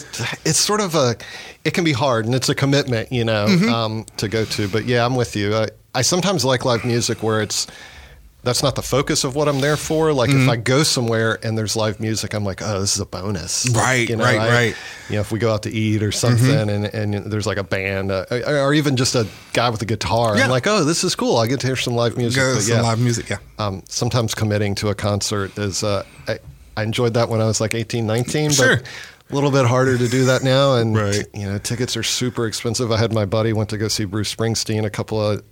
it's 0.48 0.58
sort 0.58 0.80
of 0.80 0.94
a 0.94 1.14
it 1.64 1.72
can 1.74 1.84
be 1.84 1.92
hard 1.92 2.26
and 2.26 2.34
it's 2.34 2.48
a 2.48 2.54
commitment 2.54 3.10
you 3.12 3.24
know 3.24 3.46
Mm-hmm. 3.48 3.68
um, 3.72 4.04
to 4.16 4.28
go 4.28 4.44
to 4.44 4.68
but 4.68 4.84
yeah 4.84 5.04
i'm 5.06 5.14
with 5.16 5.36
you 5.36 5.54
I, 5.54 5.68
I 5.94 6.02
sometimes 6.02 6.44
like 6.44 6.64
live 6.64 6.84
music 6.84 7.22
where 7.22 7.40
it's 7.40 7.66
that's 8.44 8.60
not 8.60 8.74
the 8.74 8.82
focus 8.82 9.22
of 9.22 9.36
what 9.36 9.46
i'm 9.48 9.60
there 9.60 9.76
for 9.76 10.12
like 10.12 10.30
Mm-hmm. 10.30 10.42
if 10.42 10.48
i 10.48 10.56
go 10.56 10.82
somewhere 10.82 11.38
and 11.44 11.56
there's 11.56 11.76
live 11.76 12.00
music 12.00 12.34
i'm 12.34 12.44
like 12.44 12.60
oh 12.62 12.80
this 12.80 12.94
is 12.96 13.00
a 13.00 13.06
bonus 13.06 13.68
Like, 13.68 13.76
Right, 13.84 14.08
you 14.10 14.16
know, 14.16 14.24
right, 14.24 14.40
I- 14.40 14.48
right. 14.48 14.76
you 15.08 15.14
know 15.14 15.20
if 15.20 15.30
we 15.30 15.38
go 15.38 15.52
out 15.54 15.62
to 15.62 15.70
eat 15.70 16.02
or 16.02 16.10
something 16.10 16.68
and, 16.68 16.86
and 16.86 17.14
there's 17.30 17.46
like 17.46 17.58
a 17.58 17.64
band 17.64 18.10
uh, 18.10 18.24
or 18.64 18.74
even 18.74 18.96
just 18.96 19.14
a 19.14 19.28
guy 19.52 19.70
with 19.70 19.80
a 19.82 19.86
guitar 19.86 20.36
Yeah. 20.36 20.44
i'm 20.44 20.50
like 20.50 20.66
oh 20.66 20.82
this 20.82 21.04
is 21.04 21.14
cool 21.14 21.36
i 21.36 21.46
get 21.46 21.60
to 21.60 21.66
hear 21.68 21.76
some 21.76 21.94
live 21.94 22.16
music 22.16 22.40
Go 22.42 22.54
But 22.54 22.62
some 22.62 22.76
yeah 22.78 22.82
live 22.82 22.98
music, 22.98 23.28
yeah. 23.30 23.38
um, 23.60 23.82
sometimes 23.88 24.34
committing 24.34 24.74
to 24.76 24.88
a 24.88 24.94
concert 24.96 25.56
is 25.56 25.84
uh, 25.84 26.02
I, 26.26 26.40
I 26.76 26.82
enjoyed 26.82 27.14
that 27.14 27.28
when 27.28 27.40
I 27.40 27.44
was 27.46 27.60
like 27.60 27.74
18, 27.74 28.06
19, 28.06 28.50
Sure. 28.50 28.76
but 28.76 28.86
a 29.30 29.34
little 29.34 29.50
bit 29.50 29.66
harder 29.66 29.96
to 29.98 30.08
do 30.08 30.24
that 30.26 30.42
now. 30.42 30.76
And 30.76 30.96
Right. 30.96 31.26
you 31.34 31.46
know, 31.46 31.58
tickets 31.58 31.96
are 31.96 32.02
super 32.02 32.46
expensive. 32.46 32.90
I 32.92 32.98
had 32.98 33.12
my 33.12 33.24
buddy 33.24 33.52
went 33.52 33.68
to 33.70 33.78
go 33.78 33.88
see 33.88 34.04
Bruce 34.04 34.34
Springsteen 34.34 34.84
a 34.84 34.90
couple 34.90 35.20
of 35.20 35.42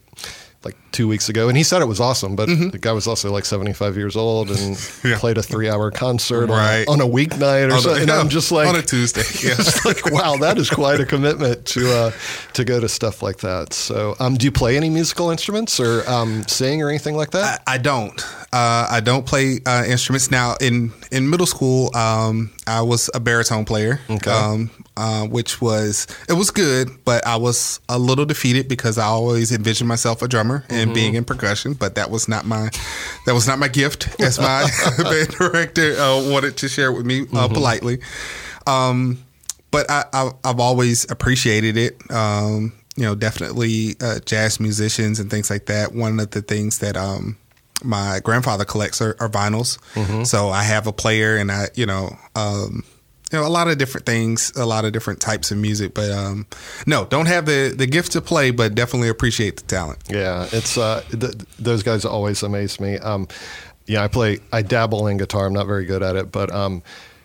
like 0.63 0.77
two 0.93 1.09
weeks 1.09 1.29
ago, 1.31 1.49
and 1.49 1.57
he 1.57 1.63
said 1.63 1.81
it 1.81 1.87
was 1.87 2.01
awesome. 2.01 2.37
But 2.37 2.47
the 2.47 2.79
guy 2.79 2.93
was 2.93 3.07
also 3.07 3.33
like 3.33 3.45
75 3.47 3.97
years 3.97 4.15
old 4.17 4.49
and 4.51 4.59
Mm-hmm. 4.77 5.09
Yeah. 5.09 5.19
played 5.19 5.39
a 5.39 5.43
three-hour 5.43 5.91
concert 5.91 6.49
Right. 6.51 6.87
on, 6.87 7.01
on 7.01 7.09
a 7.09 7.11
weeknight 7.11 7.71
or 7.71 7.75
On 7.75 7.81
something. 7.81 8.03
And 8.03 8.11
I'm 8.11 8.29
just 8.39 8.53
like 8.53 8.69
on 8.69 8.77
a 8.77 8.83
Tuesday. 8.83 9.23
Yeah. 9.49 9.55
it's 9.59 9.85
like 9.87 10.11
wow, 10.11 10.37
that 10.37 10.59
is 10.59 10.69
quite 10.69 11.01
a 11.01 11.07
commitment 11.07 11.65
to 11.67 11.91
uh, 11.91 12.13
to 12.55 12.65
go 12.65 12.79
to 12.81 12.89
stuff 12.89 13.23
like 13.23 13.39
that. 13.39 13.73
So, 13.73 14.15
um, 14.21 14.35
do 14.37 14.45
you 14.45 14.53
play 14.53 14.77
any 14.77 14.91
musical 14.91 15.31
instruments 15.31 15.81
or 15.81 16.09
um, 16.09 16.43
sing 16.47 16.83
or 16.83 16.89
anything 16.91 17.17
like 17.17 17.31
that? 17.31 17.63
I, 17.67 17.75
I 17.75 17.79
don't. 17.79 18.21
Uh, 18.53 18.87
I 18.91 19.01
don't 19.01 19.25
play 19.25 19.61
uh, 19.65 19.85
instruments 19.87 20.31
now. 20.31 20.57
In 20.61 20.93
in 21.11 21.31
middle 21.31 21.47
school, 21.47 21.91
um, 21.97 22.51
I 22.67 22.83
was 22.83 23.09
a 23.15 23.21
baritone 23.21 23.65
player, 23.65 24.01
Okay. 24.11 24.31
um, 24.31 24.71
uh, 25.01 25.25
which 25.27 25.61
was 25.61 26.07
it 26.29 26.35
was 26.35 26.51
good, 26.51 26.89
but 27.05 27.27
I 27.27 27.37
was 27.37 27.81
a 27.89 27.99
little 27.99 28.27
defeated 28.27 28.69
because 28.69 28.99
I 28.99 29.07
always 29.07 29.51
envisioned 29.53 29.89
myself 29.89 30.21
a 30.23 30.29
drummer 30.29 30.65
and 30.69 30.91
Mm-hmm. 30.91 30.95
being 30.95 31.15
in 31.15 31.25
percussion, 31.25 31.75
but 31.75 31.95
that 31.95 32.11
was 32.11 32.29
not 32.29 32.45
my 32.45 32.69
that 33.27 33.35
was 33.35 33.47
not 33.49 33.59
my 33.59 33.69
gift, 33.69 34.09
as 34.21 34.39
my 34.39 34.69
band 35.03 35.29
director 35.31 35.95
uh, 35.99 36.31
wanted 36.31 36.57
to 36.59 36.69
share 36.69 36.93
with 36.93 37.07
me 37.07 37.23
uh, 37.23 37.25
Mm-hmm. 37.25 37.55
politely. 37.55 37.99
Um, 38.67 39.19
but 39.71 39.91
I, 39.91 40.05
I, 40.13 40.31
I've 40.45 40.61
always 40.61 41.11
appreciated 41.11 41.77
it. 41.77 41.97
Um, 42.11 42.73
you 42.97 43.05
know, 43.05 43.15
definitely 43.15 43.95
uh, 44.01 44.19
jazz 44.27 44.59
musicians 44.61 45.21
and 45.21 45.31
things 45.31 45.49
like 45.49 45.67
that. 45.67 45.95
One 45.95 46.19
of 46.21 46.33
the 46.33 46.43
things 46.43 46.81
that 46.81 46.97
um, 46.97 47.37
my 47.83 48.21
grandfather 48.23 48.65
collects 48.65 49.01
are, 49.01 49.17
are 49.21 49.29
vinyls. 49.29 49.79
So 50.27 50.51
I 50.51 50.65
have 50.65 50.87
a 50.87 50.93
player, 50.93 51.37
and 51.37 51.51
I, 51.51 51.69
you 51.75 51.87
know, 51.87 52.11
um, 52.35 52.85
you 53.33 53.39
know, 53.39 53.47
a 53.47 53.49
lot 53.49 53.69
of 53.69 53.79
different 53.79 54.07
things, 54.07 54.53
a 54.57 54.67
lot 54.67 54.85
of 54.85 54.93
different 54.93 55.21
types 55.21 55.51
of 55.51 55.59
music. 55.59 55.95
But 55.95 56.11
um, 56.11 56.47
no, 56.87 57.05
don't 57.05 57.27
have 57.27 57.47
the 57.47 57.73
the 57.77 57.87
gift 57.87 58.13
to 58.13 58.21
play, 58.21 58.51
but 58.51 58.75
definitely 58.75 59.09
appreciate 59.09 59.57
the 59.57 59.63
talent. 59.65 60.01
Yeah, 60.09 60.49
it's 60.53 60.77
uh, 60.77 61.03
th- 61.11 61.35
those 61.59 61.83
guys 61.83 62.05
always 62.05 62.43
amaze 62.43 62.81
me. 62.81 62.99
Um, 62.99 63.29
yeah, 63.87 64.05
I 64.05 64.09
play, 64.09 64.39
I 64.53 64.63
dabble 64.63 65.07
in 65.09 65.17
guitar. 65.17 65.47
I'm 65.47 65.53
not 65.53 65.67
very 65.67 65.85
good 65.85 66.03
at 66.03 66.17
it, 66.17 66.31
but 66.31 66.53
um, 66.53 66.83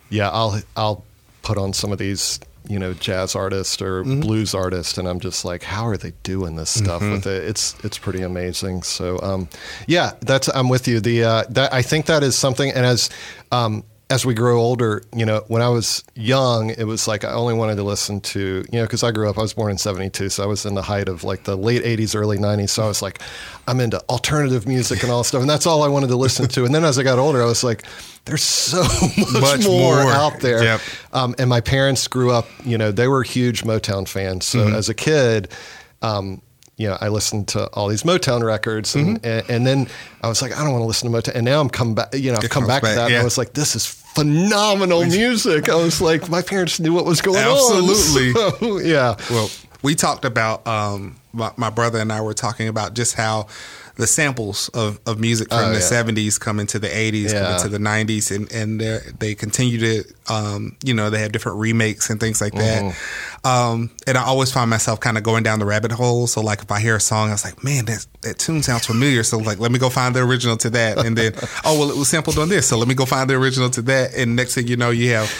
yeah, 0.10 0.30
I'll 0.30 0.62
I'll 0.76 1.04
put 1.42 1.58
on 1.58 1.74
some 1.74 1.92
of 1.92 1.98
these 1.98 2.40
you 2.68 2.80
know 2.80 2.94
jazz 2.94 3.36
artist 3.36 3.82
or 3.82 4.04
blues 4.04 4.56
artist, 4.56 4.98
and 4.98 5.08
I'm 5.08 5.20
just 5.20 5.46
like, 5.46 5.64
how 5.64 5.86
are 5.88 5.98
they 5.98 6.14
doing 6.24 6.56
this 6.56 6.70
stuff 6.70 7.02
with 7.02 7.28
it? 7.28 7.44
It's 7.44 7.76
it's 7.84 7.98
pretty 7.98 8.22
amazing. 8.22 8.84
So 8.84 9.20
um, 9.22 9.50
yeah, 9.88 10.14
that's 10.22 10.48
I'm 10.50 10.70
with 10.70 10.88
you. 10.88 11.00
The 11.00 11.24
uh, 11.24 11.44
that 11.50 11.74
I 11.74 11.82
think 11.82 12.08
that 12.08 12.24
is 12.24 12.36
something, 12.36 12.72
and 12.72 12.86
as 12.86 13.10
um, 13.52 13.84
as 14.10 14.24
we 14.24 14.36
grow 14.36 14.60
older, 14.60 15.02
you 15.16 15.26
know, 15.26 15.44
when 15.48 15.64
I 15.64 15.70
was 15.70 16.04
young, 16.14 16.70
it 16.70 16.84
was 16.86 17.08
like 17.08 17.24
I 17.24 17.32
only 17.32 17.56
wanted 17.56 17.78
to 17.78 17.84
listen 17.84 18.22
to, 18.22 18.64
you 18.72 18.80
know, 18.80 18.84
because 18.84 19.04
I 19.04 19.12
grew 19.12 19.28
up, 19.28 19.38
I 19.38 19.42
was 19.42 19.56
born 19.56 19.72
in 19.72 19.80
72, 19.80 20.30
so 20.30 20.44
I 20.44 20.46
was 20.46 20.64
in 20.64 20.76
the 20.76 20.84
height 20.84 21.10
of 21.10 21.24
like 21.24 21.44
the 21.46 21.56
late 21.56 21.84
80s, 21.84 22.16
early 22.16 22.38
90s. 22.38 22.70
So 22.70 22.84
I 22.84 22.88
was 22.88 23.02
like, 23.02 23.20
I'm 23.68 23.80
into 23.80 24.00
alternative 24.08 24.68
music 24.68 25.02
and 25.02 25.12
all 25.12 25.24
stuff. 25.24 25.42
And 25.42 25.50
that's 25.50 25.66
all 25.66 25.82
I 25.82 25.88
wanted 25.88 26.08
to 26.10 26.18
listen 26.18 26.48
to. 26.50 26.66
And 26.66 26.76
then 26.76 26.86
as 26.86 27.00
I 27.00 27.04
got 27.04 27.18
older, 27.18 27.42
I 27.42 27.46
was 27.46 27.64
like, 27.64 27.84
there's 28.26 28.44
so 28.44 28.84
much, 29.18 29.42
Much 29.42 29.66
more, 29.66 30.04
more. 30.04 30.12
out 30.12 30.40
there. 30.40 30.64
Yep. 30.64 30.82
Um, 31.12 31.36
and 31.40 31.50
my 31.50 31.62
parents 31.62 32.08
grew 32.08 32.32
up, 32.32 32.48
you 32.64 32.78
know, 32.78 32.92
they 32.92 33.08
were 33.08 33.24
huge 33.24 33.64
Motown 33.64 34.08
fans. 34.08 34.46
So 34.46 34.60
Mm-hmm. 34.60 34.76
as 34.76 34.88
a 34.88 34.94
kid, 34.94 35.52
um, 36.04 36.42
you 36.78 36.88
know, 36.90 36.98
I 37.00 37.08
listened 37.08 37.48
to 37.50 37.68
all 37.68 37.88
these 37.88 38.04
Motown 38.04 38.44
records, 38.44 38.96
and, 38.96 39.22
Mm-hmm. 39.22 39.26
and 39.26 39.50
and 39.50 39.68
then 39.68 39.88
I 40.22 40.28
was 40.28 40.42
like, 40.42 40.52
I 40.58 40.64
don't 40.64 40.72
want 40.74 40.82
to 40.82 40.88
listen 40.88 41.12
to 41.12 41.18
Motown. 41.18 41.36
And 41.36 41.46
now 41.46 41.62
I'm 41.62 41.70
come 41.70 41.96
back, 41.96 42.14
you 42.14 42.32
know, 42.32 42.38
I've 42.38 42.50
come 42.50 42.64
comes 42.64 42.68
back, 42.68 42.82
to 42.82 42.88
back, 42.88 42.96
that. 42.96 43.08
And 43.12 43.18
I 43.18 43.24
was 43.24 43.38
like, 43.38 43.54
this 43.54 43.76
is 43.76 43.86
phenomenal 43.86 45.06
music. 45.06 45.70
I 45.70 45.76
was 45.76 46.02
like, 46.02 46.30
my 46.30 46.42
parents 46.42 46.80
knew 46.80 46.94
what 46.94 47.06
was 47.06 47.22
going 47.22 47.38
Absolutely. 47.38 48.32
on. 48.42 48.52
So, 48.60 48.80
yeah. 48.80 49.16
Well, 49.30 49.50
we 49.84 49.96
talked 49.96 50.26
about 50.26 50.66
um, 50.68 51.16
my, 51.34 51.52
my 51.58 51.70
brother 51.70 52.00
and 52.00 52.12
I 52.12 52.22
were 52.22 52.34
talking 52.34 52.68
about 52.68 52.94
just 52.94 53.14
how 53.16 53.48
the 53.98 54.08
samples 54.08 54.70
of, 54.74 55.00
of 55.06 55.20
music 55.20 55.50
from 55.50 55.60
Oh, 55.60 55.68
the 55.70 55.76
yeah. 55.76 55.80
seventies 55.80 56.38
come 56.38 56.60
into 56.60 56.80
the 56.80 56.96
eighties, 56.96 57.32
come 57.32 57.54
into 57.54 57.70
the 57.70 57.80
nineties, 57.80 58.30
and 58.32 58.52
and 58.52 58.82
they 59.20 59.36
continue 59.36 59.80
to, 59.80 60.04
um, 60.28 60.76
you 60.84 60.94
know, 60.94 61.10
they 61.10 61.20
have 61.20 61.32
different 61.32 61.60
remakes 61.60 62.10
and 62.10 62.20
things 62.20 62.42
like 62.42 62.54
that. 62.54 62.84
Mm-hmm. 62.84 63.48
Um, 63.48 63.92
and 64.08 64.18
I 64.18 64.24
always 64.24 64.52
find 64.52 64.70
myself 64.70 65.00
kind 65.00 65.18
of 65.18 65.24
going 65.24 65.44
down 65.44 65.60
the 65.60 65.66
rabbit 65.66 65.92
hole. 65.92 66.28
So 66.28 66.42
like 66.42 66.62
if 66.62 66.72
I 66.72 66.80
hear 66.80 66.96
a 66.96 67.00
song, 67.00 67.30
I 67.30 67.32
was 67.34 67.46
like, 67.46 67.64
man, 67.64 67.86
that 67.86 68.06
that 68.22 68.38
tune 68.40 68.64
sounds 68.64 68.86
familiar. 68.86 69.24
So 69.24 69.38
like, 69.38 69.60
let 69.60 69.72
me 69.72 69.80
go 69.80 69.90
find 69.90 70.16
the 70.16 70.22
original 70.22 70.58
to 70.58 70.70
that, 70.72 70.98
and 71.06 71.18
then 71.18 71.34
oh 71.64 71.80
well, 71.80 71.90
it 71.90 71.98
was 71.98 72.10
sampled 72.10 72.38
on 72.38 72.50
this, 72.50 72.68
so 72.68 72.78
let 72.78 72.88
me 72.88 72.96
go 72.96 73.06
find 73.06 73.30
the 73.30 73.36
original 73.36 73.70
to 73.72 73.82
that, 73.84 74.14
and 74.16 74.36
next 74.36 74.56
thing 74.56 74.68
you 74.68 74.76
know, 74.78 74.90
you 74.90 75.12
have 75.12 75.32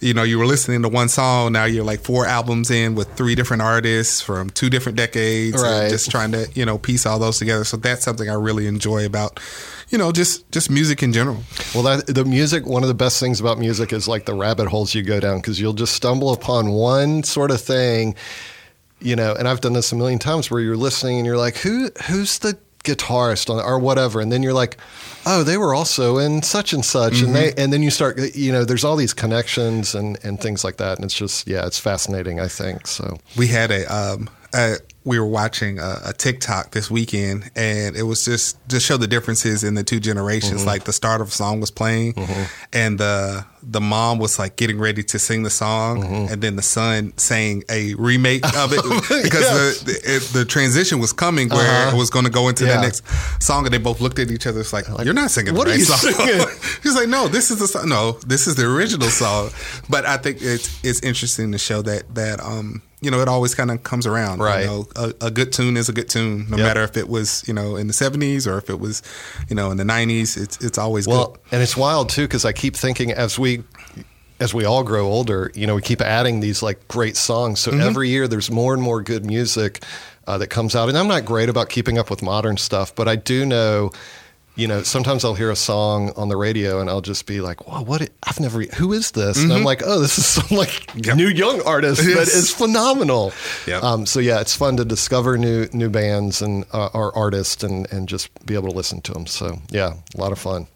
you 0.00 0.14
know, 0.14 0.22
you 0.22 0.38
were 0.38 0.46
listening 0.46 0.82
to 0.82 0.88
one 0.88 1.08
song. 1.08 1.52
Now 1.52 1.64
you're 1.66 1.84
like 1.84 2.00
four 2.00 2.26
albums 2.26 2.70
in 2.70 2.94
with 2.94 3.12
three 3.14 3.34
different 3.34 3.62
artists 3.62 4.20
from 4.22 4.50
two 4.50 4.70
different 4.70 4.96
decades, 4.96 5.60
Right. 5.60 5.82
and 5.82 5.90
just 5.90 6.10
trying 6.10 6.32
to 6.32 6.48
you 6.54 6.64
know 6.64 6.78
piece 6.78 7.06
all 7.06 7.18
those 7.18 7.38
together. 7.38 7.64
So 7.64 7.76
that's 7.76 8.04
something 8.04 8.28
I 8.28 8.34
really 8.34 8.66
enjoy 8.66 9.04
about, 9.06 9.38
you 9.90 9.98
know, 9.98 10.10
just 10.12 10.50
just 10.52 10.70
music 10.70 11.02
in 11.02 11.12
general. 11.12 11.42
Well, 11.74 11.82
that, 11.84 12.06
the 12.06 12.24
music, 12.24 12.66
one 12.66 12.82
of 12.82 12.88
the 12.88 12.94
best 12.94 13.20
things 13.20 13.40
about 13.40 13.58
music 13.58 13.92
is 13.92 14.08
like 14.08 14.24
the 14.24 14.34
rabbit 14.34 14.68
holes 14.68 14.94
you 14.94 15.02
go 15.02 15.20
down 15.20 15.36
because 15.38 15.60
you'll 15.60 15.74
just 15.74 15.94
stumble 15.94 16.32
upon 16.32 16.70
one 16.70 17.22
sort 17.22 17.50
of 17.50 17.60
thing, 17.60 18.14
you 19.00 19.16
know. 19.16 19.34
And 19.34 19.46
I've 19.46 19.60
done 19.60 19.74
this 19.74 19.92
a 19.92 19.96
million 19.96 20.18
times 20.18 20.50
where 20.50 20.60
you're 20.60 20.76
listening 20.76 21.18
and 21.18 21.26
you're 21.26 21.36
like, 21.38 21.56
who 21.58 21.90
who's 22.08 22.38
the 22.38 22.56
guitarist 22.84 23.50
on, 23.50 23.62
or 23.62 23.78
whatever, 23.78 24.20
and 24.20 24.30
then 24.32 24.42
you're 24.42 24.52
like, 24.54 24.76
oh, 25.26 25.42
they 25.42 25.56
were 25.56 25.74
also 25.74 26.18
in 26.18 26.42
such 26.42 26.72
and 26.72 26.84
such, 26.84 27.20
and 27.20 27.34
they, 27.34 27.52
and 27.56 27.72
then 27.72 27.82
you 27.82 27.90
start, 27.90 28.18
you 28.34 28.52
know, 28.52 28.64
there's 28.64 28.84
all 28.84 28.96
these 28.96 29.12
connections 29.14 29.94
and 29.94 30.18
and 30.24 30.40
things 30.40 30.64
like 30.64 30.76
that, 30.78 30.96
and 30.96 31.04
it's 31.04 31.14
just, 31.14 31.46
yeah, 31.46 31.66
it's 31.66 31.78
fascinating. 31.78 32.40
I 32.40 32.48
think 32.48 32.86
so. 32.86 33.18
we 33.36 33.48
had 33.48 33.70
a 33.70 33.84
um 33.86 34.28
a, 34.54 34.76
we 35.04 35.18
were 35.18 35.26
watching 35.26 35.78
a, 35.78 36.00
a 36.06 36.12
TikTok 36.12 36.72
this 36.72 36.90
weekend, 36.90 37.50
and 37.56 37.96
it 37.96 38.02
was 38.02 38.24
just 38.24 38.58
just 38.68 38.84
show 38.84 38.96
the 38.98 39.06
differences 39.06 39.64
in 39.64 39.74
the 39.74 39.82
two 39.82 39.98
generations. 40.00 40.66
Like 40.66 40.84
the 40.84 40.92
start 40.92 41.20
of 41.22 41.28
a 41.28 41.30
song 41.30 41.60
was 41.60 41.70
playing, 41.70 42.14
and 42.72 42.98
the 42.98 43.46
the 43.62 43.80
mom 43.80 44.18
was 44.18 44.38
like 44.38 44.56
getting 44.56 44.78
ready 44.78 45.02
to 45.02 45.18
sing 45.18 45.42
the 45.42 45.50
song, 45.50 46.04
and 46.30 46.42
then 46.42 46.56
the 46.56 46.62
son 46.62 47.12
sang 47.16 47.62
a 47.70 47.94
remake 47.94 48.44
of 48.56 48.72
it 48.72 48.82
because 49.22 49.40
Yes. 49.42 49.80
the, 49.80 49.92
the, 49.92 50.16
it, 50.16 50.22
the 50.32 50.44
transition 50.44 50.98
was 50.98 51.12
coming 51.12 51.48
where 51.48 51.60
Uh-huh. 51.60 51.96
it 51.96 51.98
was 51.98 52.10
going 52.10 52.24
to 52.26 52.30
go 52.30 52.48
into 52.48 52.64
Yeah. 52.66 52.76
the 52.76 52.82
next 52.82 53.02
song, 53.42 53.64
and 53.64 53.72
they 53.72 53.78
both 53.78 54.00
looked 54.02 54.18
at 54.18 54.30
each 54.30 54.46
other. 54.46 54.60
It's 54.60 54.72
like, 54.72 54.86
you're 55.04 55.14
not 55.14 55.30
singing 55.30 55.54
what 55.54 55.64
the 55.66 55.70
are 55.72 55.76
right 55.76 55.78
you 55.78 56.40
song. 56.40 56.48
He's 56.82 56.94
like, 56.94 57.08
no, 57.08 57.28
this 57.28 57.50
is 57.50 57.58
the 57.58 57.66
song. 57.68 57.88
No, 57.88 58.12
this 58.26 58.46
is 58.46 58.54
the 58.56 58.64
original 58.66 59.08
song. 59.08 59.50
But 59.88 60.04
I 60.06 60.16
think 60.18 60.38
it's 60.42 60.68
it's 60.84 61.00
interesting 61.02 61.52
to 61.52 61.58
show 61.58 61.80
that 61.82 62.14
that 62.14 62.40
um 62.40 62.82
you 63.00 63.10
know 63.10 63.20
it 63.20 63.28
always 63.28 63.54
kind 63.54 63.70
of 63.70 63.82
comes 63.82 64.06
around. 64.06 64.40
Right. 64.40 64.60
You 64.62 64.66
know, 64.66 64.86
a, 64.96 65.14
a 65.22 65.30
good 65.30 65.52
tune 65.52 65.76
is 65.76 65.88
a 65.88 65.92
good 65.92 66.08
tune, 66.08 66.46
no 66.50 66.56
Yep. 66.58 66.66
matter 66.66 66.82
if 66.82 66.96
it 66.96 67.08
was 67.08 67.42
you 67.48 67.54
know 67.54 67.76
in 67.76 67.86
the 67.86 67.92
seventies 67.92 68.46
or 68.46 68.58
if 68.58 68.68
it 68.70 68.78
was 68.80 69.02
you 69.48 69.56
know 69.56 69.70
in 69.70 69.76
the 69.76 69.84
nineties. 69.84 70.36
It's 70.36 70.56
it's 70.64 70.78
always 70.78 71.06
Well, 71.08 71.28
good. 71.28 71.38
and 71.52 71.62
it's 71.62 71.76
wild 71.76 72.08
too 72.10 72.22
because 72.24 72.44
I 72.44 72.52
keep 72.52 72.76
thinking 72.76 73.12
as 73.12 73.38
we 73.38 73.62
as 74.38 74.54
we 74.54 74.64
all 74.64 74.82
grow 74.82 75.06
older, 75.06 75.50
you 75.54 75.66
know, 75.66 75.74
we 75.74 75.82
keep 75.82 76.00
adding 76.00 76.40
these 76.40 76.62
like 76.62 76.88
great 76.88 77.16
songs. 77.16 77.60
So 77.60 77.72
every 77.72 78.08
year 78.08 78.26
there's 78.26 78.50
more 78.50 78.72
and 78.72 78.82
more 78.82 79.02
good 79.02 79.26
music 79.26 79.84
uh, 80.26 80.38
that 80.38 80.46
comes 80.46 80.74
out. 80.74 80.88
And 80.88 80.96
I'm 80.96 81.08
not 81.08 81.26
great 81.26 81.50
about 81.50 81.68
keeping 81.68 81.98
up 81.98 82.08
with 82.08 82.22
modern 82.22 82.56
stuff, 82.56 82.94
but 82.94 83.06
I 83.06 83.16
do 83.16 83.44
know. 83.44 83.90
You 84.56 84.66
know, 84.68 84.82
sometimes 84.82 85.24
I'll 85.24 85.34
hear 85.34 85.50
a 85.50 85.56
song 85.56 86.12
on 86.16 86.28
the 86.28 86.36
radio 86.36 86.80
and 86.80 86.90
I'll 86.90 87.00
just 87.00 87.24
be 87.24 87.40
like, 87.40 87.66
"Wow, 87.66 87.82
what? 87.82 88.02
i- 88.02 88.08
I've 88.24 88.40
never. 88.40 88.60
Who 88.62 88.92
is 88.92 89.12
this?" 89.12 89.38
And 89.42 89.52
I'm 89.52 89.64
like, 89.64 89.80
"Oh, 89.84 90.00
this 90.00 90.18
is 90.18 90.26
some 90.26 90.56
like 90.58 90.92
Yep. 91.06 91.16
new 91.16 91.28
young 91.28 91.62
artist 91.62 92.02
that 92.02 92.28
is 92.28 92.50
phenomenal." 92.50 93.32
Yep. 93.66 93.82
Um, 93.82 94.06
so 94.06 94.20
yeah, 94.20 94.40
it's 94.40 94.54
fun 94.54 94.76
to 94.76 94.84
discover 94.84 95.38
new 95.38 95.66
new 95.72 95.88
bands 95.88 96.42
and 96.42 96.64
uh, 96.72 96.90
or 96.92 97.16
artists 97.16 97.62
and 97.62 97.86
and 97.92 98.08
just 98.08 98.28
be 98.44 98.54
able 98.54 98.68
to 98.70 98.76
listen 98.76 99.00
to 99.02 99.12
them. 99.12 99.26
So 99.26 99.60
yeah, 99.70 99.94
a 100.14 100.20
lot 100.20 100.32
of 100.32 100.38
fun. 100.38 100.66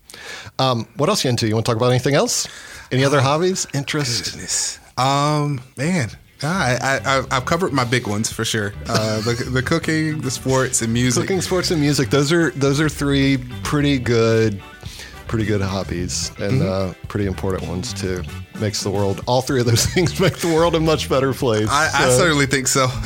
Um, 0.59 0.87
what 0.97 1.09
else 1.09 1.25
you 1.25 1.31
into? 1.31 1.47
You 1.49 1.55
want 1.55 1.67
to 1.67 1.73
talk 1.73 1.77
about 1.77 1.91
anything 1.91 2.15
else? 2.15 2.47
Any 2.93 3.05
other 3.05 3.21
hobbies, 3.21 3.67
interests? 3.75 4.31
Goodness. 4.31 4.79
Um, 4.97 5.61
man. 5.77 6.11
I, 6.43 6.77
I, 6.81 7.19
I- 7.19 7.25
I've 7.31 7.45
covered 7.47 7.73
my 7.73 7.85
big 7.85 8.07
ones 8.07 8.31
for 8.33 8.45
sure. 8.45 8.75
Uh, 8.89 9.21
the, 9.23 9.33
the 9.51 9.63
cooking, 9.63 10.21
the 10.21 10.31
sports, 10.31 10.83
and 10.83 10.93
music. 10.93 11.23
Cooking, 11.23 11.41
sports, 11.41 11.71
and 11.71 11.81
music. 11.81 12.11
Those 12.11 12.33
are 12.33 12.51
those 12.51 12.81
are 12.81 12.89
three 12.89 13.39
pretty 13.63 13.99
good, 13.99 14.61
pretty 15.29 15.47
good 15.47 15.61
hobbies 15.63 16.31
and 16.39 16.61
Mm-hmm. 16.61 16.91
uh, 16.91 16.95
pretty 17.09 17.27
important 17.27 17.67
ones 17.69 17.93
too. 17.95 18.23
Makes 18.61 18.83
the 18.83 18.91
world. 18.91 19.23
All 19.27 19.43
three 19.43 19.61
of 19.61 19.67
those 19.67 19.87
things 19.95 20.19
make 20.21 20.37
the 20.39 20.49
world 20.49 20.75
a 20.75 20.81
much 20.81 21.09
better 21.09 21.33
place. 21.33 21.69
I, 21.71 21.91
I 22.07 22.11
certainly 22.11 22.47
think 22.47 22.67
so. 22.69 22.89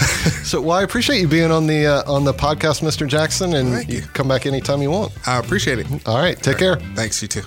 So, 0.49 0.63
well, 0.63 0.79
I 0.79 0.83
appreciate 0.83 1.21
you 1.21 1.29
being 1.29 1.51
on 1.51 1.67
the 1.67 1.87
uh, 1.87 2.11
on 2.11 2.25
the 2.25 2.33
podcast, 2.33 2.81
Mr. 2.83 3.07
Jackson, 3.07 3.55
and 3.55 3.71
Thank 3.75 3.91
you. 3.91 4.01
come 4.15 4.29
back 4.29 4.47
anytime 4.47 4.81
you 4.81 4.91
want. 4.91 5.13
I 5.29 5.39
appreciate 5.39 5.79
it. 5.79 5.87
All 6.09 6.17
right, 6.19 6.41
take 6.43 6.57
care. 6.57 6.77
Thanks, 6.95 7.21
you 7.21 7.29
too. 7.29 7.43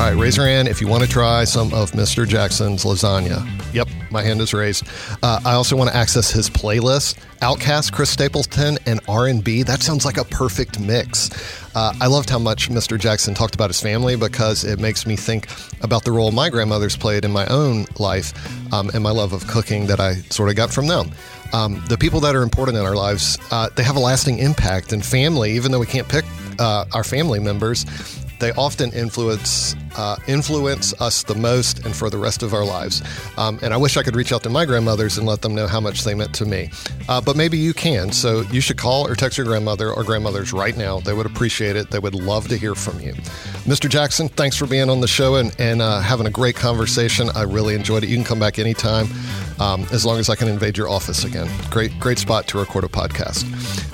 All 0.00 0.06
right, 0.06 0.16
raise 0.16 0.38
your 0.38 0.46
hand 0.46 0.66
if 0.66 0.80
you 0.80 0.88
want 0.88 1.04
to 1.04 1.08
try 1.08 1.44
some 1.44 1.74
of 1.74 1.90
Mr. 1.90 2.26
Jackson's 2.26 2.84
lasagna. 2.84 3.46
Yep, 3.74 3.86
my 4.10 4.22
hand 4.22 4.40
is 4.40 4.54
raised. 4.54 4.88
Uh, 5.22 5.40
I 5.44 5.52
also 5.52 5.76
want 5.76 5.90
to 5.90 5.96
access 5.96 6.30
his 6.30 6.48
playlist: 6.48 7.18
OutKast, 7.42 7.92
Chris 7.92 8.08
Stapleton, 8.08 8.78
and 8.86 9.00
R 9.08 9.26
and 9.26 9.44
B. 9.44 9.62
That 9.62 9.82
sounds 9.82 10.06
like 10.06 10.16
a 10.16 10.24
perfect 10.24 10.80
mix. 10.80 11.28
Uh, 11.76 11.92
I 12.00 12.06
loved 12.06 12.30
how 12.30 12.38
much 12.38 12.70
Mr. 12.70 12.98
Jackson 12.98 13.34
talked 13.34 13.54
about 13.54 13.68
his 13.68 13.82
family 13.82 14.16
because 14.16 14.64
it 14.64 14.80
makes 14.80 15.04
me 15.04 15.16
think 15.16 15.48
about 15.82 16.06
the 16.06 16.12
role 16.12 16.32
my 16.32 16.48
grandmothers 16.48 16.96
played 16.96 17.26
in 17.26 17.30
my 17.30 17.44
own 17.48 17.84
life 17.98 18.32
um, 18.72 18.88
and 18.94 19.02
my 19.02 19.10
love 19.10 19.34
of 19.34 19.46
cooking 19.48 19.86
that 19.88 20.00
I 20.00 20.14
sort 20.30 20.48
of 20.48 20.56
got 20.56 20.72
from 20.72 20.86
them. 20.86 21.10
Um, 21.52 21.84
the 21.88 21.98
people 21.98 22.20
that 22.20 22.34
are 22.34 22.42
important 22.42 22.78
in 22.78 22.84
our 22.84 22.96
lives, 22.96 23.36
uh, 23.50 23.68
they 23.76 23.82
have 23.82 23.96
a 23.96 24.00
lasting 24.00 24.38
impact. 24.38 24.94
And 24.94 25.04
family, 25.04 25.52
even 25.52 25.72
though 25.72 25.80
we 25.80 25.86
can't 25.86 26.08
pick 26.08 26.24
uh, 26.58 26.86
our 26.92 27.04
family 27.04 27.38
members, 27.38 27.84
they 28.40 28.52
often 28.52 28.92
influence 28.92 29.76
uh, 29.96 30.16
influence 30.26 30.98
us 31.00 31.22
the 31.24 31.34
most 31.34 31.84
and 31.84 31.94
for 31.94 32.10
the 32.10 32.18
rest 32.18 32.42
of 32.42 32.54
our 32.54 32.64
lives. 32.64 33.02
Um, 33.36 33.58
and 33.62 33.74
I 33.74 33.76
wish 33.76 33.96
I 33.96 34.02
could 34.02 34.16
reach 34.16 34.32
out 34.32 34.42
to 34.44 34.50
my 34.50 34.64
grandmothers 34.64 35.18
and 35.18 35.26
let 35.26 35.42
them 35.42 35.54
know 35.54 35.66
how 35.66 35.80
much 35.80 36.04
they 36.04 36.14
meant 36.14 36.34
to 36.36 36.44
me. 36.44 36.70
Uh, 37.08 37.20
but 37.20 37.36
maybe 37.36 37.58
you 37.58 37.74
can. 37.74 38.12
So 38.12 38.42
you 38.52 38.60
should 38.60 38.78
call 38.78 39.06
or 39.06 39.14
text 39.14 39.36
your 39.36 39.46
grandmother 39.46 39.90
or 39.90 40.04
grandmothers 40.04 40.52
right 40.52 40.76
now. 40.76 41.00
They 41.00 41.12
would 41.12 41.26
appreciate 41.26 41.76
it. 41.76 41.90
They 41.90 41.98
would 41.98 42.14
love 42.14 42.48
to 42.48 42.56
hear 42.56 42.74
from 42.74 43.00
you. 43.00 43.14
Mr. 43.64 43.88
Jackson, 43.88 44.28
thanks 44.28 44.56
for 44.56 44.66
being 44.66 44.88
on 44.88 45.00
the 45.00 45.08
show 45.08 45.36
and, 45.36 45.54
and 45.60 45.82
uh, 45.82 46.00
having 46.00 46.26
a 46.26 46.30
great 46.30 46.56
conversation. 46.56 47.28
I 47.34 47.42
really 47.42 47.74
enjoyed 47.74 48.02
it. 48.02 48.08
You 48.08 48.16
can 48.16 48.24
come 48.24 48.38
back 48.38 48.58
anytime. 48.58 49.06
Um, 49.60 49.86
as 49.92 50.06
long 50.06 50.18
as 50.18 50.30
I 50.30 50.36
can 50.36 50.48
invade 50.48 50.78
your 50.78 50.88
office 50.88 51.22
again. 51.24 51.46
Great, 51.68 51.92
great 52.00 52.18
spot 52.18 52.48
to 52.48 52.58
record 52.58 52.82
a 52.82 52.88
podcast. 52.88 53.44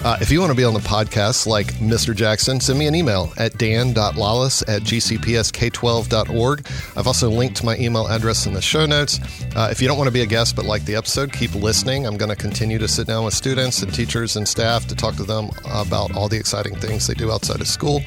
Uh, 0.05 0.17
if 0.21 0.31
you 0.31 0.39
want 0.39 0.53
to 0.53 0.57
be 0.57 0.62
on 0.62 0.75
the 0.75 0.81
podcast 0.81 1.49
like 1.49 1.67
Mr. 1.79 2.14
Jackson, 2.14 2.61
send 2.61 2.79
me 2.79 2.87
an 2.87 2.95
email 2.95 3.33
at 3.37 3.59
dan.lawless 3.59 4.62
at 4.69 4.83
gcpsk12.org. 4.83 6.67
I've 6.97 7.07
also 7.09 7.29
linked 7.29 7.64
my 7.64 7.77
email 7.79 8.07
address 8.07 8.47
in 8.47 8.55
the 8.55 8.62
show 8.62 8.87
notes. 8.87 9.19
Uh, 9.57 9.67
if 9.73 9.83
you 9.83 9.89
don't 9.89 9.99
want 9.99 10.07
to 10.07 10.12
be 10.12 10.21
a 10.21 10.27
guest 10.27 10.55
but 10.55 10.67
like 10.67 10.85
the 10.85 10.95
episode, 10.95 11.33
keep 11.33 11.53
listening. 11.57 12.07
I'm 12.07 12.17
going 12.17 12.31
to 12.31 12.37
continue 12.37 12.79
to 12.79 12.87
sit 12.87 13.09
down 13.09 13.25
with 13.25 13.35
students 13.35 13.83
and 13.83 13.93
teachers 13.93 14.37
and 14.37 14.47
staff 14.47 14.87
to 14.87 14.95
talk 14.95 15.17
to 15.17 15.25
them 15.25 15.51
about 15.64 16.14
all 16.14 16.29
the 16.29 16.37
exciting 16.37 16.77
things 16.77 17.09
they 17.09 17.14
do 17.14 17.33
outside 17.33 17.61
of 17.61 17.67
school. 17.67 18.03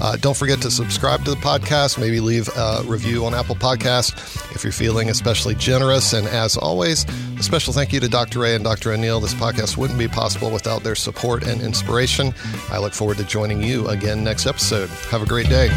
Uh, 0.00 0.16
don't 0.16 0.36
forget 0.36 0.60
to 0.62 0.70
subscribe 1.04 1.24
to 1.26 1.32
the 1.32 1.46
podcast, 1.46 1.98
maybe 1.98 2.18
leave 2.18 2.48
a 2.56 2.82
review 2.86 3.26
on 3.26 3.34
Apple 3.34 3.54
Podcast 3.54 4.14
if 4.54 4.64
you're 4.64 4.72
feeling 4.72 5.10
especially 5.10 5.54
generous. 5.54 6.14
And 6.14 6.26
as 6.26 6.56
always, 6.56 7.04
a 7.38 7.42
special 7.42 7.74
thank 7.74 7.92
you 7.92 8.00
to 8.00 8.08
Dr. 8.08 8.38
Ray 8.38 8.54
and 8.54 8.64
Dr. 8.64 8.90
O'Neill. 8.90 9.20
This 9.20 9.34
podcast 9.34 9.76
wouldn't 9.76 9.98
be 9.98 10.08
possible 10.08 10.50
without 10.50 10.82
their 10.82 10.94
support 10.94 11.46
and 11.46 11.60
inspiration. 11.60 12.32
I 12.70 12.78
look 12.78 12.94
forward 12.94 13.18
to 13.18 13.24
joining 13.24 13.62
you 13.62 13.86
again 13.88 14.24
next 14.24 14.46
episode. 14.46 14.88
Have 15.10 15.20
a 15.20 15.26
great 15.26 15.50
day. 15.50 15.68